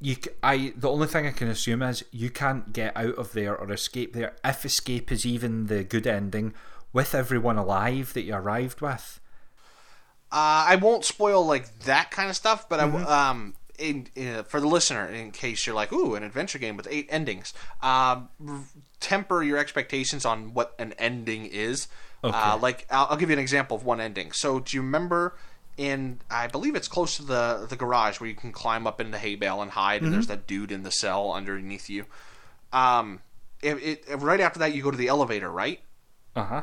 you 0.00 0.16
I 0.42 0.72
the 0.76 0.90
only 0.90 1.06
thing 1.06 1.26
I 1.26 1.30
can 1.30 1.48
assume 1.48 1.82
is 1.82 2.04
you 2.10 2.30
can't 2.30 2.72
get 2.72 2.96
out 2.96 3.14
of 3.14 3.32
there 3.32 3.56
or 3.56 3.70
escape 3.72 4.12
there 4.12 4.34
if 4.44 4.64
escape 4.64 5.12
is 5.12 5.24
even 5.26 5.66
the 5.66 5.84
good 5.84 6.06
ending 6.06 6.54
with 6.92 7.14
everyone 7.14 7.56
alive 7.58 8.12
that 8.14 8.22
you 8.22 8.34
arrived 8.34 8.80
with. 8.80 9.20
Uh, 10.30 10.64
I 10.68 10.76
won't 10.76 11.04
spoil 11.04 11.44
like 11.44 11.80
that 11.80 12.10
kind 12.10 12.30
of 12.30 12.36
stuff, 12.36 12.68
but 12.68 12.80
Mm-hmm. 12.80 13.06
I 13.06 13.30
um 13.30 13.54
in, 13.78 14.06
in 14.14 14.44
for 14.44 14.60
the 14.60 14.66
listener, 14.66 15.06
in 15.06 15.30
case 15.30 15.66
you're 15.66 15.74
like, 15.74 15.92
ooh, 15.92 16.14
an 16.14 16.22
adventure 16.22 16.58
game 16.58 16.76
with 16.76 16.86
eight 16.90 17.06
endings. 17.10 17.52
Um, 17.82 18.28
r- 18.46 18.64
temper 19.00 19.42
your 19.42 19.58
expectations 19.58 20.24
on 20.24 20.54
what 20.54 20.74
an 20.78 20.94
ending 20.98 21.46
is. 21.46 21.88
Uh, 22.30 22.56
like 22.60 22.86
I'll, 22.90 23.08
I'll 23.10 23.16
give 23.16 23.28
you 23.28 23.34
an 23.34 23.40
example 23.40 23.76
of 23.76 23.84
one 23.84 24.00
ending. 24.00 24.32
So 24.32 24.60
do 24.60 24.76
you 24.76 24.82
remember? 24.82 25.36
In 25.78 26.20
I 26.30 26.48
believe 26.48 26.74
it's 26.74 26.88
close 26.88 27.16
to 27.16 27.22
the 27.22 27.66
the 27.68 27.76
garage 27.76 28.20
where 28.20 28.28
you 28.28 28.36
can 28.36 28.52
climb 28.52 28.86
up 28.86 29.00
in 29.00 29.10
the 29.10 29.18
hay 29.18 29.36
bale 29.36 29.62
and 29.62 29.70
hide, 29.70 30.02
and 30.02 30.12
there's 30.12 30.26
Mm-hmm. 30.26 30.32
that 30.34 30.46
dude 30.46 30.70
in 30.70 30.82
the 30.82 30.90
cell 30.90 31.32
underneath 31.32 31.88
you. 31.88 32.04
Um, 32.72 33.20
it, 33.62 34.04
it, 34.08 34.18
right 34.18 34.40
after 34.40 34.58
that, 34.58 34.74
you 34.74 34.82
go 34.82 34.90
to 34.90 34.96
the 34.96 35.08
elevator, 35.08 35.50
right? 35.50 35.80
Uh 36.36 36.44
huh. 36.44 36.62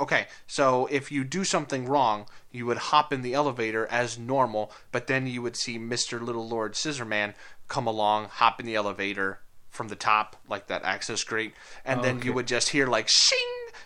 Okay, 0.00 0.26
so 0.48 0.86
if 0.90 1.12
you 1.12 1.22
do 1.22 1.44
something 1.44 1.86
wrong, 1.86 2.26
you 2.50 2.66
would 2.66 2.78
hop 2.78 3.12
in 3.12 3.22
the 3.22 3.34
elevator 3.34 3.86
as 3.86 4.18
normal, 4.18 4.72
but 4.90 5.06
then 5.06 5.28
you 5.28 5.40
would 5.40 5.54
see 5.56 5.78
Mr. 5.78 6.20
Little 6.20 6.48
Lord 6.48 6.72
Scissorman 6.74 7.34
come 7.68 7.86
along, 7.86 8.26
hop 8.26 8.58
in 8.58 8.66
the 8.66 8.74
elevator 8.74 9.38
from 9.70 9.86
the 9.88 9.94
top, 9.96 10.34
like 10.48 10.66
that 10.66 10.82
access 10.82 11.22
grate, 11.22 11.54
and 11.84 12.02
then 12.02 12.20
you 12.22 12.32
would 12.32 12.48
just 12.48 12.70
hear 12.70 12.88
like 12.88 13.06
shing, 13.08 13.38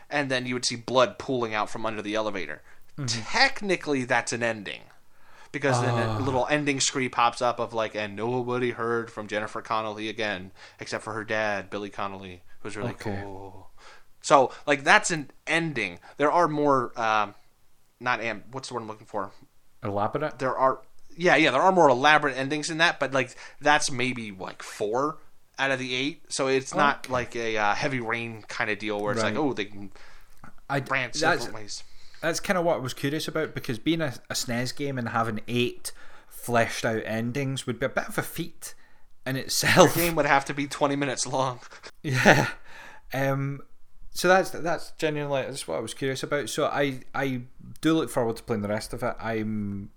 and 0.09 0.31
then 0.31 0.47
you 0.47 0.55
would 0.55 0.65
see 0.65 0.77
blood 0.77 1.19
pooling 1.19 1.53
out 1.53 1.69
from 1.69 1.85
under 1.85 2.01
the 2.01 2.15
elevator. 2.15 2.63
Technically, 3.07 4.05
that's 4.05 4.33
an 4.33 4.43
ending. 4.43 4.81
because 5.51 5.81
then 5.81 5.99
a 5.99 6.21
little 6.21 6.47
ending 6.51 6.79
screen 6.79 7.09
pops 7.09 7.41
up 7.41 7.59
of 7.59 7.73
like, 7.73 7.95
and 7.95 8.15
nobody 8.15 8.73
heard 8.73 9.11
from 9.11 9.27
Jennifer 9.29 9.63
Connelly 9.63 10.09
again 10.09 10.53
except 10.79 11.03
for 11.05 11.15
her 11.15 11.25
dad, 11.25 11.71
Billy 11.71 11.89
Connolly, 11.91 12.43
who's 12.61 12.77
really 12.77 12.91
Okay. 12.93 13.23
cool. 13.23 13.71
So 14.21 14.53
like 14.67 14.85
that's 14.85 15.11
an 15.11 15.31
ending. 15.47 16.01
There 16.19 16.31
are 16.31 16.49
more, 16.49 16.93
um, 17.01 17.35
not 17.99 18.21
am. 18.21 18.45
What's 18.51 18.69
the 18.69 18.75
word 18.75 18.83
I'm 18.83 18.89
looking 18.89 19.07
for? 19.07 19.31
Elaborate. 19.83 20.39
There 20.39 20.57
are, 20.57 20.81
yeah, 21.17 21.37
yeah, 21.37 21.51
there 21.51 21.63
are 21.63 21.73
more 21.73 21.89
elaborate 21.89 22.37
endings 22.37 22.69
in 22.69 22.79
that, 22.79 23.01
but 23.01 23.13
like 23.13 23.35
that's 23.61 23.91
maybe 23.91 24.31
like 24.33 24.63
four 24.63 25.17
out 25.59 25.71
of 25.71 25.79
the 25.79 25.95
eight. 25.95 26.23
So 26.29 26.49
it's 26.49 26.75
not 26.75 27.09
like 27.09 27.35
a 27.35 27.57
uh, 27.57 27.75
heavy 27.75 28.01
rain 28.01 28.43
kind 28.49 28.71
of 28.71 28.79
deal 28.79 29.01
where 29.01 29.13
it's 29.13 29.23
like, 29.23 29.37
oh, 29.37 29.53
they 29.55 29.65
can 29.65 29.93
I 30.69 30.81
branch 30.81 31.15
different 31.15 31.55
ways. 31.55 31.83
That's 32.21 32.41
kind 32.41 32.59
of 32.59 32.65
what 32.65 32.77
I 32.77 32.81
was 32.81 32.95
curious 32.95 33.29
about 33.29 33.55
because 33.55 33.79
being 33.79 34.01
a, 34.01 34.15
a 34.31 34.35
SNES 34.35 34.77
game 34.77 34.99
and 34.99 35.11
having 35.11 35.41
eight 35.49 35.93
fleshed 36.29 36.85
out 36.85 37.03
endings 37.05 37.67
would 37.67 37.79
be 37.79 37.87
a 37.87 37.91
bit 37.91 38.09
of 38.09 38.19
a 38.19 38.23
feat 38.23 38.75
in 39.27 39.37
itself. 39.37 39.95
The 39.95 40.01
Game 40.01 40.15
would 40.17 40.27
have 40.27 40.45
to 40.47 40.55
be 40.55 40.67
20 40.67 40.97
minutes 40.97 41.27
long. 41.27 41.61
Yeah. 42.03 42.49
Um. 43.13 43.61
So 44.11 44.29
that's 44.29 44.51
that's 44.51 44.93
genuinely 44.93 45.43
that's 45.43 45.67
what 45.67 45.79
I 45.79 45.81
was 45.81 45.95
curious 45.95 46.23
about. 46.23 46.49
So 46.49 46.67
I 46.67 47.01
I 47.15 47.43
do 47.81 47.95
look 47.95 48.11
forward 48.11 48.37
to 48.37 48.43
playing 48.43 48.63
the 48.63 48.69
rest 48.69 48.93
of 48.93 49.03
it. 49.03 49.15
I'm. 49.21 49.91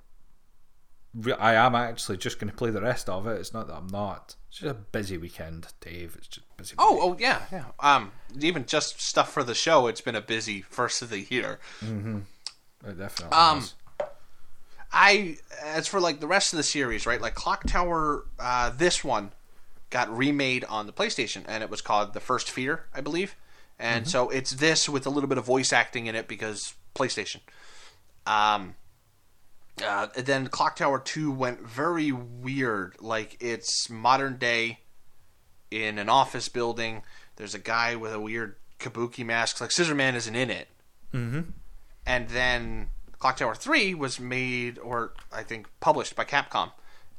I 1.39 1.55
am 1.55 1.75
actually 1.75 2.17
just 2.17 2.39
going 2.39 2.49
to 2.49 2.55
play 2.55 2.71
the 2.71 2.81
rest 2.81 3.10
of 3.10 3.27
it. 3.27 3.39
It's 3.39 3.53
not 3.53 3.67
that 3.67 3.75
I'm 3.75 3.88
not. 3.88 4.36
It's 4.47 4.60
just 4.60 4.71
a 4.71 4.73
busy 4.73 5.17
weekend, 5.17 5.67
Dave. 5.81 6.15
It's 6.17 6.27
just 6.27 6.47
busy. 6.62 6.76
Oh, 6.78 7.00
oh 7.02 7.17
yeah, 7.19 7.41
yeah. 7.52 7.65
Um, 7.80 8.12
even 8.39 8.65
just 8.65 9.02
stuff 9.02 9.32
for 9.32 9.43
the 9.43 9.56
show. 9.56 9.88
It's 9.88 10.02
been 10.02 10.15
a 10.15 10.21
busy 10.21 10.62
first 10.62 11.02
of 11.02 11.10
the 11.10 11.21
year. 11.21 11.60
It 11.82 12.97
definitely. 12.97 13.38
Um, 13.38 13.60
is. 13.60 13.74
I 14.93 15.38
as 15.63 15.88
for 15.88 16.00
like 16.00 16.19
the 16.19 16.28
rest 16.28 16.54
of 16.54 16.58
the 16.58 16.63
series, 16.63 17.06
right? 17.06 17.21
Like 17.21 17.36
Clock 17.36 17.65
Tower, 17.65 18.26
uh, 18.39 18.71
this 18.71 19.04
one 19.04 19.32
got 19.89 20.15
remade 20.15 20.63
on 20.65 20.86
the 20.86 20.93
PlayStation, 20.93 21.43
and 21.47 21.63
it 21.63 21.69
was 21.69 21.82
called 21.82 22.13
The 22.13 22.19
First 22.19 22.50
Fear, 22.50 22.86
I 22.93 23.02
believe. 23.02 23.36
And 23.80 24.08
so 24.08 24.30
it's 24.30 24.52
this 24.52 24.88
with 24.88 25.08
a 25.08 25.10
little 25.10 25.28
bit 25.28 25.39
of 25.39 25.45
voice 25.45 25.74
acting 25.74 26.06
in 26.06 26.13
it 26.13 26.28
because 26.28 26.76
PlayStation. 26.93 27.39
Um, 28.28 28.76
uh, 29.84 30.08
then 30.15 30.47
Clock 30.50 30.76
Tower 30.76 31.00
Two 31.00 31.32
went 31.32 31.62
very 31.62 32.12
weird. 32.12 32.95
Like 33.00 33.38
it's 33.39 33.89
modern 33.89 34.38
day 34.38 34.80
in 35.71 35.97
an 35.97 36.10
office 36.10 36.49
building. 36.49 37.01
There's 37.38 37.55
a 37.55 37.60
guy 37.60 37.95
with 37.95 38.13
a 38.13 38.19
weird 38.19 38.57
kabuki 38.79 39.25
mask. 39.25 39.60
Like 39.60 39.71
Scissor 39.71 39.95
Man 39.95 40.15
isn't 40.15 40.36
in 40.36 40.49
it 40.49 40.67
mm-hmm. 41.13 41.41
and 42.05 42.29
then 42.29 42.88
Clock 43.19 43.38
Tower 43.38 43.55
3 43.55 43.93
was 43.93 44.19
made 44.19 44.79
or 44.79 45.13
I 45.31 45.43
think 45.43 45.67
published 45.79 46.15
by 46.15 46.25
Capcom 46.25 46.71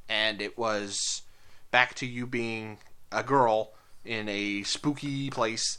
and 0.09 0.41
it 0.41 0.59
was 0.59 1.23
back 1.71 1.95
to 1.97 2.07
you 2.07 2.27
being 2.27 2.79
a 3.11 3.23
girl 3.23 3.73
in 4.05 4.29
a 4.29 4.63
spooky 4.65 5.31
place 5.31 5.79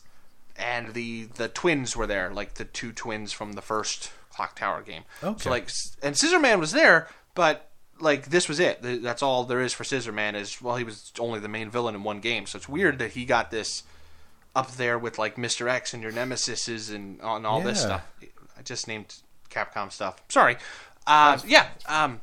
and 0.56 0.94
the 0.94 1.26
the 1.36 1.50
twins 1.50 1.96
were 1.96 2.08
there 2.08 2.32
like 2.32 2.56
the 2.56 2.66
two 2.66 2.92
twins 2.92 3.32
from 3.32 3.54
the 3.54 3.62
first 3.62 4.12
Clock 4.30 4.56
Tower 4.56 4.82
game. 4.82 5.04
Okay. 5.24 5.44
So 5.44 5.50
like 5.50 5.70
and 6.02 6.18
Scissor 6.18 6.40
Man 6.40 6.60
was 6.60 6.72
there 6.72 7.08
but 7.36 7.70
like 8.00 8.30
this 8.30 8.48
was 8.48 8.60
it. 8.60 8.82
That's 8.82 9.24
all 9.24 9.44
there 9.44 9.62
is 9.62 9.74
for 9.74 9.84
Scissor 9.84 10.12
Man 10.12 10.36
is 10.36 10.62
well 10.62 10.76
he 10.76 10.84
was 10.84 11.12
only 11.20 11.40
the 11.40 11.48
main 11.48 11.70
villain 11.70 11.96
in 11.96 12.04
one 12.04 12.20
game. 12.20 12.46
So 12.46 12.58
it's 12.58 12.70
weird 12.70 13.00
that 13.00 13.12
he 13.12 13.26
got 13.26 13.52
this 13.52 13.84
up 14.56 14.72
there 14.72 15.00
with 15.00 15.18
like 15.18 15.36
Mr. 15.36 15.70
X 15.70 15.94
and 15.94 16.04
your 16.04 16.12
nemesises 16.12 16.94
and 16.94 17.22
on 17.22 17.46
all 17.46 17.62
this 17.62 17.82
stuff. 17.82 18.06
I 18.58 18.62
just 18.62 18.88
named 18.88 19.16
Capcom 19.50 19.92
stuff. 19.92 20.22
Sorry. 20.30 20.58
Uh, 21.08 21.40
yeah. 21.46 21.68
Um, 21.88 22.22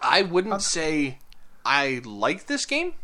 I 0.00 0.22
wouldn't 0.22 0.62
say 0.62 1.18
I 1.64 2.00
like 2.04 2.46
this 2.46 2.66
game. 2.66 2.94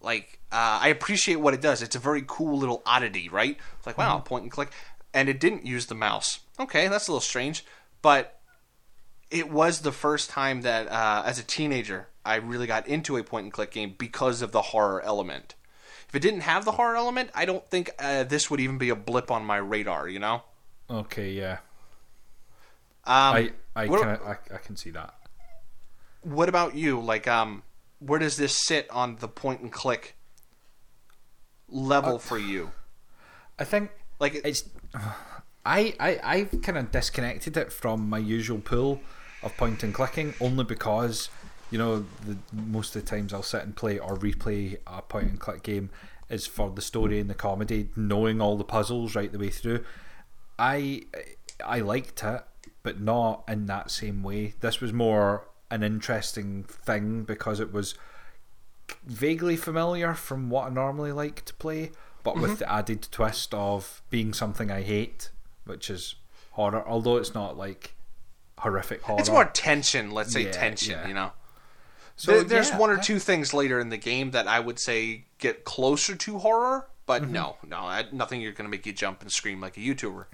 Like, 0.00 0.38
uh, 0.52 0.78
I 0.82 0.88
appreciate 0.88 1.36
what 1.36 1.54
it 1.54 1.60
does. 1.60 1.82
It's 1.82 1.96
a 1.96 2.00
very 2.00 2.22
cool 2.26 2.58
little 2.58 2.82
oddity, 2.86 3.28
right? 3.28 3.56
It's 3.78 3.86
like, 3.86 3.98
wow, 3.98 4.18
point 4.18 4.42
and 4.42 4.52
click. 4.52 4.70
And 5.12 5.28
it 5.28 5.40
didn't 5.40 5.66
use 5.66 5.86
the 5.86 5.94
mouse. 5.94 6.40
Okay, 6.60 6.88
that's 6.88 7.08
a 7.08 7.10
little 7.10 7.20
strange. 7.20 7.64
But 8.02 8.38
it 9.30 9.50
was 9.50 9.80
the 9.80 9.92
first 9.92 10.30
time 10.30 10.62
that, 10.62 10.88
uh, 10.88 11.22
as 11.26 11.38
a 11.38 11.42
teenager, 11.42 12.08
I 12.24 12.36
really 12.36 12.66
got 12.66 12.86
into 12.86 13.16
a 13.16 13.24
point 13.24 13.44
and 13.44 13.52
click 13.52 13.72
game 13.72 13.94
because 13.96 14.42
of 14.42 14.52
the 14.52 14.62
horror 14.62 15.00
element. 15.02 15.54
If 16.08 16.14
it 16.14 16.20
didn't 16.20 16.40
have 16.42 16.64
the 16.64 16.72
horror 16.72 16.96
element, 16.96 17.30
I 17.34 17.44
don't 17.44 17.68
think 17.68 17.90
uh, 17.98 18.24
this 18.24 18.50
would 18.50 18.60
even 18.60 18.78
be 18.78 18.90
a 18.90 18.96
blip 18.96 19.30
on 19.30 19.44
my 19.44 19.56
radar, 19.56 20.08
you 20.08 20.18
know? 20.20 20.42
Okay. 20.88 21.32
Yeah. 21.32 21.58
Um, 23.04 23.34
I 23.36 23.52
I 23.76 23.86
can 23.86 23.98
I, 24.08 24.36
I 24.54 24.58
can 24.58 24.76
see 24.76 24.90
that. 24.90 25.14
what 26.22 26.48
about 26.48 26.74
you? 26.74 27.00
Like, 27.00 27.28
um, 27.28 27.62
where 28.00 28.18
does 28.18 28.36
this 28.36 28.56
sit 28.66 28.90
on 28.90 29.16
the 29.16 29.28
point 29.28 29.60
and 29.60 29.70
click 29.72 30.16
level 31.68 32.18
for 32.18 32.38
you? 32.38 32.72
I 33.58 33.64
think 33.64 33.90
Like, 34.18 34.34
it, 34.34 34.44
it's 34.44 34.64
I 35.64 35.94
I 35.98 36.20
I've 36.22 36.62
kind 36.62 36.78
of 36.78 36.90
disconnected 36.92 37.56
it 37.56 37.72
from 37.72 38.08
my 38.08 38.18
usual 38.18 38.58
pool 38.58 39.00
of 39.42 39.56
point 39.56 39.82
and 39.82 39.94
clicking 39.94 40.34
only 40.40 40.64
because 40.64 41.28
you 41.70 41.78
know 41.78 42.04
the 42.24 42.36
most 42.52 42.94
of 42.96 43.04
the 43.04 43.08
times 43.08 43.32
I'll 43.32 43.42
sit 43.42 43.62
and 43.62 43.76
play 43.76 43.98
or 43.98 44.16
replay 44.16 44.76
a 44.86 45.02
point 45.02 45.28
and 45.28 45.40
click 45.40 45.62
game 45.62 45.90
is 46.28 46.46
for 46.46 46.70
the 46.70 46.82
story 46.82 47.20
and 47.20 47.30
the 47.30 47.34
comedy, 47.34 47.88
knowing 47.94 48.40
all 48.40 48.56
the 48.56 48.64
puzzles 48.64 49.14
right 49.14 49.30
the 49.30 49.38
way 49.38 49.50
through. 49.50 49.84
I 50.58 51.02
I 51.64 51.80
liked 51.80 52.22
it, 52.22 52.42
but 52.82 53.00
not 53.00 53.44
in 53.48 53.66
that 53.66 53.90
same 53.90 54.22
way. 54.22 54.54
This 54.60 54.80
was 54.80 54.92
more 54.92 55.48
an 55.70 55.82
interesting 55.82 56.64
thing 56.64 57.24
because 57.24 57.60
it 57.60 57.72
was 57.72 57.94
vaguely 59.04 59.56
familiar 59.56 60.14
from 60.14 60.48
what 60.50 60.68
I 60.68 60.70
normally 60.70 61.12
like 61.12 61.44
to 61.46 61.54
play, 61.54 61.90
but 62.22 62.36
with 62.36 62.52
mm-hmm. 62.52 62.58
the 62.60 62.72
added 62.72 63.08
twist 63.10 63.52
of 63.52 64.02
being 64.10 64.32
something 64.32 64.70
I 64.70 64.82
hate, 64.82 65.30
which 65.64 65.90
is 65.90 66.16
horror. 66.52 66.86
Although 66.86 67.16
it's 67.16 67.34
not 67.34 67.56
like 67.56 67.95
horrific 68.58 69.02
horror. 69.02 69.20
it's 69.20 69.30
more 69.30 69.44
tension. 69.44 70.10
Let's 70.10 70.32
say 70.32 70.44
Yeah, 70.44 70.50
tension. 70.52 70.92
yeah. 70.98 71.08
You 71.08 71.14
know. 71.14 71.32
So, 72.16 72.32
There- 72.32 72.44
there's 72.44 72.70
yeah, 72.70 72.78
one 72.78 72.90
or 72.90 72.96
two 72.98 73.18
things 73.18 73.52
later 73.52 73.78
in 73.78 73.90
the 73.90 73.98
game 73.98 74.30
that 74.30 74.48
I 74.48 74.58
would 74.60 74.78
say 74.80 75.26
get 75.38 75.64
closer 75.64 76.16
to 76.16 76.38
horror, 76.38 76.88
but 77.04 77.22
Mm-hmm. 77.22 77.32
no, 77.32 77.56
no, 77.66 78.02
nothing 78.12 78.40
you're 78.40 78.52
going 78.52 78.64
to 78.64 78.70
make 78.70 78.86
you 78.86 78.92
jump 78.92 79.20
and 79.22 79.30
scream 79.30 79.60
like 79.60 79.76
a 79.76 79.80
YouTuber. 79.80 80.24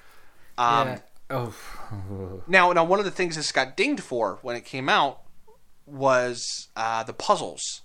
Um. 0.58 0.96
Oh, 1.30 1.54
Now, 2.46 2.72
now, 2.72 2.84
one 2.84 2.98
of 2.98 3.04
the 3.06 3.10
things 3.10 3.36
this 3.36 3.52
got 3.52 3.74
dinged 3.76 4.02
for 4.02 4.38
when 4.42 4.54
it 4.54 4.64
came 4.66 4.88
out 4.90 5.22
was 5.86 6.68
uh, 6.76 7.02
the 7.04 7.12
puzzles. 7.14 7.80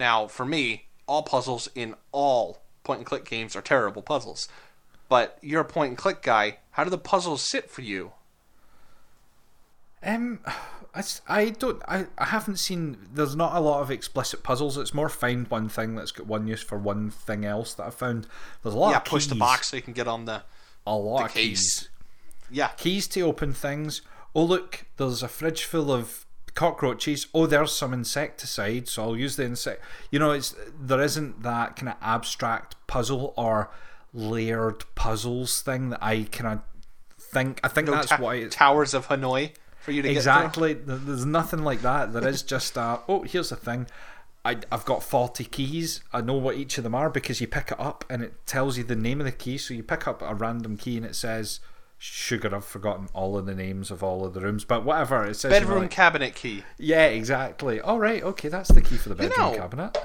Now, 0.00 0.26
for 0.26 0.44
me, 0.46 0.86
all 1.06 1.22
puzzles 1.22 1.68
in 1.74 1.94
all 2.12 2.62
point 2.84 2.98
and 3.00 3.06
click 3.06 3.24
games 3.26 3.54
are 3.54 3.60
terrible 3.62 4.00
puzzles. 4.02 4.48
But 5.08 5.38
you're 5.42 5.60
a 5.60 5.64
point 5.66 5.90
and 5.90 5.98
click 5.98 6.22
guy. 6.22 6.58
How 6.72 6.84
do 6.84 6.90
the 6.90 6.98
puzzles 6.98 7.42
sit 7.42 7.70
for 7.70 7.82
you? 7.82 8.12
Um, 10.02 10.40
I, 10.94 11.02
I 11.28 11.50
don't. 11.50 11.82
I, 11.86 12.06
I 12.16 12.26
haven't 12.26 12.56
seen. 12.56 12.96
There's 13.12 13.36
not 13.36 13.54
a 13.54 13.60
lot 13.60 13.80
of 13.82 13.90
explicit 13.90 14.42
puzzles. 14.42 14.76
It's 14.78 14.94
more 14.94 15.08
find 15.08 15.48
one 15.48 15.68
thing 15.68 15.94
that's 15.94 16.12
got 16.12 16.26
one 16.26 16.46
use 16.46 16.62
for 16.62 16.78
one 16.78 17.10
thing 17.10 17.44
else 17.44 17.74
that 17.74 17.86
I 17.86 17.90
found. 17.90 18.26
There's 18.62 18.74
a 18.74 18.78
lot 18.78 18.90
yeah, 18.90 18.96
of 18.98 19.04
push 19.04 19.26
the 19.26 19.34
box 19.34 19.68
so 19.68 19.76
you 19.76 19.82
can 19.82 19.92
get 19.92 20.08
on 20.08 20.24
the. 20.24 20.42
A 20.86 20.94
lot 20.94 21.18
the 21.18 21.24
of 21.26 21.30
case. 21.32 21.80
keys. 21.80 21.88
Yeah, 22.50 22.68
Keys 22.68 23.06
to 23.08 23.20
open 23.22 23.52
things. 23.52 24.00
Oh 24.34 24.44
look, 24.44 24.86
there's 24.96 25.22
a 25.22 25.28
fridge 25.28 25.64
full 25.64 25.92
of 25.92 26.24
cockroaches. 26.54 27.26
Oh, 27.34 27.46
there's 27.46 27.72
some 27.72 27.92
insecticide, 27.92 28.88
so 28.88 29.02
I'll 29.02 29.16
use 29.16 29.36
the 29.36 29.44
insect. 29.44 29.82
You 30.10 30.18
know, 30.18 30.30
it's 30.32 30.54
there 30.80 31.00
isn't 31.00 31.42
that 31.42 31.76
kind 31.76 31.90
of 31.90 31.96
abstract 32.00 32.76
puzzle 32.86 33.34
or 33.36 33.70
layered 34.14 34.84
puzzles 34.94 35.60
thing 35.60 35.90
that 35.90 36.02
I 36.02 36.24
kind 36.32 36.54
of 36.54 36.60
think. 37.20 37.60
I 37.62 37.68
think 37.68 37.88
no 37.88 37.94
that's 37.94 38.08
ta- 38.08 38.16
why 38.16 38.36
it's 38.36 38.56
towers 38.56 38.94
of 38.94 39.08
Hanoi 39.08 39.52
for 39.88 39.92
you 39.92 40.02
to 40.02 40.10
exactly. 40.10 40.74
There's 40.74 41.24
nothing 41.24 41.64
like 41.64 41.80
that. 41.82 42.12
There 42.12 42.28
is 42.28 42.42
just 42.42 42.76
a 42.76 43.00
oh, 43.08 43.22
here's 43.22 43.48
the 43.48 43.56
thing. 43.56 43.86
I, 44.44 44.58
I've 44.70 44.84
got 44.84 45.02
40 45.02 45.44
keys. 45.46 46.02
I 46.12 46.20
know 46.20 46.34
what 46.34 46.56
each 46.56 46.78
of 46.78 46.84
them 46.84 46.94
are 46.94 47.10
because 47.10 47.40
you 47.40 47.46
pick 47.46 47.70
it 47.72 47.80
up 47.80 48.04
and 48.08 48.22
it 48.22 48.46
tells 48.46 48.78
you 48.78 48.84
the 48.84 48.94
name 48.96 49.20
of 49.20 49.24
the 49.26 49.32
key. 49.32 49.58
So 49.58 49.74
you 49.74 49.82
pick 49.82 50.06
up 50.06 50.22
a 50.22 50.34
random 50.34 50.76
key 50.76 50.96
and 50.96 51.04
it 51.04 51.16
says, 51.16 51.60
Sugar, 51.98 52.54
I've 52.54 52.64
forgotten 52.64 53.08
all 53.12 53.36
of 53.36 53.46
the 53.46 53.54
names 53.54 53.90
of 53.90 54.02
all 54.02 54.24
of 54.24 54.34
the 54.34 54.40
rooms, 54.40 54.64
but 54.64 54.84
whatever. 54.84 55.26
It 55.26 55.34
says, 55.34 55.52
you 55.52 55.60
Bedroom 55.60 55.80
like- 55.82 55.90
cabinet 55.90 56.34
key. 56.34 56.62
yeah, 56.78 57.06
exactly. 57.06 57.80
All 57.80 57.98
right, 57.98 58.22
okay, 58.22 58.48
that's 58.48 58.70
the 58.70 58.80
key 58.80 58.96
for 58.96 59.08
the 59.08 59.16
bedroom 59.16 59.52
know- 59.52 59.56
cabinet. 59.58 59.98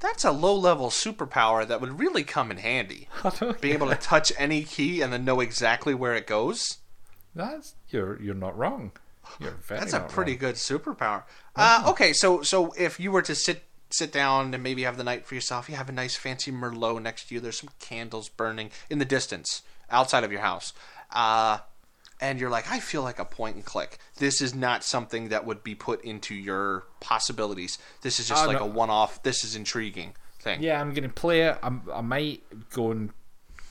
That's 0.00 0.24
a 0.24 0.32
low 0.32 0.56
level 0.56 0.88
superpower 0.90 1.66
that 1.66 1.80
would 1.80 1.98
really 1.98 2.24
come 2.24 2.50
in 2.50 2.56
handy. 2.56 3.08
Being 3.60 3.74
able 3.74 3.88
to 3.88 3.94
touch 3.94 4.32
any 4.36 4.64
key 4.64 5.00
and 5.00 5.12
then 5.12 5.24
know 5.24 5.38
exactly 5.40 5.94
where 5.94 6.14
it 6.14 6.26
goes. 6.26 6.78
That's 7.34 7.76
you're 7.88 8.20
you're 8.20 8.34
not 8.34 8.58
wrong. 8.58 8.92
That's 9.68 9.92
a 9.92 10.00
pretty 10.00 10.36
good 10.36 10.54
superpower. 10.56 11.24
Uh, 11.56 11.84
okay, 11.88 12.12
so 12.12 12.42
so 12.42 12.72
if 12.78 12.98
you 13.00 13.10
were 13.12 13.22
to 13.22 13.34
sit 13.34 13.64
sit 13.90 14.10
down 14.12 14.54
and 14.54 14.62
maybe 14.62 14.84
have 14.84 14.96
the 14.96 15.04
night 15.04 15.26
for 15.26 15.34
yourself, 15.34 15.68
you 15.68 15.76
have 15.76 15.88
a 15.88 15.92
nice 15.92 16.16
fancy 16.16 16.50
merlot 16.50 17.02
next 17.02 17.28
to 17.28 17.34
you. 17.34 17.40
There's 17.40 17.58
some 17.58 17.70
candles 17.78 18.28
burning 18.28 18.70
in 18.88 18.98
the 18.98 19.04
distance 19.04 19.62
outside 19.90 20.24
of 20.24 20.32
your 20.32 20.40
house, 20.40 20.72
uh, 21.10 21.58
and 22.20 22.40
you're 22.40 22.48
like, 22.50 22.70
I 22.70 22.80
feel 22.80 23.02
like 23.02 23.18
a 23.18 23.24
point 23.24 23.56
and 23.56 23.64
click. 23.64 23.98
This 24.16 24.40
is 24.40 24.54
not 24.54 24.82
something 24.84 25.28
that 25.28 25.44
would 25.44 25.62
be 25.62 25.74
put 25.74 26.02
into 26.04 26.34
your 26.34 26.84
possibilities. 27.00 27.78
This 28.02 28.18
is 28.20 28.28
just 28.28 28.44
Oh, 28.44 28.46
like 28.46 28.58
no. 28.60 28.64
a 28.64 28.68
one 28.68 28.90
off. 28.90 29.22
This 29.22 29.44
is 29.44 29.56
intriguing 29.56 30.14
thing. 30.40 30.62
Yeah, 30.62 30.80
I'm 30.80 30.94
gonna 30.94 31.08
play 31.08 31.42
it. 31.42 31.58
I'm, 31.62 31.82
I 31.92 32.00
might 32.00 32.42
go 32.70 32.90
and 32.92 33.10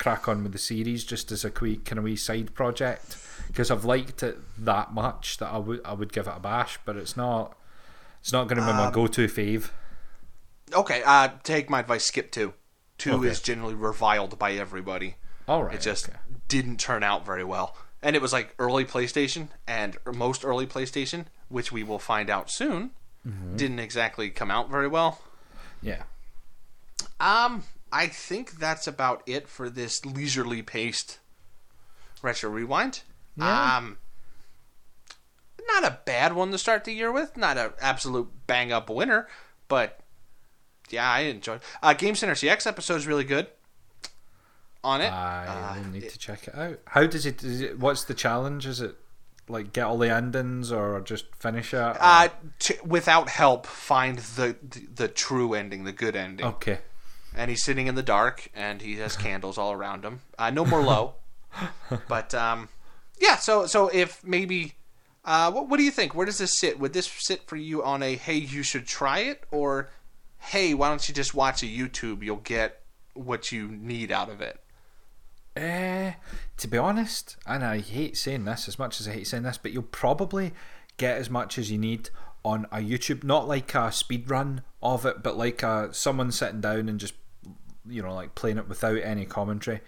crack 0.01 0.27
on 0.27 0.43
with 0.43 0.51
the 0.51 0.57
series 0.57 1.03
just 1.05 1.31
as 1.31 1.45
a 1.45 1.49
quick 1.51 1.85
kind 1.85 1.97
of 1.99 2.03
wee 2.03 2.15
side 2.17 2.53
project 2.53 3.15
because 3.47 3.71
I've 3.71 3.85
liked 3.85 4.23
it 4.23 4.37
that 4.65 4.93
much 4.93 5.37
that 5.37 5.47
I 5.47 5.57
would 5.57 5.81
I 5.85 5.93
would 5.93 6.11
give 6.11 6.27
it 6.27 6.33
a 6.35 6.39
bash. 6.39 6.77
But 6.85 6.95
it's 6.97 7.15
not 7.15 7.55
it's 8.19 8.33
not 8.33 8.47
going 8.49 8.57
to 8.59 8.63
be 8.65 8.71
Um, 8.71 8.77
my 8.77 8.91
go-to 8.91 9.27
fave. 9.27 9.69
Okay, 10.73 11.01
uh, 11.05 11.29
take 11.43 11.69
my 11.69 11.79
advice. 11.79 12.05
Skip 12.05 12.31
two. 12.31 12.53
Two 12.97 13.13
Okay. 13.13 13.27
is 13.27 13.41
generally 13.41 13.73
reviled 13.73 14.37
by 14.39 14.53
everybody. 14.53 15.15
All 15.47 15.63
right, 15.63 15.75
It 15.75 15.81
just 15.81 16.07
okay. 16.09 16.17
didn't 16.47 16.79
turn 16.79 17.03
out 17.03 17.25
very 17.25 17.43
well. 17.43 17.75
And 18.03 18.15
it 18.15 18.21
was 18.21 18.31
like 18.31 18.53
early 18.59 18.85
PlayStation 18.85 19.49
and 19.67 19.97
most 20.13 20.45
early 20.45 20.65
PlayStation, 20.67 21.25
which 21.49 21.71
we 21.71 21.83
will 21.83 21.99
find 21.99 22.29
out 22.29 22.49
soon, 22.51 22.91
Mm-hmm. 23.27 23.55
didn't 23.57 23.79
exactly 23.79 24.29
come 24.31 24.49
out 24.49 24.69
very 24.71 24.87
well. 24.87 25.19
yeah. 25.81 26.03
Um, 27.19 27.63
I 27.91 28.07
think 28.07 28.59
that's 28.59 28.87
about 28.87 29.21
it 29.25 29.47
for 29.47 29.69
this 29.69 30.05
leisurely 30.05 30.61
paced 30.61 31.19
retro 32.21 32.49
rewind. 32.49 33.01
Yeah. 33.35 33.77
Um, 33.77 33.97
not 35.67 35.83
a 35.83 35.99
bad 36.05 36.33
one 36.33 36.51
to 36.51 36.57
start 36.57 36.83
the 36.85 36.93
year 36.93 37.11
with. 37.11 37.37
Not 37.37 37.57
an 37.57 37.71
absolute 37.81 38.29
bang 38.47 38.71
up 38.71 38.89
winner, 38.89 39.27
but 39.67 39.99
yeah, 40.89 41.09
I 41.09 41.21
enjoyed. 41.21 41.61
Uh, 41.81 41.93
Game 41.93 42.15
Center 42.15 42.33
CX 42.33 42.65
episode 42.67 42.95
is 42.95 43.07
really 43.07 43.23
good. 43.23 43.47
On 44.83 44.99
it, 44.99 45.11
I 45.11 45.77
Uh, 45.85 45.87
need 45.89 46.09
to 46.09 46.17
check 46.17 46.47
it 46.47 46.55
out. 46.55 46.79
How 46.87 47.05
does 47.05 47.25
it, 47.27 47.43
is 47.43 47.61
it? 47.61 47.77
What's 47.79 48.03
the 48.05 48.15
challenge? 48.15 48.65
Is 48.65 48.81
it 48.81 48.95
like 49.47 49.73
get 49.73 49.83
all 49.83 49.99
the 49.99 50.09
endings 50.11 50.71
or 50.71 50.99
just 51.01 51.25
finish 51.35 51.73
it? 51.73 51.77
or- 51.77 51.95
uh, 51.99 52.29
t- 52.57 52.79
without 52.83 53.29
help, 53.29 53.67
find 53.67 54.17
the, 54.17 54.55
the 54.67 54.79
the 54.95 55.07
true 55.07 55.53
ending, 55.53 55.83
the 55.83 55.91
good 55.91 56.15
ending. 56.15 56.45
okay. 56.47 56.79
And 57.35 57.49
he's 57.49 57.63
sitting 57.63 57.87
in 57.87 57.95
the 57.95 58.03
dark 58.03 58.49
and 58.53 58.81
he 58.81 58.95
has 58.97 59.15
candles 59.15 59.57
all 59.57 59.71
around 59.71 60.03
him. 60.03 60.21
Uh, 60.37 60.49
no 60.49 60.65
merlot, 60.65 61.13
but 62.07 62.33
um, 62.33 62.69
yeah. 63.19 63.37
So 63.37 63.65
so 63.67 63.87
if 63.87 64.23
maybe, 64.23 64.73
uh, 65.23 65.51
what 65.51 65.69
what 65.69 65.77
do 65.77 65.83
you 65.83 65.91
think? 65.91 66.13
Where 66.13 66.25
does 66.25 66.39
this 66.39 66.57
sit? 66.57 66.79
Would 66.79 66.93
this 66.93 67.07
sit 67.07 67.47
for 67.47 67.55
you 67.55 67.83
on 67.83 68.03
a 68.03 68.15
hey 68.15 68.35
you 68.35 68.63
should 68.63 68.85
try 68.85 69.19
it 69.19 69.45
or 69.49 69.89
hey 70.39 70.73
why 70.73 70.89
don't 70.89 71.07
you 71.07 71.15
just 71.15 71.33
watch 71.33 71.63
a 71.63 71.67
YouTube? 71.67 72.21
You'll 72.21 72.37
get 72.37 72.81
what 73.13 73.51
you 73.51 73.67
need 73.67 74.11
out 74.11 74.29
of 74.29 74.41
it. 74.41 74.59
Eh, 75.55 76.13
to 76.57 76.67
be 76.67 76.77
honest, 76.77 77.35
and 77.45 77.63
I 77.63 77.79
hate 77.79 78.15
saying 78.15 78.45
this 78.45 78.67
as 78.67 78.79
much 78.79 79.01
as 79.01 79.07
I 79.07 79.11
hate 79.11 79.27
saying 79.27 79.43
this, 79.43 79.57
but 79.57 79.73
you'll 79.73 79.83
probably 79.83 80.53
get 80.97 81.17
as 81.17 81.29
much 81.29 81.57
as 81.57 81.69
you 81.69 81.77
need 81.77 82.09
on 82.43 82.65
a 82.71 82.77
YouTube, 82.77 83.23
not 83.23 83.47
like 83.47 83.75
a 83.75 83.91
speed 83.91 84.29
run 84.29 84.61
of 84.81 85.05
it, 85.05 85.21
but 85.21 85.37
like 85.37 85.61
a 85.61 85.93
someone 85.93 86.31
sitting 86.31 86.61
down 86.61 86.87
and 86.87 86.99
just 86.99 87.13
you 87.87 88.01
know 88.01 88.13
like 88.13 88.35
playing 88.35 88.57
it 88.57 88.67
without 88.69 88.97
any 89.01 89.25
commentary, 89.25 89.81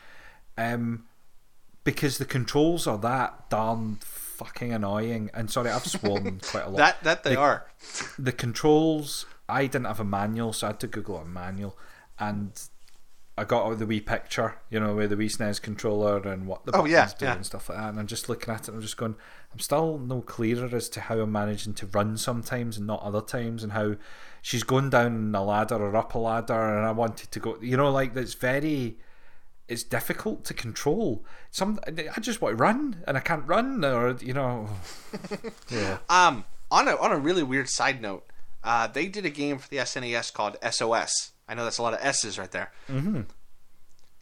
um, 0.58 1.06
because 1.84 2.18
the 2.18 2.26
controls 2.26 2.88
are 2.88 2.98
that 3.00 3.50
darn 3.50 3.98
fucking 4.02 4.74
annoying. 4.74 5.30
And 5.34 5.50
sorry, 5.50 5.70
I've 5.70 5.86
sworn 5.86 6.40
quite 6.44 6.66
a 6.66 6.70
lot. 6.70 6.78
That 6.78 7.04
that 7.04 7.24
they 7.24 7.36
are. 7.36 7.66
the 8.18 8.32
controls 8.32 9.26
I 9.50 9.64
didn't 9.68 9.86
have 9.86 10.00
a 10.00 10.06
manual, 10.06 10.54
so 10.54 10.68
I 10.68 10.70
had 10.72 10.80
to 10.82 10.88
Google 10.88 11.18
a 11.18 11.26
manual, 11.26 11.78
and 12.18 12.52
I 13.38 13.44
got 13.44 13.66
out 13.66 13.80
the 13.80 13.86
wee 13.86 14.00
picture, 14.00 14.56
you 14.70 14.80
know, 14.80 14.96
with 14.96 15.10
the 15.10 15.18
wee 15.18 15.28
SNES 15.28 15.62
controller 15.62 16.18
and 16.28 16.46
what 16.48 16.66
the 16.66 16.72
Oh, 16.72 16.78
buttons 16.84 16.92
yeah, 16.92 17.10
do 17.18 17.26
yeah. 17.26 17.36
and 17.36 17.46
stuff 17.46 17.68
like 17.68 17.78
that. 17.80 17.90
And 17.90 18.00
I'm 18.00 18.08
just 18.08 18.30
looking 18.30 18.54
at 18.54 18.62
it, 18.62 18.68
and 18.70 18.76
I'm 18.78 18.82
just 18.82 18.96
going, 18.98 19.16
I'm 19.52 19.60
still 19.60 19.98
no 19.98 20.22
clearer 20.22 20.74
as 20.74 20.88
to 20.90 21.02
how 21.02 21.20
I'm 21.20 21.32
managing 21.32 21.74
to 21.76 21.88
run 21.88 22.16
sometimes 22.18 22.78
and 22.78 22.88
not 22.88 23.02
other 23.02 23.22
times, 23.22 23.64
and 23.64 23.74
how 23.74 23.96
she's 24.44 24.62
going 24.62 24.92
down 24.92 25.34
a 25.34 25.44
ladder 25.44 25.76
or 25.76 25.96
up 25.96 26.14
a 26.14 26.20
ladder, 26.20 26.78
and 26.78 26.86
I 26.86 26.92
wanted 26.92 27.32
to 27.32 27.40
go, 27.40 27.58
you 27.60 27.76
know, 27.76 27.90
like 27.90 28.14
that's 28.14 28.36
very. 28.36 29.00
It's 29.70 29.84
difficult 29.84 30.44
to 30.46 30.54
control. 30.54 31.24
Some 31.50 31.80
I 31.88 32.20
just 32.20 32.42
want 32.42 32.58
to 32.58 32.62
run 32.62 33.02
and 33.08 33.18
I 33.18 33.22
can't 33.22 33.48
run, 33.48 33.84
or 33.84 34.16
you 34.18 34.34
know, 34.34 34.68
yeah. 35.72 36.00
Um, 36.10 36.44
on 36.70 36.88
a 36.88 36.96
on 36.98 37.12
a 37.12 37.18
really 37.18 37.44
weird 37.44 37.70
side 37.70 38.02
note, 38.02 38.26
uh, 38.64 38.88
they 38.88 39.08
did 39.08 39.26
a 39.26 39.30
game 39.30 39.58
for 39.58 39.70
the 39.70 39.78
SNES 39.78 40.34
called 40.34 40.58
SOS. 40.70 41.32
I 41.48 41.56
know 41.56 41.64
that's 41.64 41.78
a 41.78 41.82
lot 41.82 41.94
of 41.94 42.00
S's 42.04 42.38
right 42.38 42.52
there. 42.52 42.72
Mm-hmm. 42.90 43.22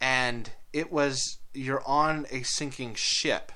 And 0.00 0.50
it 0.72 0.92
was 0.92 1.38
you're 1.52 1.82
on 1.86 2.26
a 2.30 2.42
sinking 2.44 2.94
ship, 2.94 3.50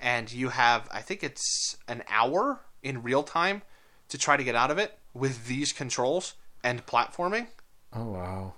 and 0.00 0.32
you 0.32 0.48
have 0.48 0.88
I 0.90 1.02
think 1.02 1.22
it's 1.22 1.76
an 1.86 2.02
hour 2.08 2.62
in 2.82 3.02
real 3.02 3.22
time 3.22 3.62
to 4.10 4.18
try 4.18 4.36
to 4.36 4.44
get 4.44 4.54
out 4.54 4.70
of 4.70 4.78
it 4.78 4.98
with 5.14 5.46
these 5.46 5.72
controls 5.72 6.34
and 6.62 6.84
platforming. 6.86 7.48
Oh 7.92 8.04
wow. 8.04 8.54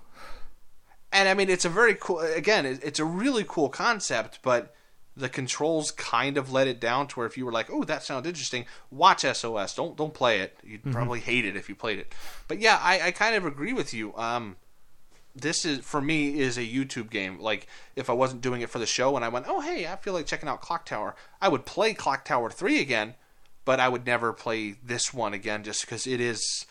And 1.11 1.29
I 1.29 1.33
mean, 1.33 1.49
it's 1.49 1.65
a 1.65 1.69
very 1.69 1.95
cool. 1.95 2.19
Again, 2.19 2.65
it's 2.65 2.99
a 2.99 3.05
really 3.05 3.45
cool 3.47 3.69
concept, 3.69 4.39
but 4.41 4.75
the 5.15 5.29
controls 5.29 5.91
kind 5.91 6.37
of 6.37 6.51
let 6.51 6.67
it 6.67 6.79
down 6.79 7.07
to 7.07 7.19
where 7.19 7.27
if 7.27 7.37
you 7.37 7.45
were 7.45 7.51
like, 7.51 7.69
"Oh, 7.71 7.83
that 7.83 8.03
sounds 8.03 8.27
interesting," 8.27 8.65
watch 8.89 9.21
SOS. 9.21 9.75
Don't 9.75 9.95
don't 9.95 10.13
play 10.13 10.39
it. 10.39 10.57
You'd 10.63 10.91
probably 10.91 11.19
hate 11.19 11.45
it 11.45 11.55
if 11.55 11.69
you 11.69 11.75
played 11.75 11.99
it. 11.99 12.13
But 12.47 12.59
yeah, 12.59 12.79
I, 12.81 13.07
I 13.07 13.11
kind 13.11 13.35
of 13.35 13.45
agree 13.45 13.73
with 13.73 13.93
you. 13.93 14.15
Um, 14.15 14.55
this 15.35 15.65
is 15.65 15.79
for 15.79 16.01
me 16.01 16.39
is 16.39 16.57
a 16.57 16.61
YouTube 16.61 17.09
game. 17.09 17.39
Like 17.39 17.67
if 17.95 18.09
I 18.09 18.13
wasn't 18.13 18.41
doing 18.41 18.61
it 18.61 18.69
for 18.69 18.79
the 18.79 18.85
show 18.87 19.15
and 19.15 19.23
I 19.23 19.29
went, 19.29 19.45
"Oh, 19.47 19.61
hey, 19.61 19.87
I 19.87 19.95
feel 19.97 20.13
like 20.13 20.25
checking 20.25 20.49
out 20.49 20.61
Clock 20.61 20.85
Tower," 20.85 21.15
I 21.39 21.47
would 21.47 21.65
play 21.65 21.93
Clock 21.93 22.25
Tower 22.25 22.49
three 22.49 22.81
again, 22.81 23.13
but 23.65 23.79
I 23.79 23.87
would 23.89 24.05
never 24.05 24.33
play 24.33 24.75
this 24.83 25.13
one 25.13 25.33
again 25.33 25.63
just 25.63 25.81
because 25.81 26.05
it 26.07 26.19
is 26.21 26.65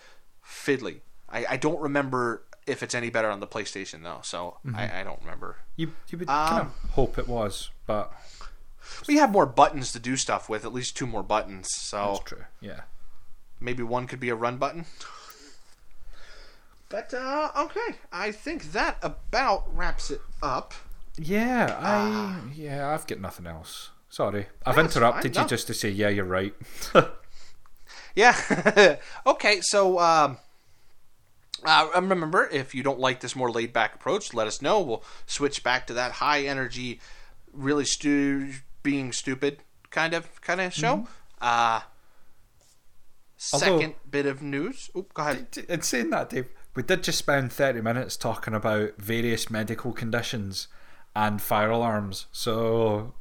fiddly. 0.47 1.01
I, 1.29 1.47
I 1.51 1.57
don't 1.57 1.81
remember 1.81 2.43
if 2.67 2.83
it's 2.83 2.95
any 2.95 3.11
better 3.11 3.31
on 3.31 3.41
the 3.41 3.47
PlayStation 3.47 4.03
though, 4.03 4.21
so 4.23 4.59
I, 4.75 5.01
I 5.01 5.03
don't 5.03 5.21
remember. 5.21 5.57
You 5.77 5.93
you 6.09 6.19
would 6.19 6.29
kind 6.29 6.61
Um, 6.63 6.67
of 6.85 6.91
hope 6.91 7.19
it 7.19 7.27
was, 7.27 7.71
but 7.87 8.13
We 9.09 9.17
have 9.17 9.31
more 9.31 9.47
buttons 9.47 9.93
to 9.93 9.99
do 9.99 10.17
stuff 10.17 10.49
with, 10.49 10.65
at 10.65 10.73
least 10.73 10.97
two 10.97 11.07
more 11.07 11.23
buttons. 11.23 11.69
So 11.73 12.13
that's 12.15 12.25
true. 12.29 12.45
Yeah. 12.61 12.81
maybe 13.59 13.83
one 13.83 14.07
could 14.07 14.21
be 14.21 14.29
a 14.29 14.35
run 14.35 14.59
button. 14.59 14.85
But 16.89 17.15
uh, 17.15 17.51
okay, 17.57 17.97
I 18.13 18.33
think 18.33 18.73
that 18.73 18.99
about 19.03 19.75
wraps 19.75 20.11
it 20.11 20.21
up. 20.43 20.75
Yeah, 21.17 21.79
I 21.81 22.41
yeah, 22.55 22.93
I've 22.93 23.07
got 23.07 23.19
nothing 23.19 23.47
else. 23.47 23.91
Sorry, 24.13 24.47
I've 24.67 24.77
interrupted 24.77 25.35
fine, 25.35 25.41
you 25.41 25.45
no. 25.47 25.49
just 25.49 25.67
to 25.69 25.75
say 25.75 25.89
yeah, 25.89 26.11
you're 26.11 26.27
right. 26.27 26.55
Yeah. 28.15 28.97
okay, 29.27 29.61
so 29.63 29.99
um, 29.99 30.39
uh, 31.65 31.89
remember, 31.95 32.49
if 32.53 32.75
you 32.75 32.83
don't 32.83 32.99
like 32.99 33.21
this 33.21 33.35
more 33.35 33.51
laid 33.51 33.73
back 33.73 33.95
approach, 33.95 34.35
let 34.35 34.47
us 34.47 34.61
know. 34.61 34.81
We'll 34.81 35.05
switch 35.27 35.63
back 35.63 35.87
to 35.87 35.95
that 35.95 36.13
high 36.13 36.43
energy, 36.43 37.01
really 37.53 37.85
stu- 37.85 38.53
being 38.83 39.13
stupid 39.13 39.61
kind 39.91 40.15
of 40.15 40.41
kind 40.41 40.61
of 40.61 40.73
show. 40.73 41.07
Uh, 41.41 41.81
Although- 43.53 43.79
second 43.79 43.95
bit 44.11 44.27
of 44.27 44.43
news. 44.43 44.91
Oop, 44.97 45.15
go 45.15 45.23
ahead. 45.23 45.47
In 45.69 45.83
saying 45.83 46.11
that, 46.11 46.31
Dave, 46.31 46.49
we 46.75 46.83
did 46.83 47.03
just 47.03 47.19
spend 47.19 47.53
thirty 47.53 47.81
minutes 47.81 48.17
talking 48.17 48.55
about 48.55 48.99
various 48.99 49.51
medical 49.51 49.93
conditions 49.93 50.69
and 51.17 51.41
fire 51.41 51.71
alarms. 51.71 52.27
So 52.31 53.15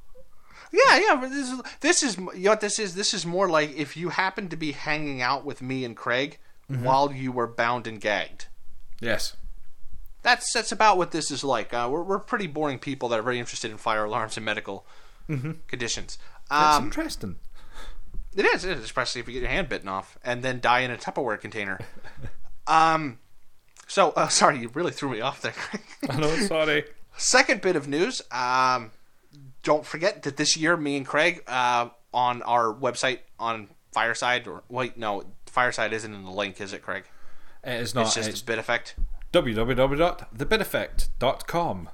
Yeah, 0.72 0.98
yeah. 1.00 1.28
This 1.30 1.50
is 1.52 1.62
this 1.82 2.04
is 2.04 2.18
you 2.18 2.44
know 2.46 2.52
what 2.52 2.62
this 2.62 2.80
is. 2.80 2.96
This 2.96 3.14
is 3.14 3.26
more 3.26 3.50
like 3.50 3.76
if 3.76 3.96
you 3.98 4.10
happen 4.10 4.50
to 4.50 4.56
be 4.56 4.72
hanging 4.72 5.22
out 5.22 5.44
with 5.46 5.62
me 5.62 5.84
and 5.86 5.96
Craig 5.96 6.38
while 6.68 7.12
you 7.12 7.32
were 7.34 7.48
bound 7.48 7.86
and 7.88 8.00
gagged. 8.00 8.46
yes, 9.02 9.36
That's 10.24 10.54
that's 10.54 10.72
about 10.72 10.98
what 10.98 11.12
this 11.12 11.30
is 11.30 11.44
like. 11.44 11.74
Uh, 11.74 11.90
we're 11.92 12.04
we're 12.04 12.20
pretty 12.20 12.48
boring 12.48 12.80
people 12.80 13.10
that 13.10 13.20
are 13.20 13.24
very 13.24 13.40
interested 13.40 13.70
in 13.72 13.78
fire 13.78 14.06
alarms 14.06 14.38
and 14.38 14.46
medical 14.46 14.86
conditions. 15.68 16.18
it's 16.44 16.52
Um, 16.52 16.86
interesting. 16.86 17.36
it 18.36 18.46
is, 18.46 18.64
it 18.66 18.78
is, 18.78 18.84
especially 18.84 19.20
if 19.22 19.28
you 19.28 19.34
get 19.34 19.42
your 19.42 19.50
hand 19.50 19.68
bitten 19.70 19.90
off 19.90 20.18
and 20.24 20.44
then 20.44 20.60
die 20.62 20.80
in 20.80 20.92
a 20.92 20.98
Tupperware 20.98 21.40
container. 21.40 21.80
um, 22.68 23.20
so 23.88 24.12
uh, 24.12 24.28
sorry, 24.30 24.60
you 24.60 24.70
really 24.74 24.92
threw 24.94 25.10
me 25.10 25.20
off 25.22 25.42
there. 25.42 25.54
I 26.10 26.18
know. 26.20 26.34
Sorry. 26.38 26.86
Second 27.18 27.60
bit 27.62 27.76
of 27.76 27.88
news. 27.90 28.22
Um, 28.32 28.92
don't 29.64 29.86
forget 29.86 30.24
that 30.24 30.38
this 30.38 30.58
year, 30.58 30.76
me 30.78 30.98
and 30.98 31.06
Craig 31.06 31.44
uh, 31.48 31.90
on 32.14 32.42
our 32.44 32.74
website 32.74 33.20
on 33.40 33.68
Fireside, 33.92 34.48
or 34.48 34.64
wait, 34.70 34.98
no, 34.98 35.24
Fireside 35.46 35.94
isn't 35.94 36.14
in 36.14 36.24
the 36.24 36.32
link, 36.32 36.60
is 36.62 36.74
it, 36.74 36.82
Craig? 36.82 37.04
It 37.64 37.82
is 37.82 37.94
not. 37.94 38.08
It's 38.08 38.18
It's, 38.18 38.28
just 38.28 38.44
a 38.44 38.46
bit 38.46 38.58
effect. 38.60 38.96
www.thebiteffect.com. 39.34 41.90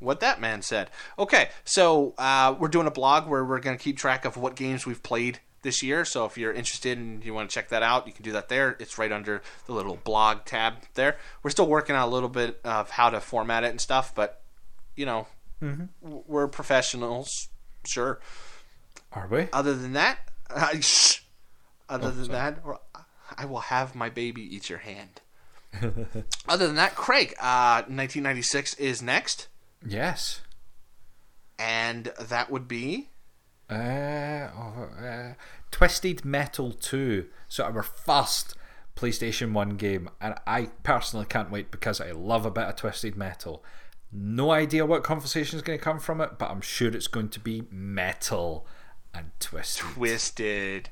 What 0.00 0.20
that 0.20 0.40
man 0.40 0.62
said. 0.62 0.90
Okay, 1.18 1.48
so 1.64 2.14
uh, 2.18 2.54
we're 2.58 2.68
doing 2.68 2.86
a 2.86 2.90
blog 2.90 3.28
where 3.28 3.44
we're 3.44 3.58
going 3.58 3.76
to 3.76 3.82
keep 3.82 3.98
track 3.98 4.24
of 4.24 4.36
what 4.36 4.54
games 4.54 4.86
we've 4.86 5.02
played 5.02 5.40
this 5.62 5.82
year. 5.82 6.04
So 6.04 6.24
if 6.24 6.38
you're 6.38 6.52
interested 6.52 6.96
and 6.98 7.24
you 7.24 7.34
want 7.34 7.50
to 7.50 7.54
check 7.54 7.68
that 7.70 7.82
out, 7.82 8.06
you 8.06 8.12
can 8.12 8.22
do 8.22 8.30
that 8.32 8.48
there. 8.48 8.76
It's 8.78 8.96
right 8.96 9.10
under 9.10 9.42
the 9.66 9.72
little 9.72 9.98
blog 10.04 10.44
tab 10.44 10.74
there. 10.94 11.16
We're 11.42 11.50
still 11.50 11.66
working 11.66 11.96
on 11.96 12.06
a 12.06 12.10
little 12.10 12.28
bit 12.28 12.60
of 12.62 12.90
how 12.90 13.10
to 13.10 13.20
format 13.20 13.64
it 13.64 13.70
and 13.70 13.80
stuff, 13.80 14.14
but 14.14 14.40
you 14.94 15.04
know, 15.04 15.26
w- 15.60 15.88
we're 16.02 16.48
professionals, 16.48 17.48
sure. 17.86 18.20
Are 19.12 19.26
we? 19.28 19.48
Other 19.52 19.74
than 19.74 19.92
that, 19.94 20.18
uh, 20.50 20.78
shh. 20.80 21.20
Other 21.88 22.10
than 22.10 22.30
that, 22.32 22.58
or 22.64 22.80
I 23.36 23.44
will 23.46 23.60
have 23.60 23.94
my 23.94 24.08
baby 24.10 24.42
eat 24.42 24.68
your 24.68 24.78
hand. 24.80 25.20
Other 26.48 26.66
than 26.66 26.76
that, 26.76 26.94
Craig, 26.94 27.34
uh, 27.40 27.82
1996 27.88 28.74
is 28.74 29.00
next, 29.02 29.48
Yes. 29.86 30.40
and 31.58 32.12
that 32.20 32.50
would 32.50 32.68
be 32.68 33.08
Uh, 33.70 34.48
oh, 34.56 34.88
uh, 35.02 35.34
Twisted 35.70 36.24
Metal 36.24 36.72
2. 36.72 37.26
So 37.48 37.64
our 37.64 37.82
first 37.82 38.54
PlayStation 38.96 39.52
1 39.52 39.76
game. 39.76 40.08
And 40.20 40.34
I 40.46 40.70
personally 40.82 41.26
can't 41.26 41.50
wait 41.50 41.70
because 41.70 42.00
I 42.00 42.10
love 42.12 42.46
a 42.46 42.50
bit 42.50 42.64
of 42.64 42.76
Twisted 42.76 43.16
Metal. 43.16 43.62
No 44.10 44.50
idea 44.50 44.86
what 44.86 45.04
conversation 45.04 45.56
is 45.56 45.62
going 45.62 45.78
to 45.78 45.84
come 45.84 45.98
from 45.98 46.20
it, 46.20 46.38
but 46.38 46.50
I'm 46.50 46.62
sure 46.62 46.88
it's 46.88 47.08
going 47.08 47.28
to 47.30 47.40
be 47.40 47.64
metal 47.70 48.66
and 49.14 49.30
twisted. 49.40 49.84
Twisted. 49.94 50.88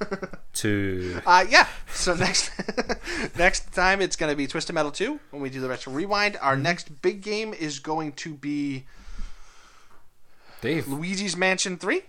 2. 0.54 1.22
Uh, 1.24 1.44
yeah. 1.48 1.66
So 1.92 2.14
next 2.14 2.50
next 3.38 3.72
time 3.72 4.00
it's 4.00 4.16
going 4.16 4.30
to 4.30 4.36
be 4.36 4.46
Twisted 4.46 4.74
Metal 4.74 4.90
2 4.90 5.20
when 5.30 5.42
we 5.42 5.50
do 5.50 5.60
the 5.60 5.68
retro 5.68 5.92
rewind. 5.92 6.36
Our 6.40 6.56
next 6.56 7.00
big 7.02 7.22
game 7.22 7.54
is 7.54 7.78
going 7.78 8.12
to 8.12 8.34
be 8.34 8.84
Dave, 10.60 10.86
Luigi's 10.88 11.36
Mansion 11.36 11.78
3. 11.78 12.02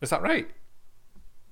is 0.00 0.10
that 0.10 0.22
right? 0.22 0.48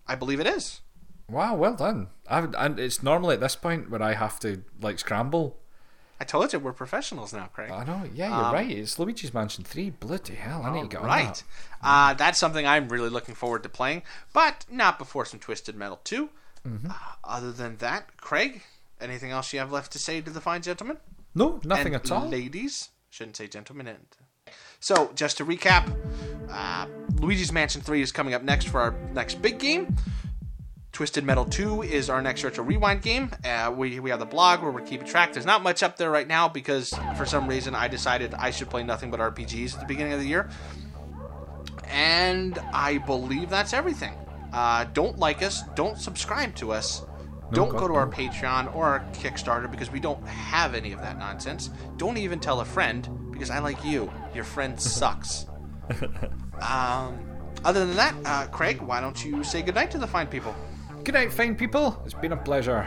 I 0.06 0.14
believe 0.14 0.40
it 0.40 0.46
is. 0.46 0.80
Wow, 1.28 1.56
well 1.56 1.74
done. 1.74 2.08
I, 2.28 2.38
and 2.38 2.78
it's 2.78 3.02
normally 3.02 3.34
at 3.34 3.40
this 3.40 3.56
point 3.56 3.90
where 3.90 4.02
I 4.02 4.14
have 4.14 4.40
to 4.40 4.62
like 4.80 4.98
scramble. 4.98 5.58
I 6.20 6.24
told 6.24 6.52
you 6.52 6.58
we're 6.58 6.72
professionals 6.72 7.32
now, 7.32 7.46
Craig. 7.46 7.70
I 7.70 7.84
know, 7.84 8.02
yeah, 8.12 8.42
you're 8.42 8.52
right. 8.52 8.70
It's 8.70 8.98
Luigi's 8.98 9.32
Mansion 9.32 9.62
3. 9.62 9.90
Bloody 9.90 10.34
hell, 10.34 10.62
I 10.64 10.72
need 10.74 10.90
to 10.90 10.98
on 10.98 11.06
right. 11.06 11.34
that. 11.34 11.42
Uh, 11.82 12.14
that's 12.14 12.38
something 12.38 12.66
I'm 12.66 12.88
really 12.88 13.08
looking 13.08 13.36
forward 13.36 13.62
to 13.62 13.68
playing, 13.68 14.02
but 14.32 14.66
not 14.70 14.98
before 14.98 15.24
some 15.24 15.38
Twisted 15.38 15.76
Metal 15.76 16.00
2. 16.02 16.28
Mm-hmm. 16.66 16.90
Uh, 16.90 16.94
other 17.22 17.52
than 17.52 17.76
that, 17.76 18.16
Craig, 18.16 18.62
anything 19.00 19.30
else 19.30 19.52
you 19.52 19.60
have 19.60 19.70
left 19.70 19.92
to 19.92 19.98
say 19.98 20.20
to 20.20 20.30
the 20.30 20.40
fine 20.40 20.62
gentlemen? 20.62 20.98
No, 21.34 21.60
nothing 21.64 21.94
and 21.94 22.04
at 22.04 22.10
all. 22.10 22.28
Ladies, 22.28 22.88
shouldn't 23.10 23.36
say 23.36 23.46
gentlemen. 23.46 23.86
And 23.86 24.06
so, 24.80 25.12
just 25.14 25.36
to 25.38 25.44
recap, 25.44 25.94
uh, 26.50 26.86
Luigi's 27.20 27.52
Mansion 27.52 27.80
3 27.80 28.02
is 28.02 28.10
coming 28.10 28.34
up 28.34 28.42
next 28.42 28.68
for 28.68 28.80
our 28.80 28.94
next 29.12 29.40
big 29.40 29.58
game. 29.58 29.96
Twisted 30.98 31.22
Metal 31.22 31.44
2 31.44 31.84
is 31.84 32.10
our 32.10 32.20
next 32.20 32.42
retro 32.42 32.64
rewind 32.64 33.02
game. 33.02 33.30
Uh, 33.44 33.72
we, 33.72 34.00
we 34.00 34.10
have 34.10 34.18
the 34.18 34.26
blog 34.26 34.62
where 34.62 34.72
we're 34.72 34.80
keeping 34.80 35.06
track. 35.06 35.32
There's 35.32 35.46
not 35.46 35.62
much 35.62 35.84
up 35.84 35.96
there 35.96 36.10
right 36.10 36.26
now 36.26 36.48
because 36.48 36.92
for 37.16 37.24
some 37.24 37.46
reason 37.46 37.72
I 37.76 37.86
decided 37.86 38.34
I 38.34 38.50
should 38.50 38.68
play 38.68 38.82
nothing 38.82 39.08
but 39.08 39.20
RPGs 39.20 39.74
at 39.74 39.80
the 39.80 39.86
beginning 39.86 40.14
of 40.14 40.18
the 40.18 40.26
year. 40.26 40.50
And 41.84 42.58
I 42.72 42.98
believe 42.98 43.48
that's 43.48 43.72
everything. 43.74 44.12
Uh, 44.52 44.86
don't 44.92 45.20
like 45.20 45.40
us, 45.40 45.62
don't 45.76 45.96
subscribe 45.96 46.56
to 46.56 46.72
us, 46.72 47.04
don't 47.52 47.70
go 47.70 47.86
to 47.86 47.94
our. 47.94 48.08
Patreon 48.08 48.74
or 48.74 48.86
our 48.86 49.00
Kickstarter 49.12 49.70
because 49.70 49.92
we 49.92 50.00
don't 50.00 50.26
have 50.26 50.74
any 50.74 50.90
of 50.90 51.00
that 51.02 51.16
nonsense. 51.16 51.70
Don't 51.96 52.16
even 52.16 52.40
tell 52.40 52.58
a 52.58 52.64
friend 52.64 53.08
because 53.30 53.50
I 53.50 53.60
like 53.60 53.84
you. 53.84 54.12
Your 54.34 54.42
friend 54.42 54.80
sucks. 54.80 55.46
um, 56.60 57.20
other 57.64 57.86
than 57.86 57.94
that, 57.94 58.16
uh, 58.24 58.46
Craig, 58.48 58.82
why 58.82 59.00
don't 59.00 59.24
you 59.24 59.44
say 59.44 59.62
goodnight 59.62 59.92
to 59.92 59.98
the 59.98 60.06
fine 60.08 60.26
people? 60.26 60.56
Good 61.08 61.14
night, 61.14 61.32
fine 61.32 61.56
people. 61.56 62.02
It's 62.04 62.12
been 62.12 62.32
a 62.32 62.36
pleasure. 62.36 62.86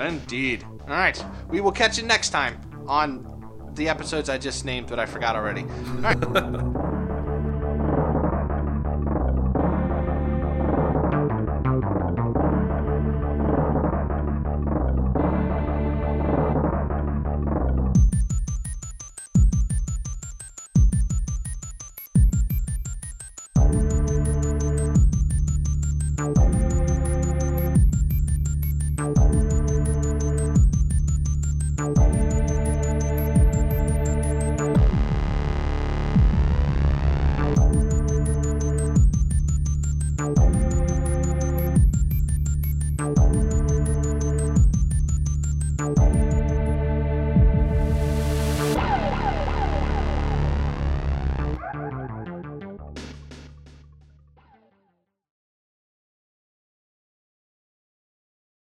Indeed. 0.00 0.64
All 0.64 0.88
right. 0.88 1.24
We 1.48 1.60
will 1.60 1.70
catch 1.70 1.96
you 1.96 2.02
next 2.04 2.30
time 2.30 2.60
on 2.88 3.70
the 3.74 3.88
episodes 3.88 4.28
I 4.28 4.36
just 4.36 4.64
named, 4.64 4.88
but 4.88 4.98
I 4.98 5.06
forgot 5.06 5.36
already. 5.36 5.64